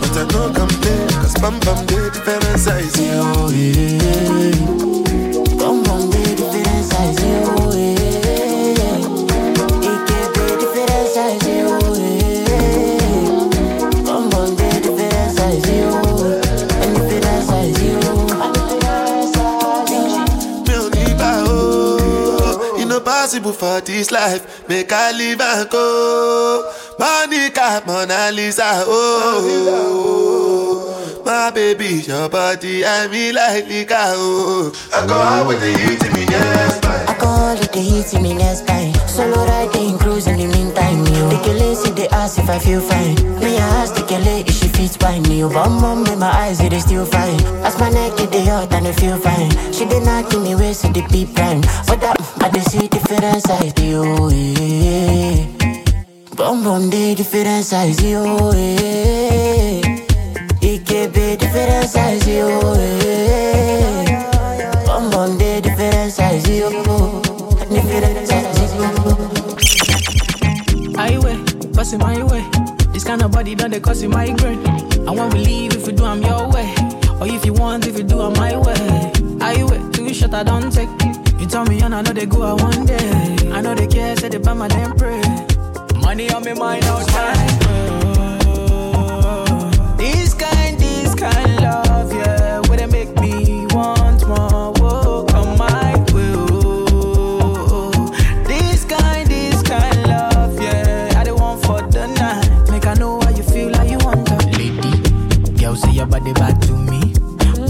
but 0.01 0.17
I 0.17 0.25
don't 0.29 0.55
complain. 0.55 1.09
Cause 1.21 1.35
bum 1.41 1.61
bum, 1.61 1.87
they 1.87 2.11
different 2.11 2.59
size, 2.59 2.97
yo, 3.01 3.49
yeah. 3.51 4.86
Possible 23.37 23.53
for 23.53 23.81
this 23.85 24.11
life. 24.11 24.67
Make 24.69 24.93
I 24.93 25.13
live 25.13 25.41
and 25.41 25.71
go. 25.71 26.73
Monica, 26.99 27.83
Mona 27.87 28.31
Lisa, 28.33 28.85
oh. 28.87 30.23
My 31.25 31.51
baby, 31.51 32.03
your 32.07 32.29
body, 32.29 32.85
I 32.85 33.09
me 33.09 33.33
like 33.33 33.67
liquor, 33.67 33.95
oh. 33.99 34.73
I 34.95 35.07
go 35.07 35.15
out 35.15 35.47
with 35.49 35.61
the 35.61 35.67
heat 35.77 36.03
in 36.05 36.13
me, 36.15 36.25
yes, 36.31 36.79
I 36.85 37.15
call 37.19 37.57
it 37.61 37.73
the 37.73 37.81
heat 37.81 38.15
in 38.15 38.23
me 38.23 38.35
next 38.35 38.61
spine. 38.61 38.95
Solo 39.09 39.45
riding, 39.45 39.99
cruise 39.99 40.27
in 40.29 40.39
the 40.39 40.47
meantime, 40.47 41.05
yo. 41.07 41.29
The 41.29 41.39
kele 41.43 41.75
see 41.75 41.91
they 41.91 42.09
ask 42.09 42.39
if 42.39 42.49
I 42.49 42.59
feel 42.59 42.81
fine. 42.81 43.17
Me, 43.41 43.57
I 43.59 43.61
ask 43.83 43.95
the 43.95 44.03
kele 44.07 44.45
if 44.47 44.63
fits 44.77 44.97
fine, 44.97 45.25
yo. 45.25 45.49
Bum 45.49 45.81
bum 45.81 46.07
in 46.07 46.19
my 46.19 46.29
eyes, 46.29 46.61
it 46.61 46.73
is 46.73 46.85
still 46.85 47.07
fine. 47.07 47.41
As 47.65 47.79
my 47.81 47.89
neck, 47.91 48.21
it 48.21 48.31
they 48.31 48.45
hot 48.45 48.73
and 48.73 48.87
I 48.87 48.93
feel 48.93 49.17
fine. 49.19 49.51
She 49.73 49.87
did 49.87 50.05
not 50.05 50.31
give 50.31 50.43
me 50.43 50.55
waist 50.55 50.83
to 50.83 50.93
the 50.93 51.03
P 51.11 51.25
prime. 51.27 51.63
But 51.89 52.01
that, 52.03 52.21
I 52.43 52.51
just 52.51 52.71
see 52.71 52.87
different 52.89 53.43
size, 53.43 53.73
yo. 53.81 54.29
Yeah. 54.29 55.47
Bum 56.37 56.63
bum, 56.63 56.91
they 56.91 57.15
different 57.15 57.65
size, 57.65 58.03
yo. 58.03 58.53
Yeah. 58.53 59.81
It 60.61 60.87
can 60.87 61.11
be 61.11 61.37
different 61.37 61.89
size, 61.89 62.29
yo. 62.29 62.61
Yeah. 62.77 64.23
Bum 64.85 65.11
bum, 65.11 65.39
they 65.39 65.61
different 65.61 66.13
size, 66.13 66.49
yo. 66.49 66.71
Different 67.71 68.29
size, 68.29 68.75
yo. 68.77 68.89
Highway, 70.97 71.37
passing 71.75 71.99
my 71.99 72.23
way. 72.23 72.76
This 72.97 73.05
kind 73.05 73.21
of 73.23 73.31
body 73.31 73.55
done 73.55 73.73
they 73.73 73.79
cause 73.79 74.03
you 74.03 74.09
migraine. 74.09 74.67
I 75.07 75.11
won't 75.11 75.31
believe 75.31 75.77
if 75.77 75.87
you 75.87 75.93
do 75.93 76.07
I'm 76.07 76.23
your 76.23 76.49
way. 76.49 76.75
Or 77.21 77.27
if 77.27 77.45
you 77.45 77.53
want, 77.53 77.87
if 77.87 77.99
you 77.99 78.05
do 78.05 78.23
I'm 78.23 78.33
my 78.33 78.57
way. 78.57 79.13
Highway, 79.39 79.83
two 79.93 80.15
shot 80.15 80.33
I 80.33 80.43
don't 80.43 80.73
take. 80.73 80.89
You 81.39 81.47
tell 81.47 81.67
me 81.67 81.79
and 81.83 81.95
I 81.95 82.01
know 82.01 82.15
they 82.15 82.25
go 82.25 82.43
out 82.43 82.63
one 82.63 82.87
day. 82.87 83.37
I 83.53 83.61
know 83.61 83.75
they 83.75 83.87
care, 83.87 84.17
say 84.17 84.31
they 84.31 84.39
buy 84.39 84.55
my 84.55 84.69
damn 84.69 84.97
pray. 84.97 85.21
Money 86.01 86.31
on 86.31 86.43
me 86.43 86.55
mind 86.55 86.87
all 86.87 87.05
time. 87.05 87.59
This 89.99 90.33
kind, 90.33 90.79
this 90.79 91.15
kind 91.15 91.56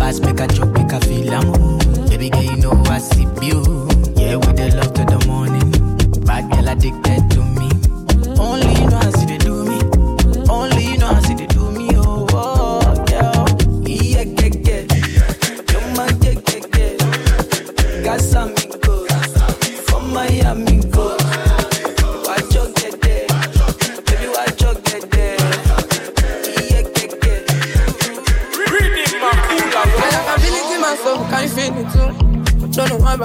Pass, 0.06 0.20
make 0.20 0.38
a 0.38 0.46
joke, 0.46 0.70
make 0.70 0.92
a 0.92 1.00
feel 1.00 1.34
am. 1.34 2.06
Baby 2.06 2.30
girl, 2.30 2.42
you 2.44 2.56
know 2.58 2.80
I 2.86 2.98
see 2.98 3.26
you. 3.42 3.88
Yeah, 4.14 4.36
with 4.36 4.54
the 4.54 4.72
love 4.76 4.94
to 4.94 5.04
the 5.04 5.18
morning. 5.26 5.68
Bad 6.24 6.48
girl 6.48 6.68
addicted 6.68 7.15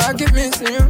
I 0.01 0.13
keep 0.13 0.33
missing 0.33 0.73
you. 0.73 0.83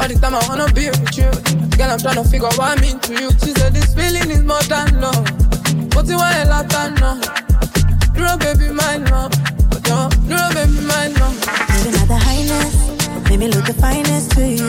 All 0.00 0.08
the 0.08 0.16
time 0.20 0.34
I 0.34 0.42
wanna 0.48 0.66
be 0.72 0.88
with 0.88 1.16
you. 1.16 1.30
Girl, 1.76 1.90
I'm 1.92 1.98
trying 1.98 2.16
to 2.16 2.24
figure 2.24 2.46
out 2.48 2.56
what 2.58 2.78
I 2.78 2.80
mean 2.80 2.98
to 3.00 3.12
you. 3.12 3.30
She 3.42 3.52
said 3.52 3.72
this 3.72 3.94
feeling 3.94 4.30
is 4.30 4.42
more 4.42 4.62
than 4.66 5.00
love. 5.00 5.24
But 5.92 6.08
you 6.08 6.16
want 6.16 6.36
a 6.40 6.44
lot 6.48 6.66
of 6.72 6.90
no. 7.00 7.20
Duro, 8.14 8.36
baby, 8.38 8.72
my 8.72 8.96
love. 9.10 9.32
Yo, 9.86 10.08
duro, 10.28 10.46
baby, 10.56 10.80
my 10.88 11.08
love. 11.20 11.36
Moving 11.72 11.96
at 12.00 12.08
the 12.08 12.18
highness, 12.18 12.74
made 13.28 13.40
me 13.40 13.48
look 13.48 13.66
the 13.66 13.74
finest 13.74 14.32
to 14.32 14.44
you. 14.48 14.68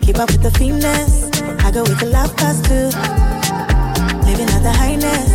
Keep 0.00 0.18
up 0.18 0.30
with 0.30 0.42
the 0.42 0.50
finesse, 0.52 1.26
I 1.64 1.70
go 1.72 1.82
with 1.82 1.98
the 1.98 2.06
love 2.06 2.36
past 2.36 2.64
too. 2.66 2.88
Living 4.28 4.48
at 4.54 4.62
the 4.62 4.72
highness, 4.72 5.28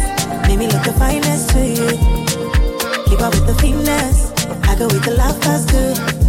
made 0.47 0.59
me 0.59 0.67
look 0.67 0.83
the 0.83 0.93
finest 0.93 1.49
to 1.51 1.59
you. 1.59 1.89
Keep 3.09 3.21
up 3.21 3.33
with 3.33 3.47
the 3.47 3.55
finesse, 3.59 4.31
I 4.69 4.75
go 4.77 4.85
with 4.87 5.03
the 5.03 5.15
love 5.17 5.39
past 5.41 5.69
too. 5.69 6.20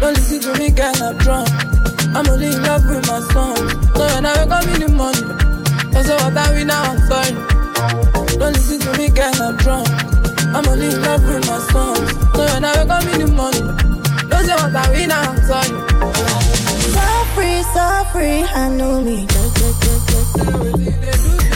Don't 0.00 0.14
listen 0.14 0.40
to 0.40 0.58
me, 0.58 0.70
girl, 0.70 0.94
I'm 1.02 1.16
drunk. 1.18 1.48
I'm 2.14 2.28
only 2.28 2.46
in 2.46 2.62
love 2.62 2.84
with 2.88 3.06
my 3.06 3.20
song. 3.32 3.56
So 3.96 4.04
when 4.14 4.26
I 4.26 4.32
wake 4.38 4.50
up 4.50 4.64
in 4.66 4.80
the 4.80 4.88
morning, 4.94 5.28
say 6.04 6.14
what 6.14 6.36
I 6.36 6.52
win 6.54 6.68
now, 6.68 6.82
I'm 6.82 6.98
sorry. 7.08 7.32
Don't 8.38 8.52
listen 8.54 8.78
to 8.80 8.98
me, 8.98 9.08
girl, 9.08 9.42
I'm 9.42 9.56
drunk. 9.56 9.88
I'm 10.54 10.66
only 10.68 10.86
in 10.86 11.02
love 11.02 11.24
with 11.26 11.46
my 11.46 11.58
song. 11.72 11.96
So 12.34 12.44
when 12.46 12.64
I 12.64 12.72
wake 12.78 12.90
up 12.90 13.04
in 13.12 13.26
the 13.26 13.32
morning, 13.34 13.66
don't 14.28 14.44
say 14.46 14.54
what 14.54 14.74
I 14.74 14.90
win 14.90 15.08
now, 15.08 15.32
I'm 15.32 15.42
sorry. 15.44 15.72
So 16.94 17.04
free, 17.34 17.62
so 17.74 18.04
free, 18.12 18.42
I 18.44 18.68
know 18.70 19.00
me. 19.02 19.26
Good 19.26 19.50
mommy, 20.52 20.94
I 20.94 21.16
know 21.16 21.38
me. 21.38 21.47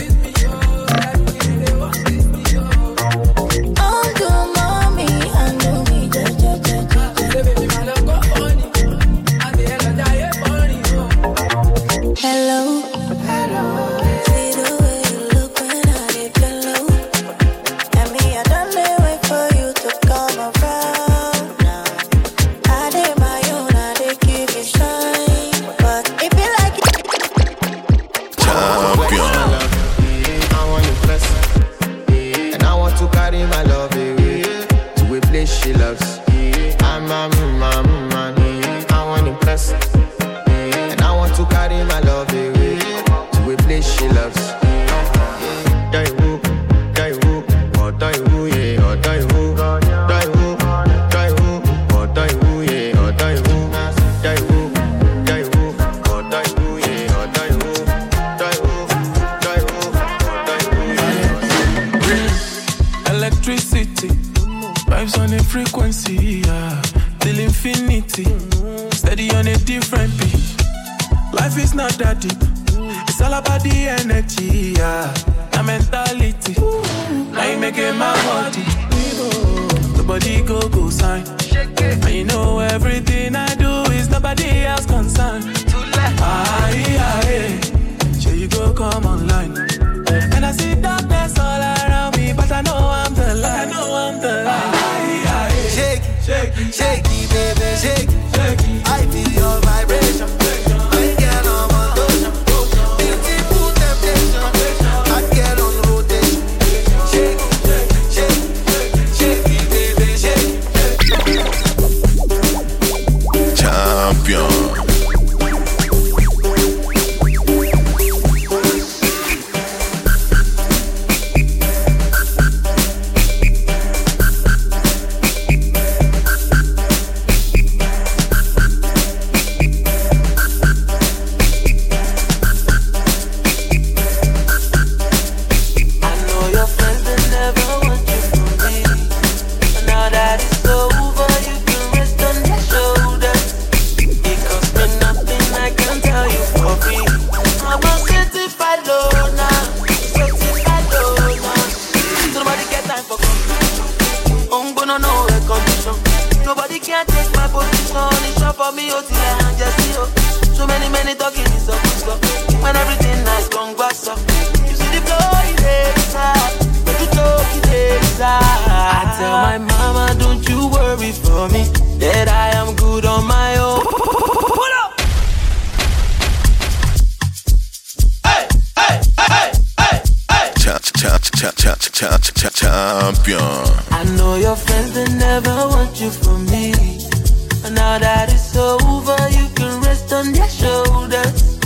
Their 190.33 190.49
shoulders. 190.49 191.59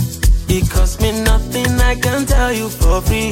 It 0.49 0.69
costs 0.69 0.99
me 1.01 1.11
nothing, 1.23 1.67
I 1.81 1.95
can 1.95 2.25
tell 2.25 2.51
you 2.51 2.69
for 2.69 3.01
free. 3.01 3.31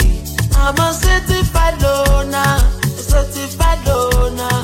I'm 0.55 0.75
a 0.77 0.93
certified 0.93 1.81
loner, 1.81 2.59
a 2.83 3.01
certified 3.01 3.85
loner. 3.87 4.63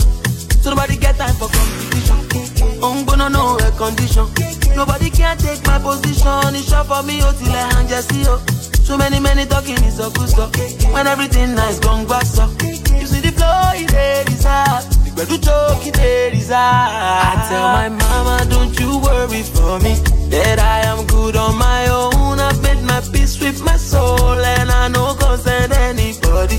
So 0.61 0.71
nobody 0.71 0.97
get 0.97 1.17
time 1.17 1.35
for 1.35 1.47
competition. 1.47 2.83
I'm 2.83 3.05
gonna 3.05 3.29
know 3.29 3.57
a 3.57 3.71
condition. 3.71 4.27
Nobody 4.75 5.09
can 5.09 5.37
take 5.37 5.65
my 5.65 5.79
position. 5.79 6.55
It's 6.55 6.69
short 6.69 6.87
for 6.87 7.03
me, 7.03 7.21
oh, 7.23 7.33
till 7.33 7.51
I 7.51 7.73
hang 7.73 7.87
just 7.87 8.09
see, 8.09 8.23
oh. 8.27 8.37
So 8.83 8.97
many, 8.97 9.19
many 9.19 9.45
talking 9.45 9.81
is 9.83 9.99
a 9.99 10.09
good 10.11 10.29
stuff. 10.29 10.51
When 10.91 11.07
everything 11.07 11.55
nice, 11.55 11.79
gone 11.79 12.07
back, 12.07 12.25
so. 12.25 12.49
You 12.61 13.07
see 13.07 13.21
the 13.21 13.31
flow, 13.31 13.71
it 13.73 14.29
is 14.29 14.43
hard. 14.43 14.83
The 15.15 15.25
do 15.25 15.37
joke, 15.37 15.85
it 15.85 16.33
is 16.33 16.49
hard. 16.49 16.91
I 16.91 17.47
tell 17.47 17.67
my 17.73 17.89
mama, 17.89 18.45
don't 18.49 18.77
you 18.79 18.97
worry 18.99 19.43
for 19.43 19.79
me. 19.79 20.20
That 20.31 20.59
I 20.59 20.87
am 20.87 21.05
good 21.07 21.35
on 21.35 21.57
my 21.57 21.87
own. 21.89 22.39
I've 22.39 22.61
made 22.63 22.81
my 22.83 23.01
peace 23.11 23.39
with 23.41 23.61
my 23.63 23.75
soul. 23.75 24.39
And 24.39 24.71
I 24.71 24.87
know 24.87 25.13
concern 25.15 25.71
anybody 25.73 26.57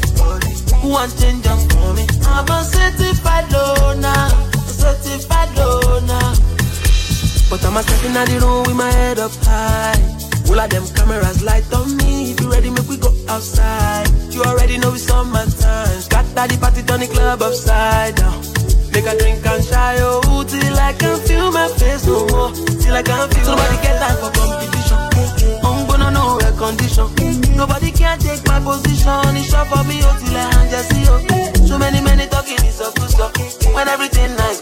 who 0.82 0.88
want 0.90 1.16
change 1.18 1.46
up 1.46 1.58
for 1.72 1.94
me. 1.94 2.04
I'm 2.28 2.46
a 2.52 2.64
certified 2.64 3.50
loner, 3.50 4.28
certified 4.68 5.56
loner. 5.56 6.36
But 7.48 7.64
I'm 7.64 7.76
a 7.76 7.82
stepping 7.82 8.16
out 8.16 8.28
the 8.28 8.40
room 8.44 8.64
with 8.68 8.76
my 8.76 8.92
head 8.92 9.18
up 9.18 9.32
high. 9.40 9.96
All 10.48 10.60
of 10.60 10.68
them 10.68 10.84
cameras 10.94 11.42
light 11.42 11.64
on 11.72 11.96
me. 11.96 12.32
If 12.32 12.40
you 12.40 12.52
ready, 12.52 12.68
make 12.68 12.88
we 12.88 12.98
go 12.98 13.08
outside. 13.26 14.06
You 14.30 14.42
already 14.42 14.76
know 14.76 14.92
it's 14.92 15.04
summertime. 15.04 16.00
Scatter 16.00 16.46
the 16.46 16.58
party, 16.60 16.82
turn 16.82 17.00
the 17.00 17.06
club 17.06 17.40
upside 17.40 18.16
down. 18.16 18.61
Make 18.92 19.06
a 19.06 19.16
drink 19.18 19.46
and 19.46 19.64
shy, 19.64 19.96
oh, 20.00 20.44
till 20.44 20.78
I 20.78 20.92
can 20.92 21.18
feel 21.26 21.50
my 21.50 21.68
face 21.80 22.06
no 22.06 22.26
more. 22.28 22.52
Till 22.52 22.94
I 22.94 23.02
can 23.02 23.28
feel 23.30 23.44
Somebody 23.44 23.76
get 23.82 23.96
time 23.98 24.16
for 24.20 24.30
competition. 24.36 24.98
I'm 25.64 25.86
gonna 25.88 26.10
know 26.10 26.38
a 26.38 26.50
condition. 26.52 27.08
Nobody 27.56 27.90
can 27.90 28.18
take 28.18 28.46
my 28.46 28.60
position. 28.60 29.36
It's 29.36 29.48
short 29.50 29.68
for 29.68 29.82
me, 29.84 30.00
oh, 30.04 30.16
till 30.20 30.36
I 30.36 30.44
hand 30.54 30.70
just 30.70 30.88
see, 30.92 31.04
oh. 31.08 31.66
So 31.66 31.78
many, 31.78 32.00
many 32.02 32.26
talking 32.28 32.60
is 32.68 32.80
a 32.80 32.92
good 32.92 33.10
stuff. 33.10 33.32
When 33.74 33.88
everything 33.88 34.36
nice, 34.36 34.60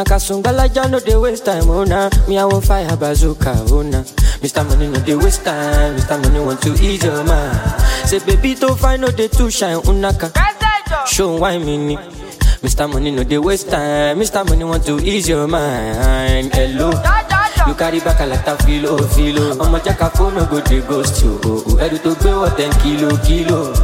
Una 0.00 0.08
kasungala 0.08 0.64
ja 0.74 0.88
no 0.88 0.98
dey 0.98 1.14
waste 1.14 1.44
time, 1.44 1.68
oh. 1.68 1.84
Me 2.26 2.38
I 2.38 2.44
want 2.46 2.64
fire 2.64 2.96
bazooka, 2.96 3.52
oh. 3.68 3.84
Mr. 4.40 4.64
Money 4.66 4.86
no 4.88 4.98
dey 5.04 5.14
waste 5.14 5.44
time, 5.44 5.94
Mr. 5.94 6.16
Money 6.22 6.40
want 6.40 6.62
to 6.62 6.72
ease 6.82 7.04
your 7.04 7.22
mind. 7.22 7.60
Say 8.08 8.18
baby 8.24 8.54
to 8.54 8.74
find 8.76 9.02
no 9.02 9.08
dey 9.10 9.28
too 9.28 9.50
shine, 9.50 9.76
unaka. 9.84 10.32
Oh 10.34 11.04
Show 11.06 11.36
why 11.36 11.58
me 11.58 11.76
ni. 11.76 11.96
Mr. 12.64 12.90
Money 12.90 13.10
no 13.10 13.24
dey 13.24 13.36
waste 13.36 13.68
time, 13.68 14.16
Mr. 14.18 14.48
Money 14.48 14.64
want 14.64 14.86
to 14.86 14.98
ease 15.04 15.28
your 15.28 15.46
mind. 15.46 16.48
Hello. 16.54 16.88
You 17.68 17.74
carry 17.74 18.00
back 18.00 18.20
a 18.20 18.24
lot 18.26 18.48
of 18.48 18.58
filo, 18.64 18.96
filo. 19.12 19.52
Ọmọ 19.60 19.84
jaka 19.84 20.08
phone 20.16 20.34
no 20.34 20.46
go 20.46 20.62
dey 20.62 20.80
ghost 20.80 21.22
you. 21.22 21.38
Oh, 21.44 21.62
oh. 21.66 21.76
Tó 21.76 22.14
gbé 22.16 22.30
wọ̀ 22.32 22.56
ten 22.56 22.72
kilo, 22.80 23.14
kilo. 23.18 23.74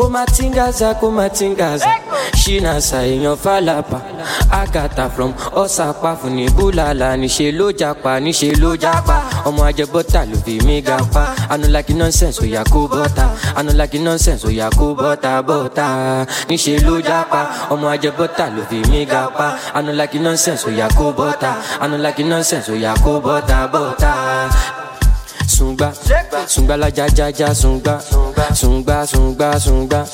Kó 0.00 0.08
má 0.08 0.24
tingaza, 0.24 0.94
kó 1.00 1.10
má 1.10 1.28
tingaza. 1.28 1.84
Ṣínà 2.32 2.80
ṣàìyàn 2.80 3.36
fàlàpà. 3.44 3.98
Agatha 4.50 5.08
from 5.14 5.32
Ọ̀sàpá 5.52 6.16
fún 6.20 6.32
ní 6.36 6.46
Búlàlà. 6.56 7.16
Níṣe 7.20 7.52
ló 7.58 7.66
japa, 7.78 8.18
níṣe 8.20 8.48
ló 8.62 8.70
japa. 8.82 9.16
Ọmọ 9.44 9.62
ajẹbọ́tà 9.68 10.20
ló 10.30 10.36
fi 10.46 10.58
mí 10.66 10.80
ga 10.80 10.96
pa. 11.12 11.24
I 11.50 11.56
no 11.58 11.68
like 11.68 11.90
nonsense, 11.94 12.40
oya 12.42 12.62
kó 12.72 12.88
bọ́tà. 12.88 13.26
I 13.56 13.62
no 13.62 13.72
like 13.72 13.98
nonsense, 13.98 14.44
oya 14.48 14.70
kó 14.78 14.94
bọ́tà 14.94 15.42
bọ́tà. 15.48 15.86
Níṣe 16.48 16.80
ló 16.86 17.00
japa. 17.08 17.40
Ọmọ 17.70 17.86
ajẹbọ́tà 17.94 18.46
ló 18.56 18.62
fi 18.70 18.78
mí 18.90 19.04
ga 19.04 19.28
pa. 19.36 19.58
I 19.74 19.82
no 19.82 19.92
like 19.92 20.18
nonsense, 20.18 20.64
oya 20.66 20.88
kó 20.98 21.12
bọ́tà. 21.12 21.50
I 21.82 21.86
no 21.88 21.96
like 21.98 22.24
nonsense, 22.24 22.68
oya 22.72 22.94
kó 23.04 23.20
bọ́tà 23.20 23.68
bọ́tà 23.72 24.12
sungba 25.50 25.92
sungba 26.46 26.76
la 26.76 26.88
ja 26.88 27.06
ja 27.16 27.28
ja 27.38 27.54
sungba 27.54 27.98
sungba 28.54 29.06
sungba 29.06 29.58
sungba 29.58 30.06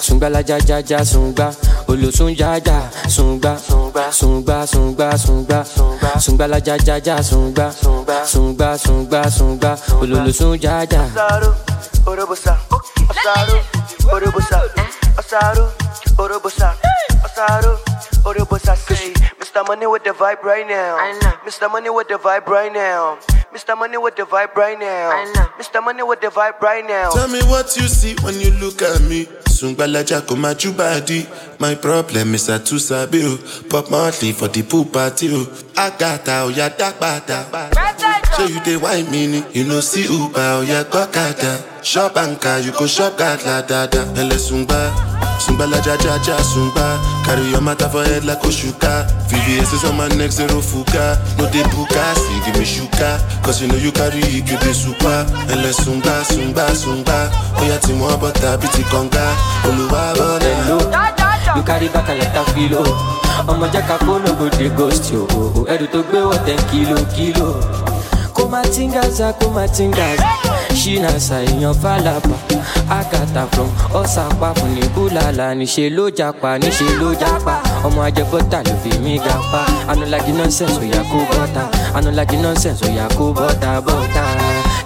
sungba 0.00 0.28
la 0.28 0.40
ja 0.42 0.58
ja 0.66 0.78
ja 0.80 1.04
sungba 1.04 1.52
olosun 1.88 2.34
ja 2.34 2.58
ja 2.66 2.90
sungba 3.08 3.56
sungba 4.10 4.66
sungba 4.66 5.16
sungba 5.16 5.64
sungba 6.18 6.46
la 6.46 6.58
ja 6.58 6.76
ja 6.86 6.96
ja 6.98 7.22
sungba 7.22 7.70
sungba 8.26 8.78
sungba 8.78 9.30
sungba 9.30 9.78
ololosun 10.02 10.58
ja 10.60 10.82
ja. 10.90 11.06
Osaru, 13.20 13.60
Orobosa, 14.12 14.58
Osaru, 15.20 15.64
Orobosa, 16.16 16.74
Osaru, 17.22 17.76
Orobosa. 18.24 18.74
Say, 18.76 19.12
Mr. 19.38 19.66
Money 19.66 19.86
with 19.86 20.04
the 20.04 20.10
vibe 20.10 20.42
right 20.42 20.66
now. 20.66 20.96
Mr. 21.44 21.70
Money 21.70 21.90
with 21.90 22.08
the 22.08 22.14
vibe 22.14 22.46
right 22.46 22.72
now. 22.72 23.18
Mr. 23.52 23.76
Money 23.76 23.98
with 23.98 24.16
the 24.16 24.22
vibe 24.22 24.54
right 24.56 24.78
now. 24.78 25.10
Mr. 25.58 25.84
Money 25.84 26.02
with 26.02 26.20
the 26.22 26.28
vibe 26.28 26.60
right 26.62 26.86
now. 26.86 27.10
Tell 27.10 27.28
me 27.28 27.40
what 27.42 27.76
you 27.76 27.88
see 27.88 28.14
when 28.22 28.40
you 28.40 28.52
look 28.52 28.80
at 28.80 29.02
me. 29.02 29.26
Sungbalaja 29.52 30.26
ko 30.26 30.36
my 30.36 30.54
body. 30.54 31.26
My 31.58 31.74
problem 31.74 32.34
is 32.34 32.48
I 32.48 32.56
too 32.58 32.78
sabi. 32.78 33.20
Pop 33.68 33.90
Marley 33.90 34.32
for 34.32 34.48
the 34.48 34.62
pool 34.62 34.86
party 34.86 35.28
o. 35.34 35.44
Agata 35.76 36.44
oya 36.46 36.70
dagbada. 36.70 37.44
So 38.36 38.46
you 38.46 38.60
dey 38.60 38.76
wine 38.76 39.10
me 39.10 39.26
ni. 39.26 39.44
You 39.52 39.64
know 39.64 39.80
see 39.80 40.04
Uber 40.06 40.60
oya 40.62 40.84
gbọ́kada. 40.84 41.60
Shop 41.82 42.14
anka 42.16 42.64
you 42.64 42.72
go 42.72 42.86
shop 42.86 43.18
gada 43.18 43.62
dada. 43.68 44.00
Ẹlẹ 44.16 44.38
sungba. 44.38 44.80
Sungbalaja 45.38 45.96
ja 46.04 46.16
ja 46.24 46.36
sungba. 46.42 46.98
Carry 47.26 47.50
your 47.50 47.60
matter 47.60 47.88
for 47.88 48.02
head 48.04 48.24
like 48.24 48.40
Oshuka. 48.42 49.06
VVS 49.28 49.72
is 49.74 49.84
on 49.84 49.96
my 49.96 50.08
neck 50.16 50.30
zero 50.30 50.60
fuka. 50.60 51.18
No 51.38 51.44
dey 51.50 51.62
buka, 51.74 52.14
see 52.16 52.40
give 52.44 52.58
me 52.58 52.64
shuka. 52.64 53.18
Cause 53.42 53.60
you 53.62 53.68
know 53.68 53.76
you 53.76 53.92
carry 53.92 54.18
it, 54.20 54.48
you 54.50 54.58
dey 54.58 54.72
super. 54.72 55.26
Sungba 55.84 56.24
sungba 56.24 56.64
sungba. 56.74 57.30
Oya 57.60 57.78
ti 57.78 57.92
mọ 57.92 58.16
bọ́tà 58.20 58.56
bí 58.60 58.68
ti 58.72 58.82
kànga. 58.90 59.24
Olúwa 59.68 60.14
bọ́lẹ̀. 60.16 61.56
You 61.56 61.62
carry 61.64 61.88
back 61.88 62.08
a 62.08 62.14
lot 62.14 62.36
of 62.36 62.54
kilo. 62.54 62.82
ọmọ 63.48 63.66
jẹ́ 63.72 63.82
ká 63.88 63.96
kó 64.04 64.18
no 64.24 64.32
go 64.38 64.48
dey 64.58 64.68
ghost 64.76 65.12
yo 65.12 65.26
ẹrù 65.72 65.86
tó 65.92 66.02
gbé 66.02 66.18
wọ̀ 66.28 66.38
ten 66.44 66.58
kilo 66.70 66.96
kilo. 67.16 67.48
Kó 68.40 68.48
má 68.48 68.62
tingaza 68.74 69.32
kó 69.40 69.46
má 69.52 69.66
tingaza 69.68 70.24
ṣínà 70.80 71.10
fàlàpà 71.82 72.36
àgàtà 72.98 73.42
from 73.52 73.68
fún 74.56 74.70
ní 74.74 74.82
búlàlà 74.94 75.46
níṣẹ́ 75.58 75.90
ló 75.96 76.04
japa 76.18 76.50
níṣẹ́ 76.62 76.90
ló 77.00 77.08
japa. 77.20 77.54
Ọmọ 77.86 78.00
ajẹbọ́tà 78.08 78.58
ló 78.66 78.72
fi 78.82 78.90
mí 79.04 79.14
ga 79.24 79.34
pa 79.52 79.60
anulagi 79.90 80.32
nonsense 80.38 80.78
òyà 80.82 81.00
kó 81.10 81.18
bọ́tà 81.30 81.62
anulagi 81.96 82.36
nonsense 82.44 82.82
òyà 82.88 83.06
kó 83.18 83.24
bọ́tà 83.38 83.70
bọ́tà 83.86 84.22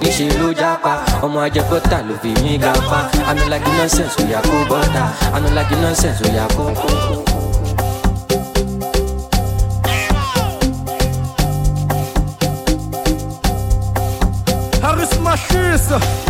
níṣẹ́ 0.02 0.30
ló 0.40 0.48
japa 0.60 0.92
ọmọ 1.24 1.38
ajẹbọ́tà 1.46 1.98
ló 2.08 2.14
fi 2.22 2.30
mí 2.42 2.52
ga 2.64 2.72
pa 2.90 2.98
anulagi 3.30 3.70
nonsense 3.78 4.16
òyà 4.22 4.40
kó 4.48 4.56
bọ́tà 4.70 5.02
anulagi 5.36 5.76
nonsense 5.82 6.20
òyà 6.28 6.44
kó 6.56 6.64
kó 6.80 7.33
Machis 15.74 16.23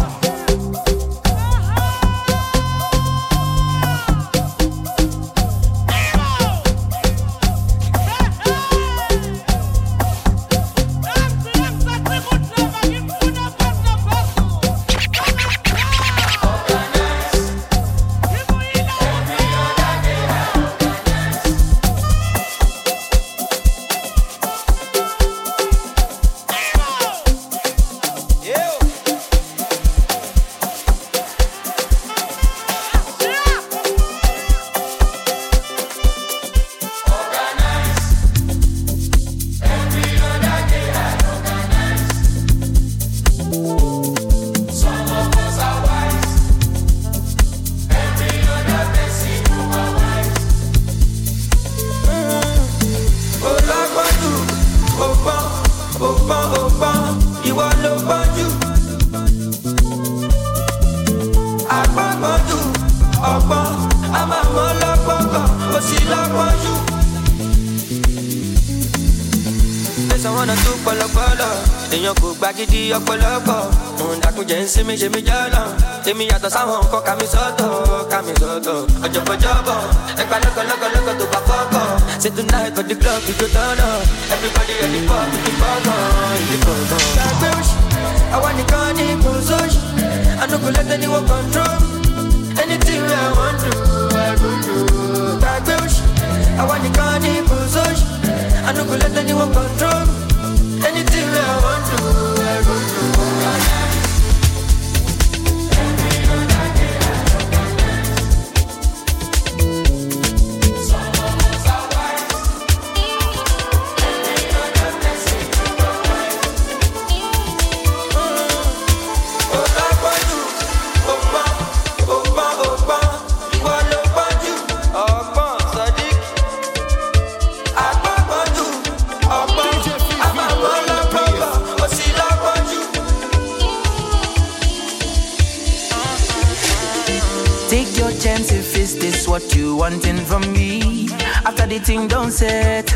thing 141.85 142.09
don't 142.09 142.31
set, 142.31 142.87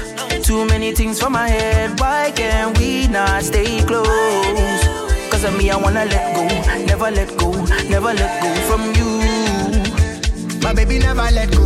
too 0.43 0.65
many 0.65 0.93
things 0.93 1.21
for 1.21 1.29
my 1.29 1.47
head. 1.47 2.01
Why 2.01 2.33
can't 2.35 2.77
we 2.79 3.07
not 3.09 3.43
stay 3.43 3.83
close? 3.83 4.09
Cause 5.31 5.45
of 5.45 5.57
me, 5.59 5.71
I 5.71 5.77
wanna 5.77 6.07
let 6.07 6.35
go, 6.35 6.47
never 6.87 7.11
let 7.11 7.37
go, 7.37 7.51
never 7.91 8.15
let 8.15 8.43
go 8.43 8.51
from 8.69 8.83
you. 8.97 9.09
My 10.63 10.73
baby 10.73 10.99
never 10.99 11.29
let 11.31 11.51
go. 11.53 11.65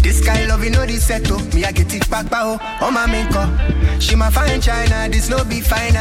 This 0.00 0.24
kind 0.24 0.48
love, 0.48 0.62
you 0.62 0.70
know 0.70 0.86
this 0.86 1.04
settle. 1.06 1.38
Oh. 1.40 1.54
Me, 1.54 1.64
I 1.64 1.72
get 1.72 1.92
it 1.92 2.08
back, 2.08 2.30
bow. 2.30 2.52
On 2.52 2.58
oh. 2.60 2.78
oh, 2.82 2.90
my 2.92 3.06
main 3.06 3.26
call. 3.32 3.50
She 3.98 4.14
my 4.14 4.30
fine 4.30 4.60
China, 4.60 5.08
this 5.10 5.28
no 5.28 5.44
be 5.44 5.60
final. 5.60 5.92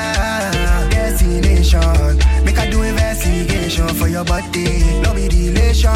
Destination. 0.91 2.17
Make 2.45 2.59
I 2.59 2.69
do 2.69 2.83
investigation 2.83 3.87
for 3.89 4.07
your 4.07 4.23
body. 4.23 5.01
No 5.01 5.15
be 5.15 5.29
relation. 5.29 5.89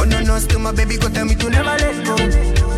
Oh 0.00 0.06
no, 0.08 0.20
no, 0.22 0.38
still 0.38 0.60
my 0.60 0.72
baby 0.72 0.96
go 0.96 1.08
tell 1.10 1.26
me 1.26 1.34
to 1.34 1.50
never 1.50 1.76
let 1.76 2.06
go. 2.06 2.71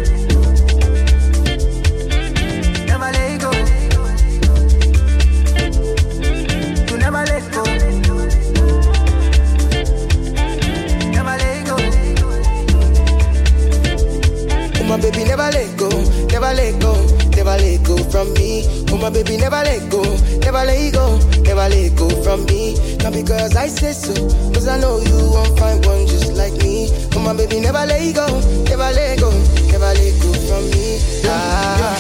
Let 16.55 16.81
go, 16.81 16.95
never 17.37 17.57
let 17.59 17.83
go 17.85 17.97
from 18.11 18.33
me. 18.35 18.65
Oh 18.91 18.97
my 18.97 19.11
baby, 19.11 19.37
never 19.37 19.57
let 19.63 19.91
go, 19.91 20.03
never 20.41 20.65
let 20.65 20.93
go, 20.93 21.19
never 21.43 21.69
let 21.69 21.95
go 21.97 22.09
from 22.23 22.45
me. 22.47 22.75
Not 23.03 23.13
because 23.13 23.57
I 23.57 23.69
say 23.69 23.93
so, 23.93 24.15
cause 24.53 24.69
I 24.69 24.79
know 24.79 24.99
you 24.99 25.17
won't 25.31 25.59
find 25.59 25.85
one 25.85 26.07
just 26.07 26.33
like 26.35 26.55
me. 26.63 26.89
Oh 27.15 27.21
my 27.21 27.35
baby, 27.37 27.61
never 27.61 27.85
let 27.87 28.15
go, 28.15 28.27
never 28.65 28.91
let 28.95 29.19
go, 29.21 29.31
never 29.71 29.93
let 29.93 30.15
go 30.23 30.33
from 30.47 30.65
me. 30.71 30.99
Ah, 31.27 31.97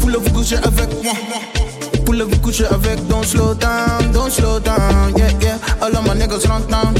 Voulez-vous 0.00 0.30
coucher 0.34 0.56
avec 0.58 0.90
moi? 1.02 1.12
Voulez-vous 2.06 2.38
coucher 2.40 2.66
avec? 2.66 2.98
Don't 3.08 3.24
slow 3.24 3.54
down, 3.54 4.12
don't 4.12 4.30
slow 4.30 4.58
down. 4.60 5.14
Yeah, 5.16 5.30
yeah. 5.40 5.58
All 5.80 5.94
of 5.96 6.04
my 6.06 6.14
niggas 6.14 6.46
run 6.48 6.66
down. 6.68 6.94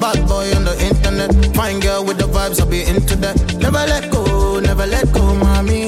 Bad 0.00 0.26
boy 0.28 0.52
on 0.54 0.64
the 0.64 0.74
internet. 0.84 1.30
Fine 1.56 1.80
girl 1.80 2.04
with 2.04 2.18
the 2.18 2.26
vibes, 2.26 2.60
I'll 2.60 2.66
be 2.66 2.82
into 2.82 3.16
that. 3.16 3.36
Never 3.58 3.78
let 3.88 4.10
go, 4.10 4.60
never 4.60 4.86
let 4.86 5.10
go, 5.12 5.34
mommy. 5.34 5.83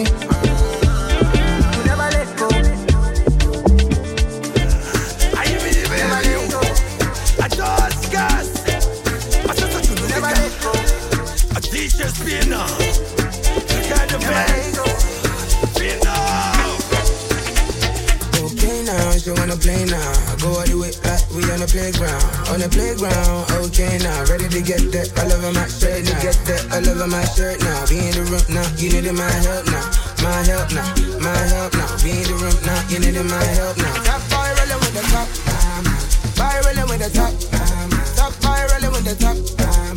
Playground, 21.93 22.51
on 22.51 22.59
the 22.59 22.69
playground. 22.69 23.47
Okay 23.63 23.99
now, 24.03 24.27
ready 24.27 24.49
to 24.49 24.61
get 24.63 24.91
that. 24.91 25.07
I 25.19 25.31
love 25.31 25.47
my 25.55 25.67
shirt 25.71 26.03
now. 26.03 26.19
Get 26.19 26.35
that. 26.51 26.63
I 26.75 26.83
love 26.83 26.99
my 27.07 27.23
shirt 27.31 27.63
now. 27.63 27.87
Be 27.87 28.03
in 28.03 28.15
the 28.19 28.27
room 28.27 28.43
now. 28.51 28.67
You 28.75 28.91
need 28.91 29.07
my 29.15 29.31
help 29.47 29.67
now. 29.71 29.87
My 30.19 30.35
help 30.43 30.67
now. 30.75 30.83
My 31.23 31.31
help 31.31 31.73
now. 31.79 31.87
Be 32.03 32.11
in 32.11 32.27
the 32.27 32.35
room 32.43 32.59
now. 32.67 32.91
You 32.91 32.99
need 32.99 33.15
my 33.23 33.39
help 33.55 33.79
now. 33.79 33.95
Top 34.03 34.23
boy 34.27 34.51
rolling 34.59 34.81
with 34.83 34.95
the 34.99 35.05
top. 35.15 35.29
Uh-huh. 35.31 35.87
Boy 36.35 36.57
rolling 36.67 36.89
with 36.91 37.01
the 37.07 37.11
top. 37.15 37.33
Uh-huh. 37.55 37.87
Top 38.19 38.35
boy 38.43 38.63
rolling 38.67 38.91
with 38.91 39.07
the 39.07 39.15
top. 39.23 39.37
Uh-huh. 39.39 39.95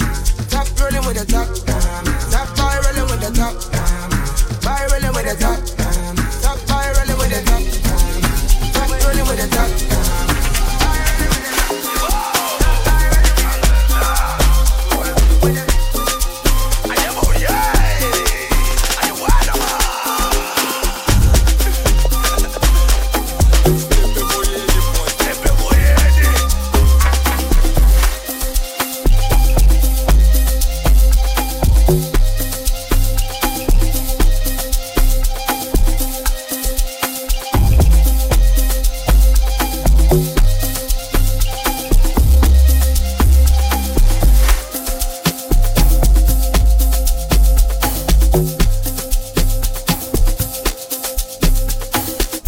Top 0.54 0.68
rolling 0.78 1.06
with 1.10 1.18
the 1.18 1.26
top. 1.26 1.48
Top 2.30 2.48
boy 2.54 2.76
rolling 2.86 3.08
with 3.10 3.22
the 3.26 3.32
top. 3.34 3.54
Boy 4.62 4.82
rolling 4.94 5.14
with 5.18 5.26
the. 5.26 5.36
Top 5.42 5.69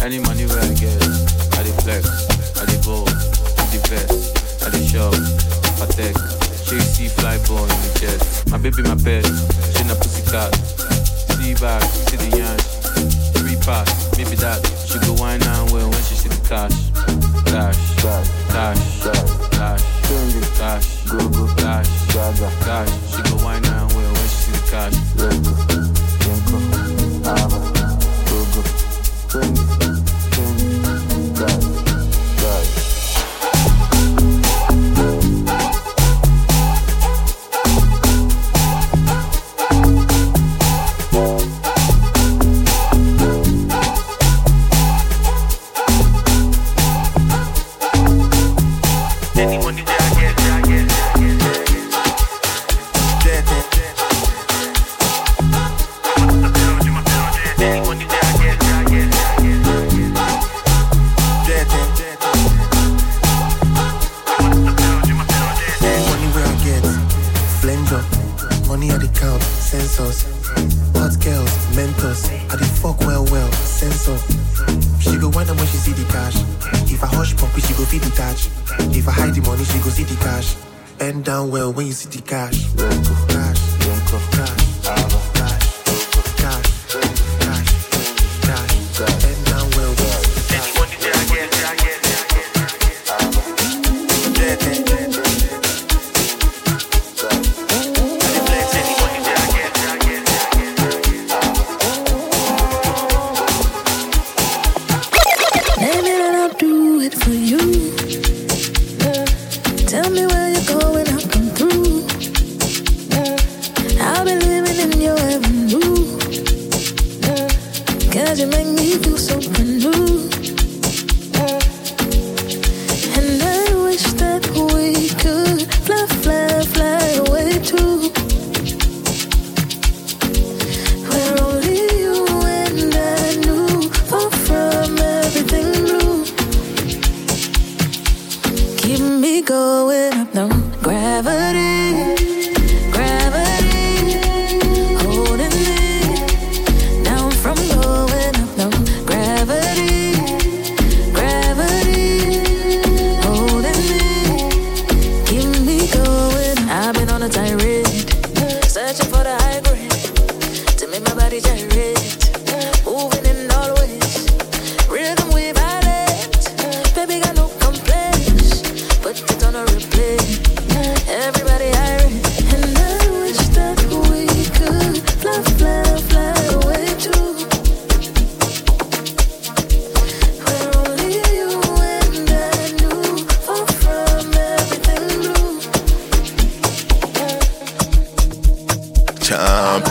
Any 0.02 0.18
money 0.18 0.46
where 0.46 0.58
I 0.58 0.74
get, 0.74 0.98
I 1.54 1.62
dey 1.62 1.70
flex, 1.82 2.02
I 2.58 2.66
dey 2.66 2.78
I 3.62 3.70
dey 3.70 3.78
I 4.62 4.70
dey 4.74 4.82
I 5.80 5.86
she 6.66 6.80
see 6.80 7.08
fly 7.08 7.38
ball 7.46 7.62
in 7.62 7.78
the 7.86 7.98
chest. 8.00 8.50
My 8.50 8.58
baby, 8.58 8.82
my 8.82 8.96
pet, 8.98 9.24
she 9.24 9.84
na 9.86 9.94
pussy 9.94 10.22
cat. 10.30 10.50
See 11.38 11.54
back, 11.54 11.82
see 12.10 12.16
the 12.16 12.34
yansh, 12.34 12.66
three 13.38 13.54
pass, 13.62 13.86
maybe 14.18 14.34
that. 14.42 14.58
She 14.90 14.98
go 15.06 15.14
wine 15.22 15.40
and 15.42 15.70
well 15.70 15.88
when 15.88 16.02
she 16.02 16.14
see 16.18 16.28
the 16.28 16.40
cash, 16.50 16.74
cash, 17.46 17.78
cash, 18.02 18.28
cash, 18.50 18.82
cash, 19.54 19.82
cash, 20.58 20.86
go 21.06 21.28
go 21.30 21.46
cash, 21.54 21.88
cash. 22.66 22.90
She 23.14 23.22
go 23.22 23.36
wine 23.44 23.64
and 23.64 23.92
well 23.94 24.12
when 24.12 24.28
she 24.28 24.50
see 24.50 24.52
the 24.52 24.62
cash. 24.66 24.96
Go 27.62 27.71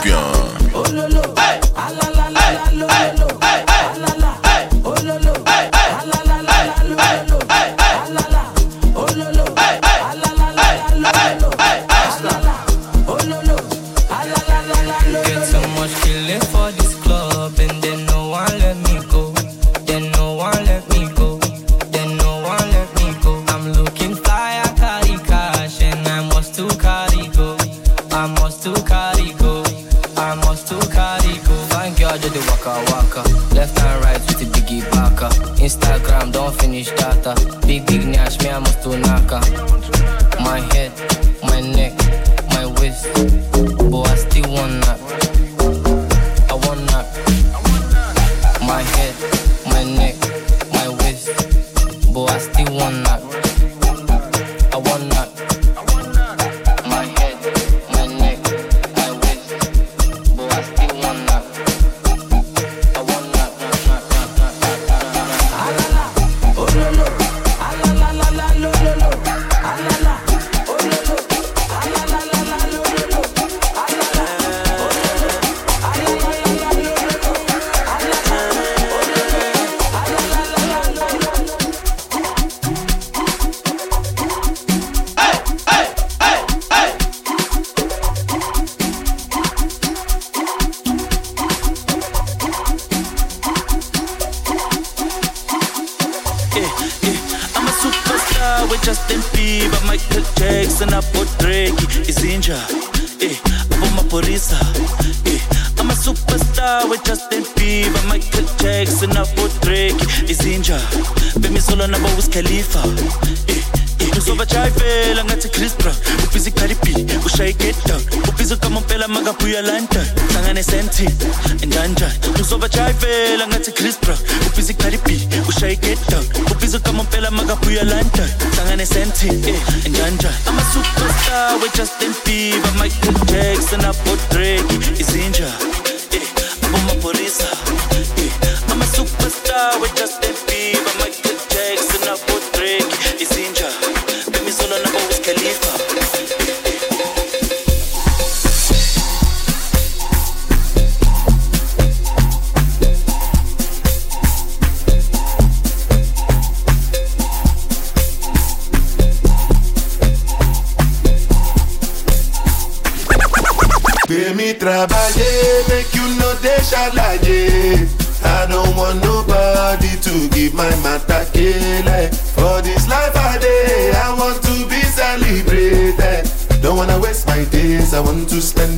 Champion. 0.02 0.41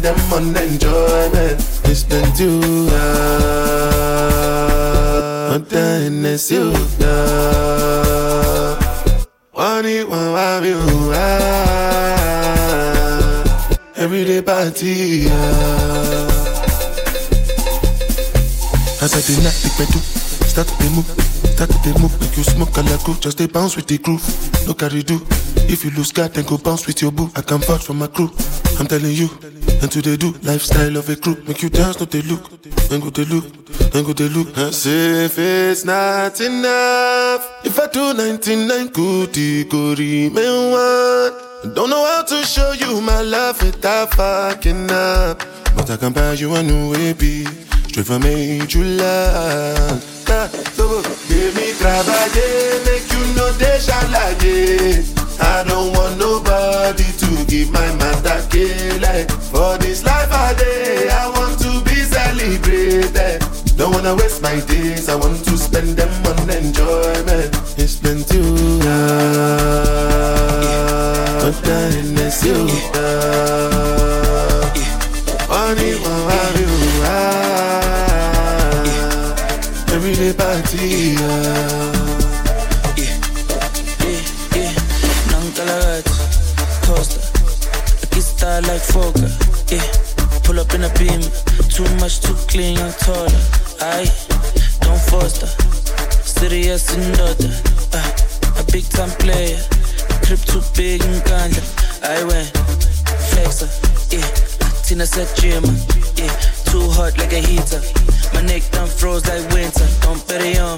Them 0.04 0.32
on 0.34 0.54
enjoyment. 0.54 1.58
It's 1.88 2.04
been 2.04 2.30
too 2.36 2.60
long. 2.60 3.64
Then 5.64 6.26
it's 6.26 6.50
you. 6.50 6.72
One 9.52 9.86
it, 9.86 10.06
one, 10.06 10.32
one, 10.32 10.64
you, 10.64 10.78
ah. 11.14 12.44
Everyday 13.96 14.42
party, 14.42 15.26
ah. 15.30 15.34
As 19.00 19.14
I 19.14 19.20
did 19.24 19.42
not 19.42 19.54
the 19.62 19.70
pedal, 19.78 20.02
start 20.52 20.68
to 20.68 20.90
move, 20.90 21.33
start 21.54 21.70
to 21.70 21.78
the 21.86 21.98
move, 22.00 22.14
make 22.20 22.36
you 22.36 22.42
smoke 22.42 22.76
like 22.76 23.20
just 23.20 23.38
they 23.38 23.46
bounce 23.46 23.76
with 23.76 23.86
the 23.86 23.98
groove. 23.98 24.22
No 24.66 24.74
carry 24.74 25.02
do. 25.02 25.20
If 25.70 25.84
you 25.84 25.90
lose 25.90 26.12
God, 26.12 26.34
then 26.34 26.44
go 26.44 26.58
bounce 26.58 26.86
with 26.86 27.00
your 27.00 27.12
boo. 27.12 27.30
I 27.36 27.42
can 27.42 27.58
vouch 27.58 27.84
for 27.84 27.94
my 27.94 28.08
crew. 28.08 28.30
I'm 28.78 28.86
telling 28.86 29.12
you, 29.12 29.30
and 29.80 29.90
to 29.90 30.02
they 30.02 30.16
do 30.16 30.34
lifestyle 30.42 30.96
of 30.96 31.08
a 31.08 31.16
crew. 31.16 31.36
Make 31.46 31.62
you 31.62 31.70
dance, 31.70 32.00
not 32.00 32.10
they 32.10 32.22
look, 32.22 32.60
then 32.88 33.00
go 33.00 33.10
they 33.10 33.24
look, 33.24 33.44
then 33.92 34.04
go 34.04 34.12
they 34.12 34.28
look. 34.28 34.56
As 34.58 34.86
if 34.86 35.38
it's 35.38 35.84
not 35.84 36.40
enough. 36.40 37.64
If 37.64 37.78
I 37.78 37.86
do 37.86 38.14
99 38.14 38.88
goody, 38.88 39.64
go 39.64 39.94
remain 39.94 40.72
one. 40.72 41.74
Don't 41.74 41.88
know 41.88 42.04
how 42.04 42.22
to 42.22 42.44
show 42.44 42.72
you 42.72 43.00
my 43.00 43.22
love 43.22 43.62
without 43.62 44.12
fucking 44.14 44.90
up. 44.90 45.38
But 45.76 45.90
I 45.90 45.96
can 45.96 46.12
buy 46.12 46.32
you 46.34 46.54
a 46.54 46.62
new 46.62 46.92
baby. 46.92 47.46
Straight 47.88 48.06
from 48.06 48.24
you 48.24 48.84
love. 48.98 50.13
Ah, 50.28 50.48
so, 50.74 51.02
Give 51.28 51.54
me 51.56 51.72
travailler, 51.74 52.84
make 52.86 53.06
you 53.12 53.22
know 53.36 53.50
they 53.52 53.78
shalaye. 53.78 55.04
I 55.40 55.64
don't 55.64 55.92
want 55.92 56.18
nobody 56.18 57.04
to 57.04 57.44
give 57.46 57.70
my 57.70 57.86
matter 57.96 58.40
like 59.00 59.30
For 59.30 59.76
this 59.78 60.04
life 60.04 60.32
I 60.32 60.54
day, 60.54 61.08
I 61.10 61.28
want 61.28 61.58
to 61.60 61.82
be 61.84 61.96
celebrated. 62.02 63.42
Don't 63.76 63.92
wanna 63.92 64.14
waste 64.14 64.42
my 64.42 64.60
days, 64.60 65.08
I 65.08 65.16
want 65.16 65.44
to 65.44 65.58
spend 65.58 65.96
them 65.96 66.12
on 66.26 66.50
enjoyment. 66.50 67.50
It's 67.76 67.96
been 67.96 68.22
too 68.24 68.42
long, 68.42 69.44
but 71.42 71.56
then 71.64 72.18
it's 72.18 72.44
you. 72.44 72.54
Only 72.94 74.03
ah. 80.14 80.20
Everyday 80.20 80.32
party. 80.34 81.14
ah. 81.18 82.04
Nankalagati, 85.30 86.14
Costa, 86.86 87.20
Lucky 88.00 88.20
star 88.20 88.60
like 88.62 88.80
Foka, 88.82 89.26
yeah. 89.72 89.82
Pull 90.44 90.60
up 90.60 90.72
in 90.74 90.84
a 90.84 90.88
beam, 90.98 91.20
too 91.68 91.88
much, 91.96 92.20
too 92.20 92.34
clean, 92.48 92.76
young 92.76 92.92
taller. 92.92 93.42
I 93.80 94.06
don't 94.80 95.00
foster, 95.10 95.46
serious 96.22 96.94
and 96.94 97.16
daughter. 97.16 97.50
Uh, 97.92 98.60
a 98.60 98.64
big 98.72 98.84
time 98.90 99.10
player, 99.18 99.58
crib 100.22 100.40
too 100.40 100.62
big 100.76 101.02
and 101.02 101.22
ganja. 101.24 101.62
I 102.02 102.22
went 102.24 102.52
flexer, 103.30 103.68
yeah. 104.12 104.28
Tina 104.84 105.06
said 105.06 105.28
gym, 105.36 105.64
yeah. 106.16 106.63
Too 106.74 106.90
hot 106.90 107.16
like 107.18 107.32
a 107.32 107.38
heater. 107.38 107.78
My 108.34 108.42
neck 108.42 108.66
done 108.72 108.88
froze 108.88 109.22
like 109.30 109.46
winter. 109.54 109.86
Don't 110.02 110.18
bet 110.26 110.42
it 110.42 110.58
on. 110.58 110.74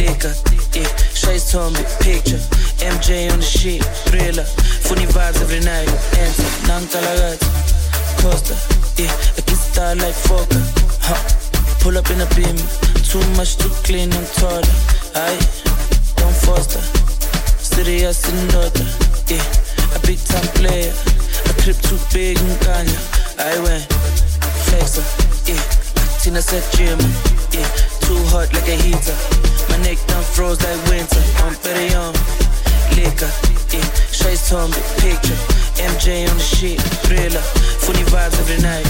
Liquor, 0.00 0.32
yeah. 0.72 0.88
Shades 1.12 1.52
told 1.52 1.76
me, 1.76 1.84
picture. 2.00 2.40
MJ 2.80 3.28
on 3.30 3.40
the 3.40 3.44
sheet, 3.44 3.84
thriller. 4.08 4.48
Funny 4.88 5.04
vibes 5.04 5.36
every 5.44 5.60
night. 5.60 5.84
Enter, 6.16 6.48
Nankalagati, 6.64 7.44
Costa, 8.24 8.56
yeah. 8.96 9.12
A 9.36 9.42
kiss 9.44 9.60
star 9.60 9.94
like 9.96 10.16
Foka, 10.16 10.56
huh. 11.04 11.20
Pull 11.84 11.98
up 11.98 12.08
in 12.08 12.22
a 12.22 12.28
beam, 12.32 12.56
too 13.04 13.20
much, 13.36 13.58
too 13.60 13.68
clean 13.84 14.08
and 14.16 14.26
taller. 14.40 14.64
Aye, 15.12 15.36
don't 16.16 16.38
foster. 16.40 16.80
Serious 17.60 18.24
and 18.32 18.50
daughter, 18.50 18.88
yeah. 19.28 19.44
A 19.92 20.00
big 20.08 20.16
time 20.24 20.48
player. 20.56 20.88
A 21.44 21.52
crib 21.60 21.76
too 21.84 22.00
big 22.14 22.40
and 22.40 22.56
ganja. 22.64 22.96
I 23.36 23.60
went 23.60 23.92
flexer, 24.72 25.04
yeah. 25.48 25.60
Tina 26.22 26.40
said 26.40 26.64
gym, 26.72 26.98
yeah. 27.52 27.68
Too 28.00 28.16
hot 28.32 28.48
like 28.54 28.68
a 28.68 28.76
heater. 28.80 29.16
My 29.68 29.76
neck 29.84 29.98
done 30.06 30.24
froze 30.24 30.60
like 30.64 30.80
winter. 30.88 31.20
I'm 31.44 31.54
petty 31.60 31.94
on 31.94 32.08
um, 32.08 32.20
liquor, 32.96 33.28
yeah. 33.68 33.84
FaceTime, 34.16 34.72
big 34.72 34.88
picture. 35.04 35.38
MJ 35.76 36.28
on 36.28 36.36
the 36.36 36.42
shit, 36.42 36.80
thriller. 37.04 37.44
Funny 37.82 38.04
vibes 38.04 38.38
every 38.38 38.58
night. 38.62 38.86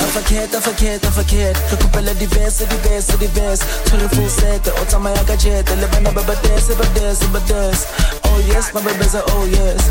Er 0.00 0.06
forkert, 0.14 0.54
er 0.54 0.60
forkert, 0.62 1.04
er 1.04 1.12
forkert 1.12 1.56
Kan 1.68 1.78
kupele 1.78 2.12
de 2.18 2.28
best, 2.28 2.58
de 2.58 2.78
best, 2.88 3.08
de 3.18 3.28
best 3.38 3.62
24-7, 3.90 4.80
otama 4.82 5.10
ya 5.10 5.22
gadget 5.26 5.70
Elevana 5.70 6.10
baba 6.12 6.34
dance, 6.42 6.68
baba 6.68 6.86
dance, 7.00 7.26
baba 7.26 7.40
dance 7.48 7.86
Oh 8.30 8.38
yes, 8.52 8.72
my 8.74 8.80
baby's 8.82 9.14
a 9.14 9.22
oh 9.34 9.44
yes. 9.46 9.82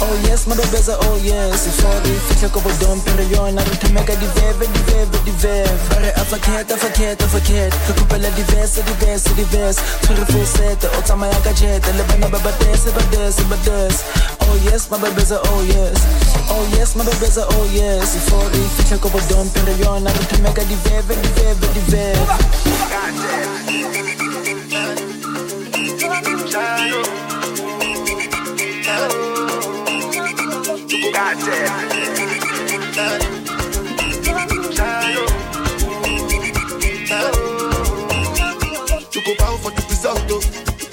Oh 0.00 0.14
yes, 0.26 0.46
my 0.46 0.54
baby's 0.56 0.88
a 0.88 0.96
oh 1.00 1.18
yes. 1.22 1.58
Sorry, 1.80 2.14
fihle 2.26 2.48
ko 2.54 2.60
bodom 2.60 3.00
Pero 3.04 3.24
yun, 3.32 3.54
narutameka 3.56 4.14
di 4.20 4.28
veve, 4.36 4.66
di 4.74 4.80
veve, 4.88 5.18
di 5.24 5.32
veve 5.42 5.74
Bare 5.90 6.10
er 6.20 6.26
forkert, 6.30 6.70
er 6.70 6.78
forkert, 6.78 7.22
er 7.22 7.28
forkert 7.34 7.72
Kan 7.86 7.94
kupele 7.98 8.30
de 8.36 8.44
best, 8.52 8.74
de 8.76 8.94
best, 9.02 9.26
de 9.36 9.44
best 9.54 9.80
24-7, 10.06 10.88
otama 10.98 11.26
ya 11.26 11.38
gadget 11.44 11.86
Elevana 11.88 12.28
baba 12.28 12.52
dance, 12.60 12.90
baba 12.90 13.02
dance, 13.16 13.42
baba 13.42 13.56
dance 13.64 13.98
Oh 14.46 14.56
yes, 14.70 14.90
my 14.90 14.98
baby's 15.02 15.30
a 15.32 15.38
oh 15.50 15.62
yes. 15.62 15.98
Oh 16.50 16.64
yes, 16.76 16.94
my 16.96 17.04
baby's 17.04 17.36
a 17.38 17.44
oh 17.56 17.66
yes 17.72 18.03
Fihle 18.04 19.00
ko 19.00 19.08
bodom 19.08 19.48
Pero 19.54 19.72
yun, 19.80 20.04
narutameka 20.04 20.62
di 20.68 20.76
veve, 20.84 21.14
di 21.16 21.28
veve, 21.40 21.66
di 21.72 21.80
veve. 21.88 22.36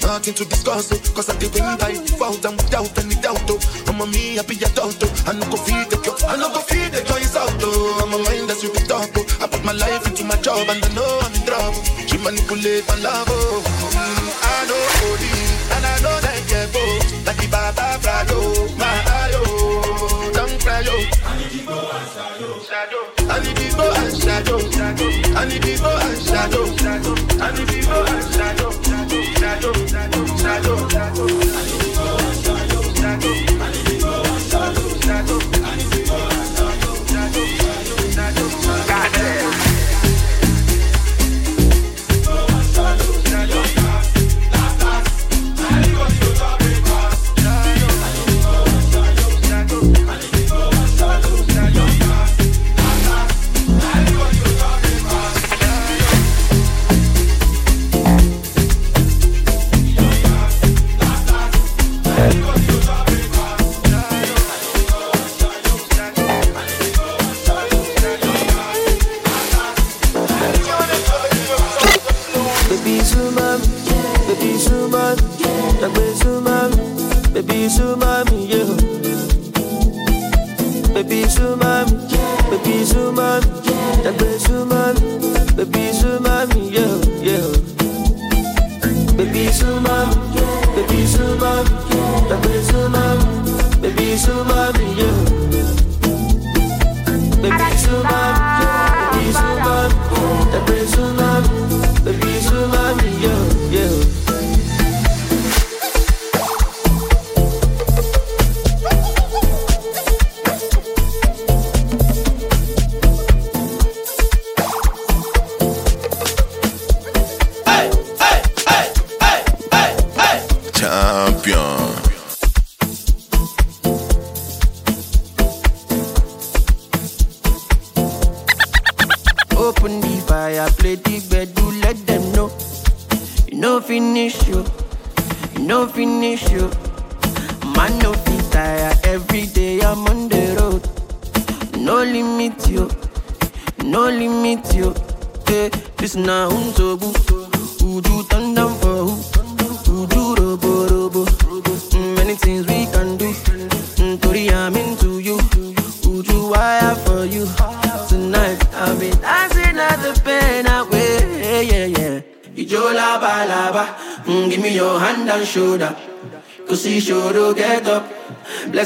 Nothing 0.02 0.34
to 0.34 0.44
discuss. 0.44 0.86
Cause 1.14 1.30
I 1.30 1.36
did 1.38 1.54
win 1.54 1.76
by 1.78 1.92
default 1.92 2.44
and 2.44 2.56
without 2.56 2.98
any 2.98 3.14
doubt, 3.16 3.42
oh. 3.48 3.58
I'm 3.88 4.00
a 4.00 4.06
be 4.06 4.54
adult, 4.64 5.02
oh. 5.02 5.10
I 5.26 5.32
feed 5.56 5.90
the 5.90 5.98
I 6.28 6.62
feed 6.62 6.71
Put 9.62 9.78
my 9.78 9.86
life 9.86 10.04
into 10.08 10.24
my 10.24 10.34
job 10.38 10.68
and 10.70 10.84
I 10.84 10.88
know 10.92 11.20
I'm 11.22 11.32
in 11.34 11.42
trouble. 11.46 11.84
She 12.08 12.18
manipulate 12.18 12.82
my 12.88 12.96
love, 12.96 13.28
oh. 13.30 13.62
Mm, 13.94 14.26
I 14.42 14.66
know 14.66 14.82
holy, 14.98 15.30
and 15.70 15.86
I 15.86 15.94
know 16.02 16.18
that 16.18 16.42
get 16.50 16.66
both. 16.74 17.06
Like 17.24 17.36
the 17.36 17.46
Baba 17.46 17.94
Frado, 18.02 18.66
my 18.76 18.90
ayo, 19.22 20.34
don't 20.34 20.58
cry, 20.60 20.82
oh. 20.82 21.06
I 21.22 21.38
need 21.38 21.50
to 21.54 21.64
go 21.64 21.78
and 21.78 22.62
shadow. 22.66 23.06
I 23.30 23.38
need 23.38 23.54
to 23.54 23.76
go 23.76 23.86
and 23.86 24.10
shadow. 24.18 24.58
I 25.38 25.44
need 25.46 25.62
to 25.62 25.78
go 25.78 25.90
and 25.94 26.18
shadow. 26.18 26.64
I 27.38 27.54
need 27.54 27.68
to 27.68 27.86
go 27.86 28.02
and 28.02 28.34
shadow. 28.34 28.70
Shadow, 29.38 29.72
shadow, 29.86 30.26
shadow, 30.42 30.88
shadow. 30.88 31.81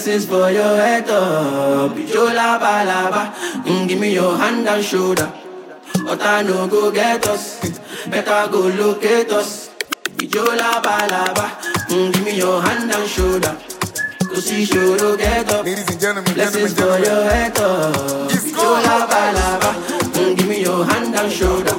Blessings 0.06 0.30
for 0.30 0.52
your 0.52 0.76
head 0.76 1.10
up. 1.10 1.90
Ijo 1.98 2.30
laba 2.32 2.84
laba. 2.86 3.34
Mm, 3.66 3.88
give 3.88 3.98
me 3.98 4.14
your 4.14 4.36
hand 4.38 4.68
and 4.68 4.84
shoulder. 4.84 5.32
Ota 6.06 6.44
no 6.44 6.68
go 6.68 6.92
get 6.92 7.26
us. 7.26 7.58
Better 8.06 8.46
go 8.52 8.68
locate 8.68 9.32
us. 9.32 9.70
Ijo 10.22 10.44
laba 10.60 11.08
laba. 11.10 11.46
Mm, 11.90 12.12
give 12.12 12.24
me 12.24 12.36
your 12.38 12.62
hand 12.62 12.92
and 12.94 13.08
shoulder. 13.10 13.58
Cause 14.30 14.44
see 14.46 14.64
sure 14.64 15.16
get 15.16 15.50
up. 15.50 15.64
Ladies 15.66 15.90
and 15.90 16.00
gentlemen, 16.00 16.34
Blessings 16.34 16.74
gentlemen, 16.74 17.02
for 17.02 17.10
your 17.10 17.22
head 17.28 17.58
up. 17.58 18.30
Ijo 18.30 18.70
laba 18.86 19.22
laba. 19.38 19.70
Mm, 20.14 20.36
give 20.38 20.46
me 20.48 20.62
your 20.62 20.84
hand 20.86 21.16
and 21.16 21.32
shoulder. 21.32 21.74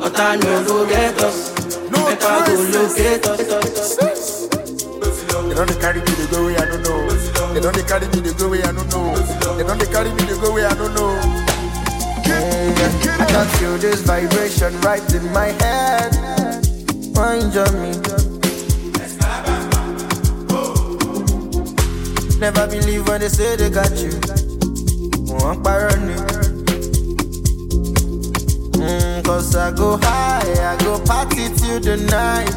Ota 0.00 0.38
no 0.40 0.64
go 0.64 0.86
get 0.88 1.20
us. 1.20 1.52
Better 1.92 2.16
go 2.48 2.80
locate 2.80 3.26
us. 3.28 4.48
They 5.52 5.54
don't 5.54 5.80
carry 5.82 6.00
me 6.00 6.12
the 6.32 6.44
way 6.46 6.56
I 6.56 6.64
don't 6.64 6.82
know. 6.82 7.11
They 7.62 7.70
don't 7.70 7.76
dey 7.76 7.84
carry 7.86 8.06
me 8.08 8.18
the 8.26 8.34
go 8.36 8.48
way 8.50 8.60
I 8.64 8.72
don't 8.72 8.90
know. 8.90 9.14
They 9.56 9.62
don't 9.62 9.78
carry 9.92 10.10
me 10.10 10.22
the 10.26 10.34
go 10.42 10.52
way 10.52 10.64
I 10.64 10.74
don't 10.74 10.94
know. 10.94 11.14
I 13.22 13.24
can 13.24 13.46
feel 13.56 13.78
this 13.78 14.00
vibration 14.02 14.80
right 14.80 15.14
in 15.14 15.32
my 15.32 15.46
head. 15.62 16.10
Mind 17.14 17.54
on 17.54 17.72
me. 17.78 17.92
Never 22.40 22.66
believe 22.66 23.06
when 23.06 23.20
they 23.20 23.28
say 23.28 23.54
they 23.54 23.70
got 23.70 23.94
you. 23.96 24.10
One 25.30 25.62
parony. 25.62 26.18
Mm, 28.74 29.24
Cause 29.24 29.54
I 29.54 29.70
go 29.70 29.98
high, 29.98 30.74
I 30.74 30.76
go 30.82 30.98
party 31.04 31.46
till 31.54 31.78
the 31.78 31.96
night. 32.10 32.48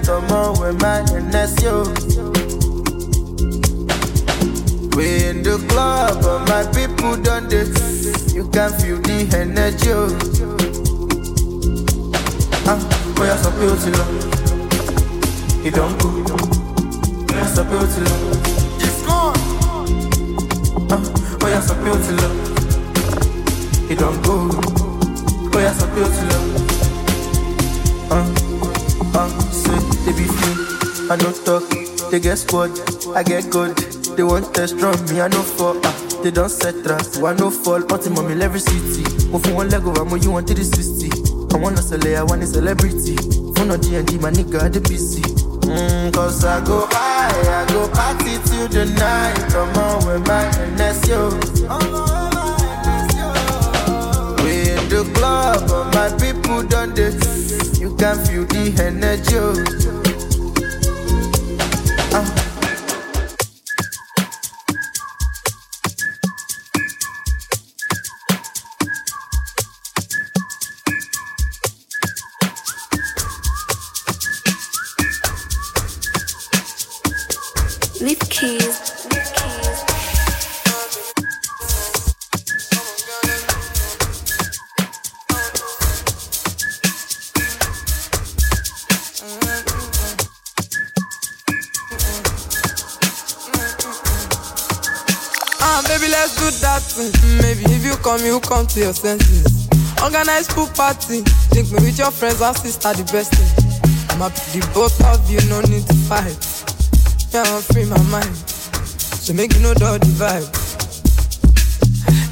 With 0.60 0.82
my 0.82 1.02
NSO. 1.14 2.35
We 4.96 5.26
in 5.26 5.44
the 5.44 5.58
club, 5.70 6.22
but 6.24 6.48
my 6.48 6.64
people 6.72 7.18
done 7.22 7.50
this. 7.50 8.34
You 8.34 8.48
can 8.50 8.72
feel 8.80 8.98
the 9.02 9.28
energy. 9.36 9.92
oh. 9.92 10.08
Ah, 12.68 12.80
boy, 13.16 13.30
I 13.30 13.36
you 13.62 13.76
till 13.76 13.94
long. 14.00 14.14
He 15.64 15.70
don't 15.70 15.96
go. 16.00 16.10
Boy, 17.28 17.40
I 17.40 17.46
stop 17.46 17.70
you 17.72 17.80
long. 18.08 18.22
It's 18.80 19.02
gone. 19.06 19.36
Bóyá 21.40 21.62
sọ 21.62 21.74
pé 21.84 21.90
ó 21.92 21.96
ti 22.06 22.14
lọ. 22.22 22.30
It 23.92 24.00
don't 24.00 24.20
go. 24.26 24.36
Sọ 25.80 25.86
pé 25.94 26.02
ó 26.02 26.08
ti 26.16 26.24
lọ. 26.32 26.40
Uh, 28.16 28.26
uh, 29.20 29.30
say, 29.52 29.80
they 30.06 30.14
be 30.18 30.26
free. 30.36 30.56
I 31.12 31.16
no 31.22 31.32
talk. 31.46 31.64
They 32.12 32.20
get 32.20 32.38
squad. 32.38 32.72
I 33.16 33.24
get 33.24 33.50
good. 33.52 34.05
They 34.16 34.24
want 34.24 34.54
test 34.54 34.80
from 34.80 34.96
me. 35.08 35.20
I 35.22 35.28
no 35.28 35.42
fall. 35.42 35.80
Ah, 35.84 35.96
they 36.24 36.32
don't 36.32 36.50
set 36.50 36.84
trust. 36.84 37.22
I 37.22 37.34
no 37.34 37.50
fall. 37.50 37.82
Until 37.94 38.14
mommy 38.14 38.42
every 38.42 38.60
city. 38.60 39.04
Mo 39.32 39.40
fún 39.40 39.54
wọn 39.58 39.68
lẹ́gọ̀ 39.70 39.94
àmọ́ 40.02 40.24
you 40.24 40.32
want 40.32 40.48
360. 40.48 41.36
I 41.56 41.58
wanna 41.58 41.80
it, 41.80 42.18
I 42.18 42.24
want 42.24 42.44
a 42.44 42.48
celebrity. 42.48 43.16
Phone 43.56 43.72
on 43.72 43.80
D&D, 43.80 44.18
my 44.20 44.30
nigga, 44.30 44.70
the 44.74 44.82
PC. 44.82 45.22
Mm, 45.64 46.14
cause 46.14 46.44
I 46.44 46.60
go 46.66 46.86
high, 46.92 47.32
I 47.32 47.66
go 47.72 47.88
party 47.96 48.38
till 48.44 48.68
the 48.68 48.86
night. 49.00 49.38
Come 49.54 49.76
on 49.78 50.06
with 50.06 50.28
my 50.28 50.44
NSO. 50.76 51.32
We 54.44 54.70
in 54.72 54.90
the 54.90 55.10
club, 55.16 55.64
my 55.94 56.10
people 56.20 56.64
done 56.64 56.94
this. 56.94 57.80
You 57.80 57.96
can 57.96 58.18
feel 58.26 58.44
the 58.46 58.84
energy. 58.84 60.05
If 98.26 98.34
you 98.34 98.40
come, 98.40 98.66
to 98.66 98.80
your 98.80 98.94
senses. 98.94 99.70
Organize 100.02 100.48
pool 100.48 100.68
party. 100.74 101.22
Think 101.54 101.70
me 101.72 101.78
with 101.86 101.98
your 101.98 102.10
friends 102.10 102.42
and 102.42 102.58
sister, 102.58 102.94
the 102.94 103.06
best 103.14 103.34
thing. 103.34 103.54
I'm 104.10 104.20
happy 104.20 104.60
the 104.60 104.66
both 104.74 104.98
of 105.06 105.22
you, 105.30 105.38
no 105.46 105.62
need 105.70 105.86
to 105.86 105.94
fight. 106.10 106.34
Yeah, 107.30 107.46
I'm 107.46 107.62
free 107.62 107.86
my 107.86 108.02
mind. 108.10 108.36
So 109.22 109.34
make 109.34 109.54
you 109.54 109.62
know 109.62 109.74
the 109.74 110.02
vibe. 110.18 110.50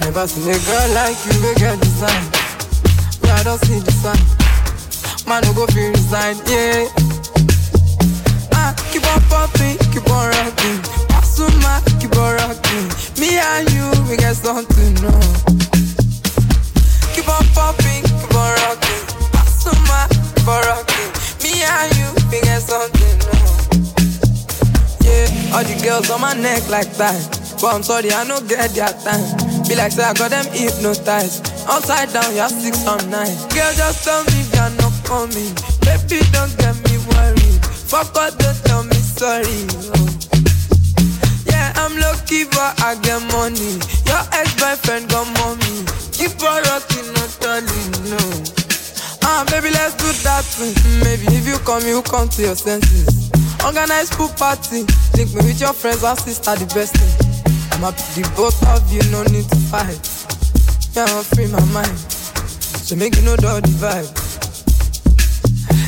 Never 0.01 0.25
seen 0.25 0.49
a 0.49 0.57
girl 0.65 0.89
like 0.97 1.17
you, 1.29 1.33
we 1.45 1.53
get 1.61 1.77
design. 1.77 2.25
Yeah, 3.21 3.37
I 3.37 3.43
don't 3.43 3.61
see 3.61 3.77
the 3.77 3.93
sign. 3.93 4.23
Man, 5.29 5.45
no 5.45 5.53
go 5.53 5.67
feel 5.67 5.93
resign, 5.93 6.37
yeah. 6.49 6.89
Ah, 8.57 8.73
keep 8.89 9.05
on 9.13 9.21
popping, 9.29 9.77
keep 9.93 10.09
on 10.09 10.25
rocking. 10.41 10.79
Pasuma, 11.13 11.85
keep 12.01 12.17
on 12.17 12.33
rocking. 12.41 12.89
Me 13.21 13.37
and 13.37 13.69
you, 13.71 13.85
we 14.09 14.17
get 14.17 14.35
something, 14.35 14.93
no. 15.05 15.72
Popping, 17.63 18.03
keep 18.03 18.27
rocking. 18.35 19.03
Pasuma, 19.31 20.03
keep 20.11 20.47
on 20.51 20.59
rocking. 20.67 21.09
Me 21.39 21.63
and 21.63 21.95
you, 21.95 22.11
we 22.27 22.41
get 22.43 22.59
something. 22.59 23.15
Yeah, 24.99 25.55
all 25.55 25.63
the 25.63 25.79
girls 25.81 26.09
on 26.11 26.19
my 26.19 26.33
neck 26.33 26.67
like 26.67 26.91
that. 26.99 27.15
But 27.61 27.73
I'm 27.73 27.83
sorry, 27.83 28.11
I 28.11 28.27
don't 28.27 28.49
get 28.49 28.71
their 28.75 28.91
time. 29.07 29.23
Be 29.63 29.79
like, 29.79 29.93
say, 29.93 30.03
I 30.03 30.13
got 30.13 30.31
them 30.31 30.43
hypnotized. 30.51 31.47
Upside 31.71 32.11
down, 32.11 32.35
you're 32.35 32.49
six 32.51 32.83
on 32.85 32.99
nine. 33.09 33.31
Girl, 33.55 33.71
just 33.79 34.03
tell 34.03 34.23
me 34.27 34.43
you're 34.51 34.75
not 34.83 34.91
coming. 35.07 35.55
Baby, 35.87 36.19
don't 36.35 36.51
get 36.59 36.75
me 36.83 36.99
worried. 37.15 37.63
Fuck 37.87 38.11
all, 38.19 38.31
don't 38.43 38.59
tell 38.67 38.83
me 38.83 38.99
sorry. 38.99 39.71
oh. 39.95 40.03
Yeah, 41.47 41.71
I'm 41.79 41.95
lucky, 41.95 42.43
but 42.43 42.75
I 42.83 42.99
get 42.99 43.23
money. 43.31 43.79
Your 44.03 44.23
ex-boyfriend 44.35 45.07
got 45.07 45.31
mommy. 46.23 46.33
Keep 46.33 46.43
on 46.43 46.63
rocking, 46.63 47.13
not 47.13 47.33
no. 48.09 48.17
Ah, 49.23 49.45
baby, 49.49 49.69
let's 49.71 49.95
do 49.95 50.11
that 50.23 50.43
thing. 50.43 50.75
Maybe 51.03 51.25
if 51.35 51.47
you 51.47 51.57
come, 51.59 51.85
you 51.85 52.01
come 52.03 52.29
to 52.29 52.41
your 52.41 52.55
senses. 52.55 53.31
Organize 53.63 54.09
pool 54.09 54.29
party. 54.29 54.85
Link 55.15 55.33
me 55.33 55.41
with 55.47 55.61
your 55.61 55.73
friends 55.73 56.03
and 56.03 56.19
sister, 56.19 56.55
the 56.55 56.65
best 56.73 56.95
thing. 56.95 57.43
I'm 57.71 57.81
happy 57.81 58.21
the 58.21 58.31
both 58.35 58.59
of 58.67 58.83
you, 58.91 59.01
no 59.11 59.23
need 59.31 59.47
to 59.49 59.55
fight. 59.71 59.99
Yeah, 60.95 61.05
I'm 61.07 61.23
free 61.23 61.47
my 61.47 61.63
mind. 61.71 61.97
So 61.97 62.95
make 62.95 63.15
you 63.15 63.23
know 63.23 63.35
the 63.35 63.61
vibe. 63.79 64.11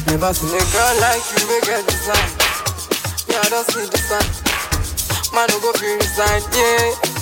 Never 0.08 0.34
seen 0.34 0.56
a 0.56 0.64
girl 0.72 0.96
like 1.02 1.24
you, 1.36 1.44
we 1.48 1.60
get 1.62 1.84
design. 1.88 2.32
Yeah, 3.28 3.42
I 3.44 3.50
don't 3.50 3.68
see 3.68 3.86
the 3.86 3.98
sign. 3.98 4.30
Man, 5.36 5.48
no 5.50 5.60
go 5.60 5.74
feel 5.74 5.98
resign, 5.98 6.42
yeah. 6.56 7.15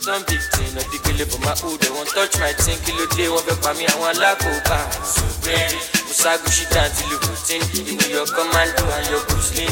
Some 0.00 0.24
big 0.24 0.40
thing, 0.56 0.72
the 0.72 0.98
killer 1.04 1.28
for 1.28 1.40
my 1.44 1.52
hood. 1.60 1.76
They 1.84 1.92
won't 1.92 2.08
touch 2.08 2.32
my 2.40 2.52
thing, 2.56 2.80
day, 3.16 3.28
won't 3.28 3.44
be 3.44 3.52
for 3.60 3.74
me, 3.76 3.84
I 3.84 3.94
want 4.00 4.16
lakoba. 4.16 4.78
So 5.04 5.20
very, 5.44 5.76
Musagushi 6.08 6.64
down 6.72 6.88
till 6.96 7.12
you 7.12 7.18
routine. 7.20 7.60
Even 7.84 8.08
your 8.08 8.24
commando 8.32 8.80
and 8.96 9.06
your 9.12 9.20
Bruce 9.28 9.52
Lee. 9.60 9.68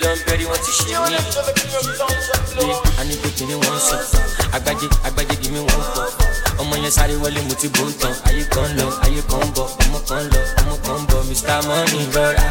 Long, 0.00 0.18
very 0.26 0.44
want 0.44 0.60
to 0.64 0.72
shit 0.72 0.88
me. 0.88 1.16
Yeah, 1.16 3.00
I 3.00 3.04
need 3.08 3.20
to 3.20 3.28
give 3.36 3.48
me 3.48 3.54
one 3.56 3.80
shot. 3.80 4.04
Agbaje, 4.52 4.88
agbaje, 5.04 5.36
give 5.40 5.52
me 5.52 5.60
one 5.60 5.86
pop. 5.94 6.12
ọmọ 6.58 6.76
yẹn 6.82 6.90
sáré 6.96 7.14
wọlé 7.22 7.40
mo 7.48 7.54
ti 7.60 7.68
bò 7.68 7.82
ń 7.88 7.92
tán 8.00 8.14
ayé 8.28 8.44
kan 8.54 8.70
lọ 8.78 8.86
ayé 9.04 9.20
kan 9.30 9.42
ń 9.42 9.50
bọ 9.56 9.64
ọmọ 9.82 9.98
kan 10.08 10.22
lọ 10.32 10.40
ọmọ 10.60 10.74
kan 10.86 10.96
ń 11.02 11.06
bọ 11.10 11.18
mr 11.28 11.58
money 11.66 12.04
rọra 12.14 12.46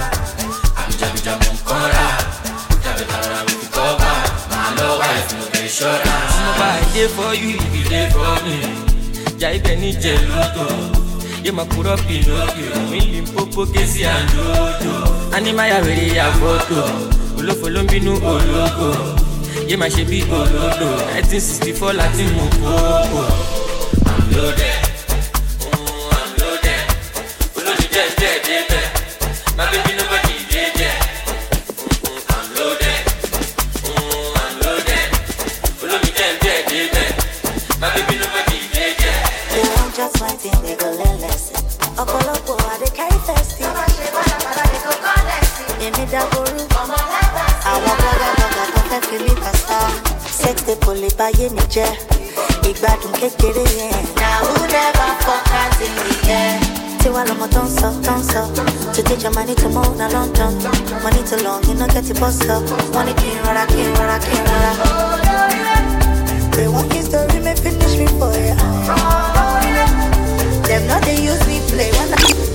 àbíjàbíjà 0.82 1.34
mọ̀ 1.40 1.54
ń 1.54 1.58
kán 1.68 2.43
ṣọ́ra. 5.76 6.16
mo 6.44 6.52
bá 6.60 6.68
a 6.80 6.84
dé 6.94 7.04
for 7.16 7.32
you 7.42 7.50
you 7.74 7.84
dey 7.92 8.06
for 8.14 8.36
me. 8.46 8.56
Jà 9.40 9.48
ibẹ̀ 9.58 9.76
ní 9.82 9.90
jẹ̀ 10.04 10.18
lóko 10.30 10.66
yé 11.46 11.52
máa 11.58 11.66
kúrọ́ 11.72 11.98
pinocchio. 12.08 12.70
Mi 12.92 13.00
lè 13.12 13.22
pópó 13.34 13.62
kéésì 13.74 14.02
àndójò 14.14 14.96
ánímáyà 15.36 15.78
wèrè 15.86 16.06
ya 16.18 16.26
fọ́tò 16.40 16.80
olófo 17.40 17.68
ló 17.74 17.82
ń 17.84 17.88
bínú 17.92 18.14
ológo. 18.32 18.90
Yé 19.70 19.76
máa 19.82 19.90
ṣe 19.96 20.04
bí 20.10 20.20
olódò 20.38 20.90
nineteen 21.14 21.42
sixty 21.48 21.72
four 21.74 21.94
láti 22.00 22.24
mú 22.36 22.44
kókó. 22.62 23.24
I'm 24.06 24.24
loaded, 24.36 24.83
festive. 43.28 43.74
èmi 45.86 46.04
dàgbòrú. 46.14 46.62
àwọn 47.72 47.94
bọ́gàbọ́gà 48.04 48.64
tó 48.74 48.82
fẹ́ 48.90 49.00
fi 49.08 49.16
mí 49.26 49.34
pàṣà. 49.44 49.78
sex 50.42 50.56
tape 50.66 50.86
ò 50.90 50.94
lè 51.02 51.10
báyé 51.20 51.46
mi 51.56 51.64
jẹ́. 51.74 51.90
ìgbádùn 52.70 53.14
kékeré 53.22 53.66
yẹn. 53.80 53.96
na 54.22 54.30
who 54.44 54.54
never 54.76 55.12
out 55.30 55.82
in 55.86 55.94
the 55.98 56.34
air. 56.40 56.60
tiwa 57.02 57.22
lọmọ 57.30 57.46
tó 57.56 57.62
ń 57.66 57.68
sọ 57.80 57.88
tó 58.06 58.14
ń 58.18 58.22
sọ. 58.32 58.42
to 58.94 59.02
teach 59.08 59.24
your 59.24 59.34
money 59.38 59.56
to 59.62 59.68
move 59.76 59.96
na 60.00 60.08
london. 60.16 60.52
money 61.04 61.22
too 61.30 61.40
long 61.46 61.62
you 61.68 61.74
no 61.80 61.86
get 61.94 62.04
the 62.08 62.14
bus 62.22 62.36
stop. 62.40 62.64
wọ́n 62.94 63.06
ní 63.08 63.14
kí 63.20 63.28
n 63.36 63.38
rọra 63.46 63.64
kí 63.72 63.80
n 63.88 63.92
rọra 64.00 64.18
kí 64.26 64.32
n 64.40 64.44
rọra. 64.50 64.72
They 66.56 66.68
want 66.68 66.94
history, 66.94 67.40
may 67.46 67.56
finish 67.56 67.96
me 67.98 68.06
for 68.20 68.30
ya. 68.48 68.56
Them 70.68 70.86
not 70.88 71.02
they 71.02 71.18
use 71.32 71.44
me 71.50 71.58
play 71.72 71.90
when 71.98 72.14
I. 72.14 72.53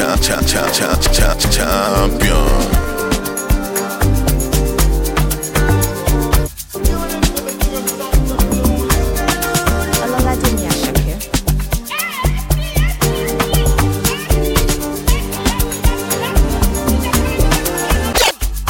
cha 0.00 0.16
cha 0.16 0.40
cha 0.40 0.66
cha 0.72 0.94
cha 1.12 1.34
champion. 1.50 2.70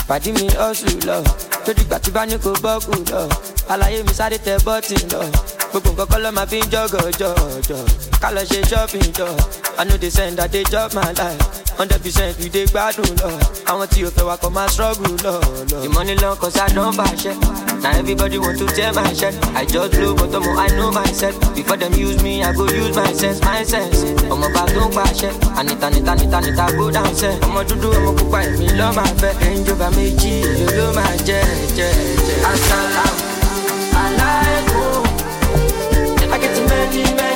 pàdí 0.09 0.33
mi 0.33 0.47
ọ̀sùn 0.67 0.99
lọ. 1.09 1.17
Lójú 1.67 1.81
ìgbà 1.83 1.99
tí 2.05 2.11
bá 2.15 2.23
ní 2.27 2.37
kò 2.45 2.51
bọ́ọ̀kù 2.65 2.93
lọ. 3.13 3.23
Àlàyé 3.73 3.99
mi 4.07 4.13
sáré 4.19 4.39
tẹ 4.47 4.55
bọ́ọ̀tì 4.67 4.97
lọ. 5.13 5.21
Gbogbo 5.71 5.91
nǹkan 5.91 6.07
kọ́ 6.11 6.19
ló 6.25 6.31
máa 6.37 6.47
fi 6.51 6.59
ń 6.63 6.67
jọ́gọ̀jọ̀jọ̀ 6.73 7.33
ká 8.23 8.29
lọ 8.37 8.43
ṣe 8.51 8.59
ṣọ́ọ̀fì 8.71 9.01
jọ. 9.19 9.29
I 9.81 9.85
know 9.85 9.97
they 9.97 10.11
send 10.11 10.37
that 10.37 10.53
they 10.53 10.63
job 10.65 10.93
my 10.93 11.11
life. 11.13 11.41
Hundred 11.81 12.03
percent 12.03 12.37
we 12.37 12.51
dey 12.51 12.67
gbadun 12.67 13.17
lọ. 13.17 13.31
Àwọn 13.65 13.87
tí 13.89 14.05
o 14.05 14.11
fẹ́ 14.11 14.27
wa 14.29 14.37
kọ́ 14.37 14.51
máa 14.53 14.69
struggle 14.69 15.17
lọ. 15.25 15.41
The 15.83 15.89
money 15.89 16.15
long 16.17 16.37
cause 16.37 16.59
I 16.59 16.69
don 16.75 16.93
shit. 17.17 17.37
Na 17.83 17.89
everybody 17.97 18.37
want 18.39 18.59
to 18.59 18.67
tear 18.77 18.93
my 18.93 19.11
shirt. 19.15 19.35
I 19.57 19.65
just 19.65 19.93
blow 19.97 20.15
but 20.15 20.29
ọmọ 20.37 20.53
I 20.59 20.69
know 20.77 20.91
myself. 20.93 21.35
Before 21.55 21.79
dem 21.79 21.95
use 21.95 22.23
me, 22.23 22.43
I 22.45 22.53
go 22.53 22.65
use 22.69 22.95
my 22.95 23.11
sense, 23.15 23.41
my 23.41 23.63
sense. 23.65 24.05
Ọmọ 24.29 24.47
bá 24.55 24.63
tó 24.75 24.85
ń 24.85 24.93
pàṣẹ. 24.97 25.31
Ànita 25.59 25.89
nita 25.95 26.15
nita 26.15 26.39
nita 26.45 26.67
go 26.77 26.91
down 26.91 27.13
sẹ́. 27.21 27.41
Ọmọ 27.47 27.61
dúdú 27.69 27.89
ọmọ 27.99 28.11
pupa 28.19 28.39
èmi 28.45 28.67
lọ́ 28.79 28.93
máa 28.97 29.13
fẹ́. 29.21 29.33
Ẹnjọ́ 29.49 29.75
bá 29.81 29.89
méjì 29.97 30.33
èlò 30.51 30.69
ló 30.79 30.87
máa 30.97 31.15
jẹ́ 31.27 31.43
jẹ́ 31.77 31.91
jẹ́. 32.27 32.39
my 32.45 34.03
alaikum. 34.03 35.05
I 36.35 36.37
get 36.43 36.57
many 36.69 37.03
many. 37.17 37.30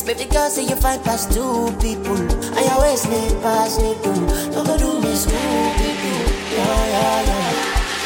friends, 0.00 0.18
baby 0.18 0.30
girl, 0.30 0.50
say 0.50 0.64
you 0.64 0.76
fight 0.76 1.02
past 1.04 1.32
two 1.32 1.72
people. 1.80 2.16
I 2.56 2.68
always 2.72 3.06
need 3.06 3.40
past 3.42 3.80
me 3.80 3.94
too. 4.02 4.14
Don't 4.52 4.66
go 4.66 4.76
do 4.78 5.00
me 5.00 5.14
school 5.14 5.72
people. 5.76 6.20
Yeah, 6.52 6.86
yeah, 6.94 7.22
yeah. 7.26 7.52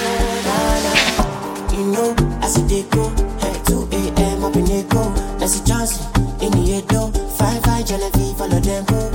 yeah, 0.03 0.47
yeah, 0.47 0.85
yeah. 0.85 1.79
You 1.79 1.87
know, 1.93 2.17
I 2.41 2.47
see 2.49 2.63
they 2.63 2.83
go. 2.91 3.09
Hey, 3.41 3.55
2 3.67 3.89
a.m. 3.93 4.45
up 4.45 4.57
in 4.57 4.65
the 4.65 4.87
go. 4.89 5.11
That's 5.39 5.61
a 5.61 5.65
chance 5.65 5.99
in 6.43 6.51
the 6.53 6.75
eight 6.77 6.89
door. 6.89 7.11
Five, 7.37 7.63
five, 7.63 7.87
Genevieve, 7.87 8.37
follow 8.37 8.61
them 8.61 8.85
go. 8.85 9.11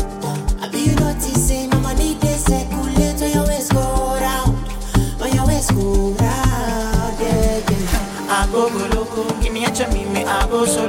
I 0.61 0.69
be 0.69 0.79
you 0.79 0.95
noticing, 0.95 1.71
I'm 1.73 1.81
money, 1.81 2.13
they 2.15 2.37
Cool, 2.69 2.83
let 2.97 3.19
you 3.21 3.39
always 3.39 3.69
go 3.69 3.79
round, 4.19 4.55
when 5.19 5.33
you 5.33 5.39
always 5.39 5.69
go 5.71 6.11
round, 6.19 7.19
yeah, 7.19 7.59
yeah. 7.69 8.27
I 8.29 8.47
go, 8.51 8.69
go, 8.69 8.85
loco, 8.95 9.41
give 9.41 9.53
me 9.53 9.65
a 9.65 9.69
chami, 9.69 10.11
me, 10.11 10.23
I 10.23 10.47
go 10.47 10.65
solo. 10.65 10.88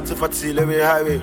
Me, 0.00 0.06
Sati 0.06 0.14
for 0.18 0.28
Tillery 0.28 0.80
Highway. 0.80 1.18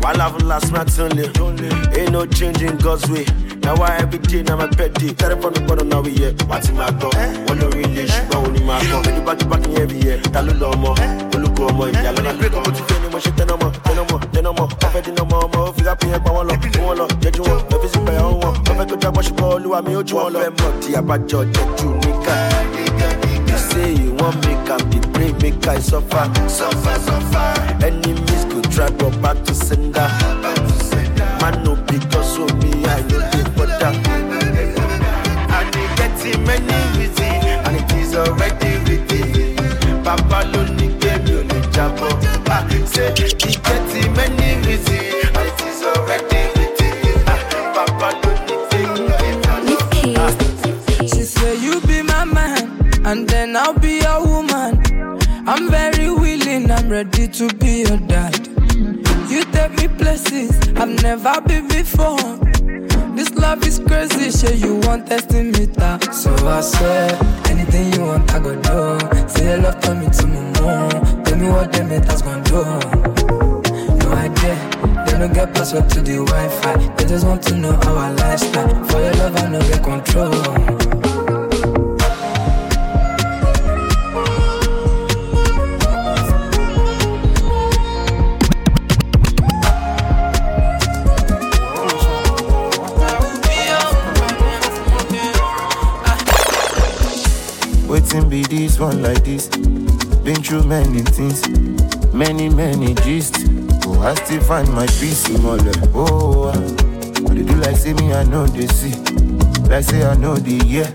While 0.00 0.20
I've 0.20 0.42
last 0.42 0.72
night 0.72 0.98
only. 0.98 1.68
Ain't 1.98 2.12
no 2.12 2.26
changing 2.26 2.76
God's 2.78 3.08
way. 3.10 3.24
Now 3.62 3.76
why 3.76 3.96
every 3.98 4.18
day 4.18 4.42
now 4.42 4.56
my 4.56 4.66
birthday. 4.66 5.12
Telephone 5.14 5.52
the 5.54 5.60
bottom 5.60 5.88
now 5.88 6.00
we 6.02 6.10
here. 6.12 6.32
What's 6.46 6.68
in 6.68 6.76
my 6.76 6.90
door? 6.90 7.10
One 7.46 7.58
no 7.58 7.68
really 7.70 8.06
ṣùgbọ́n 8.06 8.44
òní 8.44 8.60
máa 8.66 8.80
kọ́. 8.80 9.02
Ẹni 9.08 9.20
bá 9.24 9.34
ti 9.38 9.44
bá 9.46 9.56
kí 9.58 9.78
every 9.80 9.98
year. 10.04 10.18
Ló 10.46 10.52
lọ 10.60 10.66
ọmọ? 10.74 10.90
Olùkọ́ 11.34 11.68
ọmọ 11.70 11.84
ìyá 11.92 12.10
up 12.58 12.74
ti 12.74 12.82
fẹ́ 12.88 13.00
ni 13.02 13.08
mo 13.12 13.18
ṣe 13.18 13.30
tẹná 13.38 13.54
mọ́. 13.62 13.70
Tẹná 13.86 14.02
mọ́, 14.10 14.18
tẹná 14.32 14.50
mọ́. 14.58 14.66
Wọ́n 14.80 14.90
fẹ́ 14.92 15.02
dín 15.04 15.16
ọmọ 15.22 15.36
ọmọ. 15.46 15.58
Ó 15.68 15.72
fi 15.76 15.82
ká 15.84 15.94
pín 16.00 16.10
ẹgbà 16.16 16.30
wọn 16.36 16.44
lọ. 16.48 16.54
Fún 16.72 16.84
wọn 16.88 16.96
lọ, 17.00 17.06
jẹ́jú 17.22 17.42
wọn. 17.48 17.58
Ẹ 17.72 17.76
fi 17.82 17.88
sí 17.92 17.98
pẹ̀yà 18.06 18.22
wọn. 18.42 18.52
Wọ́n 18.66 18.76
fẹ́ 18.78 18.86
tó 18.90 18.94
jábọ́ 19.02 19.22
ṣùgbọ́n 19.26 19.50
olúwa 19.56 19.78
mi 19.86 19.94
ó 19.96 20.02
jù 20.08 20.14
wọn 20.18 20.32
lọ. 20.34 20.38
Wọ́n 20.40 20.44
fẹ́ 20.44 20.54
mọ̀ 20.58 20.72
di 20.82 20.90
abájọ 21.00 21.38
jẹ́jú 21.54 21.88
níkà. 22.02 22.81
Say 23.72 23.94
you 23.94 24.12
wan 24.14 24.34
make 24.40 24.68
am 24.70 24.90
dey 24.90 25.00
pray 25.12 25.32
make 25.40 25.66
I 25.66 25.78
suffer. 25.78 26.24
Suffer, 26.48 26.98
suffer. 27.06 27.84
Enemies 27.84 28.44
go 28.46 28.60
try 28.62 28.90
but 28.90 29.20
back 29.22 29.42
to 29.44 29.54
sender. 29.54 30.08
Man 31.40 31.64
no 31.64 31.74
because 31.86 32.38
of 32.38 32.50
me, 32.62 32.84
I 32.86 33.00
know 33.08 33.31
ready 57.12 57.28
to 57.28 57.54
be 57.56 57.82
your 57.82 57.98
dad. 58.06 58.46
You 59.28 59.44
take 59.44 59.72
me 59.76 59.88
places 59.88 60.50
I've 60.76 61.02
never 61.02 61.40
been 61.42 61.68
before. 61.68 62.38
This 63.14 63.30
love 63.34 63.66
is 63.66 63.78
crazy, 63.78 64.30
sure 64.30 64.54
you 64.54 64.76
want 64.86 65.06
testing 65.06 65.52
me 65.52 65.66
that. 65.76 66.14
So 66.14 66.34
I 66.46 66.60
said, 66.60 67.12
anything 67.48 67.92
you 67.92 68.06
want, 68.06 68.32
I 68.32 68.38
go 68.38 68.54
do. 68.54 69.28
Say 69.28 69.44
your 69.44 69.58
love 69.58 69.80
to 69.80 69.94
me 69.94 70.08
to 70.08 70.26
me 70.26 70.40
more. 70.60 71.24
Tell 71.24 71.38
me 71.38 71.48
what 71.48 71.72
them 71.72 71.88
haters 71.88 72.22
gonna 72.22 72.42
do. 72.44 72.62
No 73.98 74.12
idea, 74.12 75.04
they 75.06 75.18
don't 75.18 75.32
get 75.32 75.54
password 75.54 75.88
to 75.90 76.00
the 76.00 76.24
Wi-Fi. 76.24 76.94
They 76.96 77.04
just 77.04 77.26
want 77.26 77.42
to 77.44 77.56
know 77.56 77.74
our 77.74 78.12
lifestyle. 78.14 78.84
For 78.86 79.00
your 79.00 79.14
love, 79.14 79.36
I 79.36 79.48
know 79.48 79.60
get 79.60 79.82
control. 79.82 81.01
Waiting 98.12 98.28
be 98.28 98.42
this 98.42 98.78
one 98.78 99.00
like 99.00 99.24
this. 99.24 99.48
Been 99.48 100.36
through 100.42 100.64
many 100.64 101.00
things, 101.00 101.48
many, 102.12 102.50
many 102.50 102.92
gist. 102.96 103.36
Oh, 103.86 104.02
I 104.02 104.12
still 104.16 104.42
find 104.42 104.70
my 104.74 104.84
peace 104.84 105.30
in. 105.30 105.40
Oh, 105.94 106.52
but 107.22 107.34
they 107.34 107.42
do 107.42 107.54
like 107.54 107.74
say 107.74 107.94
me, 107.94 108.12
I 108.12 108.24
know 108.24 108.46
they 108.46 108.66
see. 108.66 108.92
Like 109.62 109.84
say 109.84 110.04
I 110.04 110.14
know 110.16 110.36
the 110.36 110.62
yeah. 110.66 110.90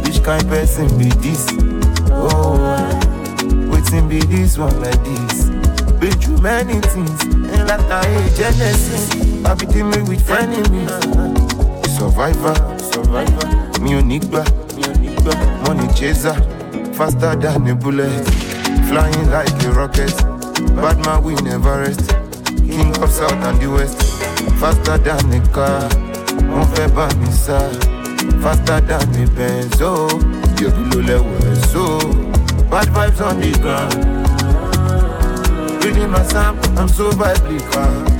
Which 0.00 0.24
kind 0.24 0.48
person 0.48 0.88
be 0.96 1.10
this? 1.20 1.46
Oh, 2.10 2.56
waiting 3.70 4.08
be 4.08 4.20
this 4.20 4.56
one 4.56 4.80
like 4.80 5.04
this. 5.04 5.50
Been 6.00 6.12
through 6.12 6.38
many 6.38 6.80
things, 6.80 7.22
and 7.22 7.68
like 7.68 7.80
I 7.80 8.02
hate 8.06 8.34
Genesis. 8.34 9.44
I 9.44 9.54
be 9.56 9.66
dealing 9.66 10.06
with 10.06 10.30
enemies. 10.30 10.88
Survivor, 11.98 12.54
survivor. 12.78 13.46
Me 13.82 13.92
onigba, 13.92 14.42
me 14.74 14.84
onigba. 14.84 15.68
Money 15.68 15.92
chaser, 15.94 16.34
faster 16.94 17.34
than 17.36 17.68
a 17.68 17.74
bullet. 17.74 18.24
Flying 18.88 19.30
like 19.30 19.64
a 19.64 19.70
rocket. 19.72 20.14
Bad 20.76 20.98
man 21.04 21.22
we 21.22 21.34
never 21.42 21.80
rest. 21.80 22.08
King 22.66 22.90
of 23.02 23.10
South 23.10 23.32
and 23.32 23.60
the 23.60 23.68
West. 23.70 24.00
Faster 24.60 24.98
than 24.98 25.32
a 25.32 25.40
car. 25.48 25.88
Wọ́n 26.52 26.66
fẹ́. 26.74 26.88
Faster 28.42 28.80
than 28.80 29.14
a 29.22 29.26
Benz. 29.36 29.80
Oh, 29.80 30.08
yóò 30.60 30.70
ló 30.90 30.98
lẹ́wọ̀ 31.08 31.56
so. 31.70 31.84
Bad 32.70 32.88
vibes 32.94 33.20
on 33.20 33.40
the 33.40 33.50
ground. 33.62 33.94
Reading 35.84 36.10
my 36.10 36.22
psalm, 36.22 36.58
I'm 36.78 36.88
so 36.88 37.10
biblical. 37.10 38.11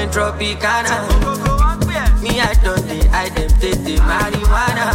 in 0.00 0.08
Tropicana. 0.08 0.96
Me, 2.22 2.40
I 2.40 2.54
don't 2.64 2.86
they 2.88 3.08
identify 3.08 3.84
the 3.84 3.96
marijuana. 4.08 4.86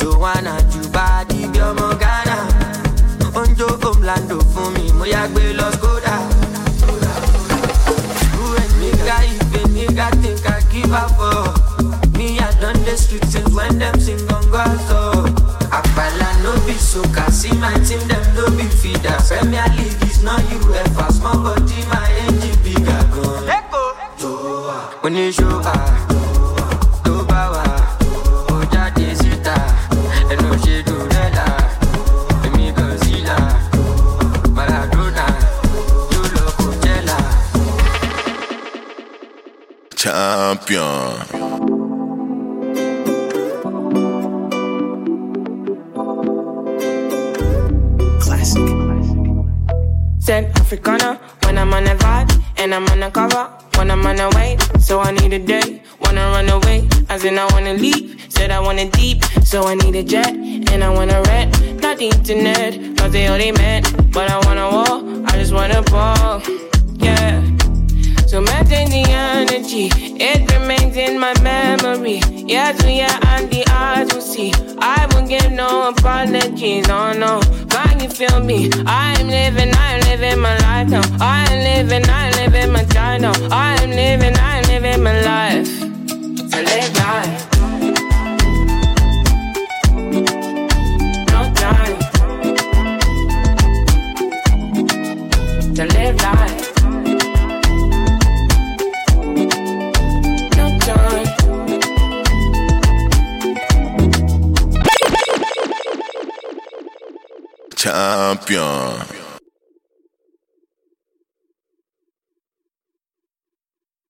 You 0.00 0.18
wanna 0.18 0.56
your 0.72 0.88
body 0.92 1.42
Joanna, 1.52 1.76
Juba, 1.76 1.98
Ghana? 2.00 2.36
On 3.36 3.54
your 3.56 3.76
homeland, 3.82 4.28
do 4.28 4.40
for 4.52 4.70
me, 4.72 4.88
Moyagbe, 4.96 5.56
Los 5.56 5.76
Goda. 5.76 6.16
Who 8.32 8.44
and 8.56 8.74
me, 8.80 8.90
guy, 9.04 9.26
even 9.26 9.74
me, 9.74 9.84
I 9.98 10.10
think 10.22 10.46
I 10.48 10.60
give 10.72 10.92
up 10.92 11.10
for. 11.18 12.16
Me, 12.16 12.38
I 12.38 12.50
done 12.60 12.80
the 12.84 12.96
streets 12.96 13.32
since 13.32 13.52
when 13.54 13.78
them 13.78 13.98
sing 14.00 14.20
on 14.32 14.50
God, 14.50 14.78
so. 14.88 15.46
Akbala 15.76 16.30
no 16.42 16.52
be 16.64 16.72
so, 16.72 17.02
cause 17.12 17.40
see 17.42 17.52
my 17.58 17.74
team, 17.84 18.00
them 18.08 18.24
no 18.34 18.48
be 18.56 18.64
feeder. 18.64 19.16
Premier 19.28 19.66
League 19.76 20.02
is 20.08 20.22
not 20.22 20.40
US. 20.40 20.85